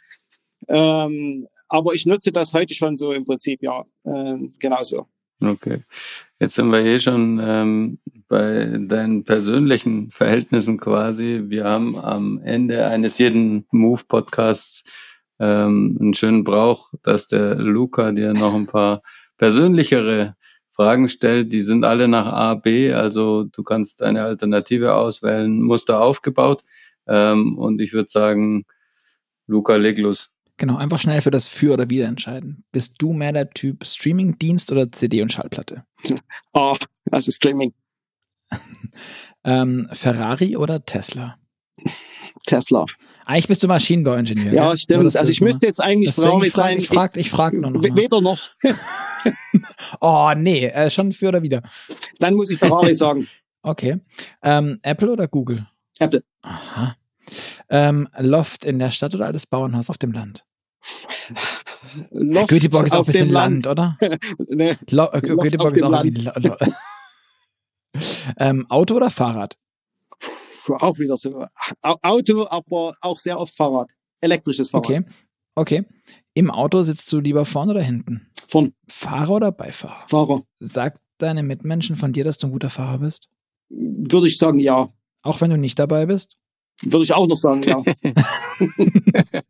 [0.67, 5.07] ähm, aber ich nutze das heute schon so im Prinzip, ja, äh, genauso.
[5.41, 5.83] Okay.
[6.43, 11.43] Jetzt sind wir hier schon ähm, bei deinen persönlichen Verhältnissen quasi.
[11.45, 14.83] Wir haben am Ende eines jeden Move-Podcasts
[15.39, 19.03] ähm, einen schönen Brauch, dass der Luca dir noch ein paar
[19.37, 20.35] persönlichere
[20.71, 21.53] Fragen stellt.
[21.53, 26.65] Die sind alle nach A, B, also du kannst eine Alternative auswählen, Muster aufgebaut.
[27.07, 28.65] Ähm, und ich würde sagen,
[29.47, 30.32] Luca, leg los.
[30.57, 32.63] Genau, einfach schnell für das Für oder Wider entscheiden.
[32.71, 35.83] Bist du mehr der Typ Streaming-Dienst oder CD und Schallplatte?
[36.53, 36.75] Oh,
[37.09, 37.73] also Streaming.
[39.43, 41.39] ähm, Ferrari oder Tesla?
[42.45, 42.85] Tesla.
[43.25, 44.53] Eigentlich bist du Maschinenbauingenieur.
[44.53, 45.15] Ja, stimmt.
[45.15, 46.77] Also ich müsste jetzt eigentlich Ferrari sein.
[46.77, 47.81] Ich frage ich frag nur noch.
[47.81, 48.39] Weder noch.
[50.01, 51.63] oh, nee, äh, schon für oder wieder.
[52.19, 53.27] Dann muss ich Ferrari sagen.
[53.63, 53.97] Okay.
[54.41, 55.65] Ähm, Apple oder Google?
[55.99, 56.23] Apple.
[56.41, 56.95] Aha.
[57.69, 60.45] Ähm, Loft in der Stadt oder altes Bauernhaus auf dem Land?
[62.11, 63.97] Loft Göteborg ist auch ein bisschen Land, oder?
[64.49, 66.17] nee, Lo äh, Göteborg ist auch Land.
[68.37, 69.57] ähm, Auto oder Fahrrad?
[70.79, 71.45] Auch wieder so.
[71.81, 73.91] Auto, aber auch sehr oft Fahrrad.
[74.21, 74.85] Elektrisches Fahrrad.
[74.85, 75.03] Okay.
[75.55, 75.85] Okay.
[76.33, 78.27] Im Auto sitzt du lieber vorne oder hinten?
[78.47, 78.73] Vorn.
[78.87, 80.07] Fahrer oder Beifahrer?
[80.07, 80.43] Fahrer.
[80.59, 83.29] Sagt deine Mitmenschen von dir, dass du ein guter Fahrer bist?
[83.69, 84.89] Würde ich sagen, ja.
[85.21, 86.37] Auch wenn du nicht dabei bist?
[86.81, 87.81] Würde ich auch noch sagen, ja.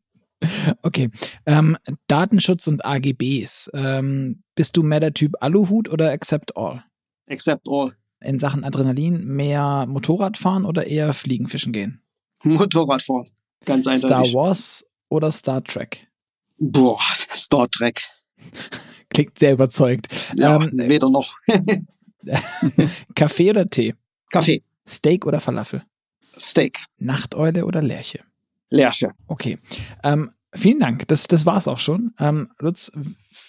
[0.81, 1.09] okay.
[1.45, 1.77] Ähm,
[2.07, 3.71] Datenschutz und AGBs.
[3.73, 6.83] Ähm, bist du mehr der Typ Aluhut oder Accept All?
[7.29, 7.93] Accept All.
[8.21, 12.01] In Sachen Adrenalin mehr Motorradfahren oder eher Fliegen fischen gehen?
[12.43, 13.29] Motorradfahren.
[13.65, 14.29] Ganz eindeutig.
[14.29, 16.09] Star Wars oder Star Trek?
[16.57, 18.01] Boah, Star Trek.
[19.09, 20.07] Klingt sehr überzeugt.
[20.35, 21.35] Ja, ähm, weder noch.
[23.15, 23.93] Kaffee oder Tee?
[24.31, 24.63] Kaffee.
[24.87, 25.83] Steak oder Falafel?
[26.23, 26.85] Steak.
[26.97, 28.19] Nachteule oder Lerche?
[28.69, 29.11] Lerche.
[29.27, 29.57] Okay.
[30.03, 31.07] Ähm, vielen Dank.
[31.07, 32.13] Das, das war's auch schon.
[32.19, 32.91] Ähm, Lutz,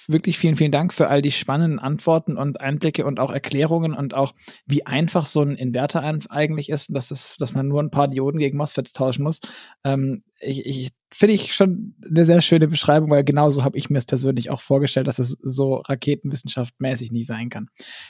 [0.06, 4.14] wirklich vielen, vielen Dank für all die spannenden Antworten und Einblicke und auch Erklärungen und
[4.14, 4.34] auch,
[4.66, 8.08] wie einfach so ein Inverter eigentlich ist und dass, das, dass man nur ein paar
[8.08, 9.40] Dioden gegen MOSFETs tauschen muss.
[9.84, 13.98] Ähm, ich, ich finde ich schon eine sehr schöne Beschreibung, weil genauso habe ich mir
[13.98, 17.68] es persönlich auch vorgestellt, dass es so raketenwissenschaftmäßig nie sein kann.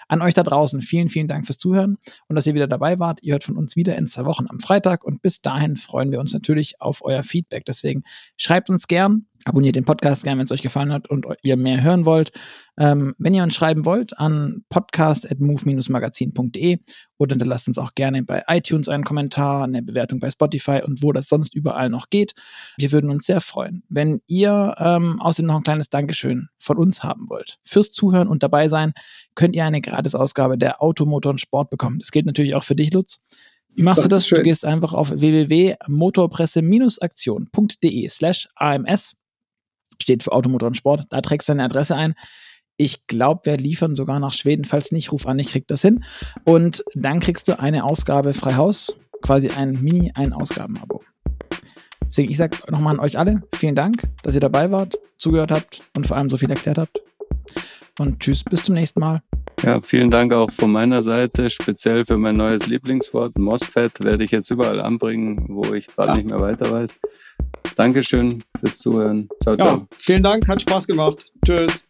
[0.08, 1.98] An euch da draußen vielen, vielen Dank fürs Zuhören
[2.28, 3.20] und dass ihr wieder dabei wart.
[3.22, 6.20] Ihr hört von uns wieder in zwei Wochen am Freitag und bis dahin freuen wir
[6.20, 7.64] uns natürlich auf euer Feedback.
[7.66, 8.04] Deswegen
[8.36, 11.82] schreibt uns gern, abonniert den Podcast gern, wenn es euch gefallen hat und ihr mehr
[11.82, 12.32] hören wollt.
[12.78, 16.78] Ähm, wenn ihr uns schreiben wollt, an podcast.move-magazin.de
[17.18, 21.12] oder hinterlasst uns auch gerne bei iTunes einen Kommentar, eine Bewertung bei Spotify und wo
[21.12, 22.34] das sonst überall noch geht.
[22.78, 27.04] Wir würden uns sehr freuen, wenn ihr ähm, außerdem noch ein kleines Dankeschön von uns
[27.04, 27.58] haben wollt.
[27.64, 28.92] Fürs Zuhören und dabei sein
[29.34, 31.98] könnt ihr eine Gratisausgabe der Automotor und Sport bekommen.
[32.00, 33.20] Das gilt natürlich auch für dich, Lutz.
[33.74, 34.26] Wie machst das du das?
[34.28, 39.16] Du gehst einfach auf www.motorpresse-aktion.de slash AMS
[40.04, 41.06] steht für Automotor und Sport.
[41.10, 42.14] Da trägst du deine Adresse ein.
[42.76, 44.64] Ich glaube, wir liefern sogar nach Schweden.
[44.64, 46.04] Falls nicht, ruf an, ich krieg das hin.
[46.44, 51.00] Und dann kriegst du eine Ausgabe frei Haus, quasi ein Mini, ein Ausgabenabo.
[52.06, 55.82] Deswegen, ich sag nochmal an euch alle, vielen Dank, dass ihr dabei wart, zugehört habt
[55.96, 57.02] und vor allem so viel erklärt habt.
[57.98, 59.22] Und tschüss, bis zum nächsten Mal.
[59.62, 64.32] Ja, vielen Dank auch von meiner Seite, speziell für mein neues Lieblingswort, MOSFET, werde ich
[64.32, 66.16] jetzt überall anbringen, wo ich gerade ja.
[66.16, 66.96] nicht mehr weiter weiß.
[67.74, 69.28] Dankeschön fürs Zuhören.
[69.42, 69.68] Ciao, ciao.
[69.76, 71.32] Ja, vielen Dank, hat Spaß gemacht.
[71.44, 71.84] Tschüss.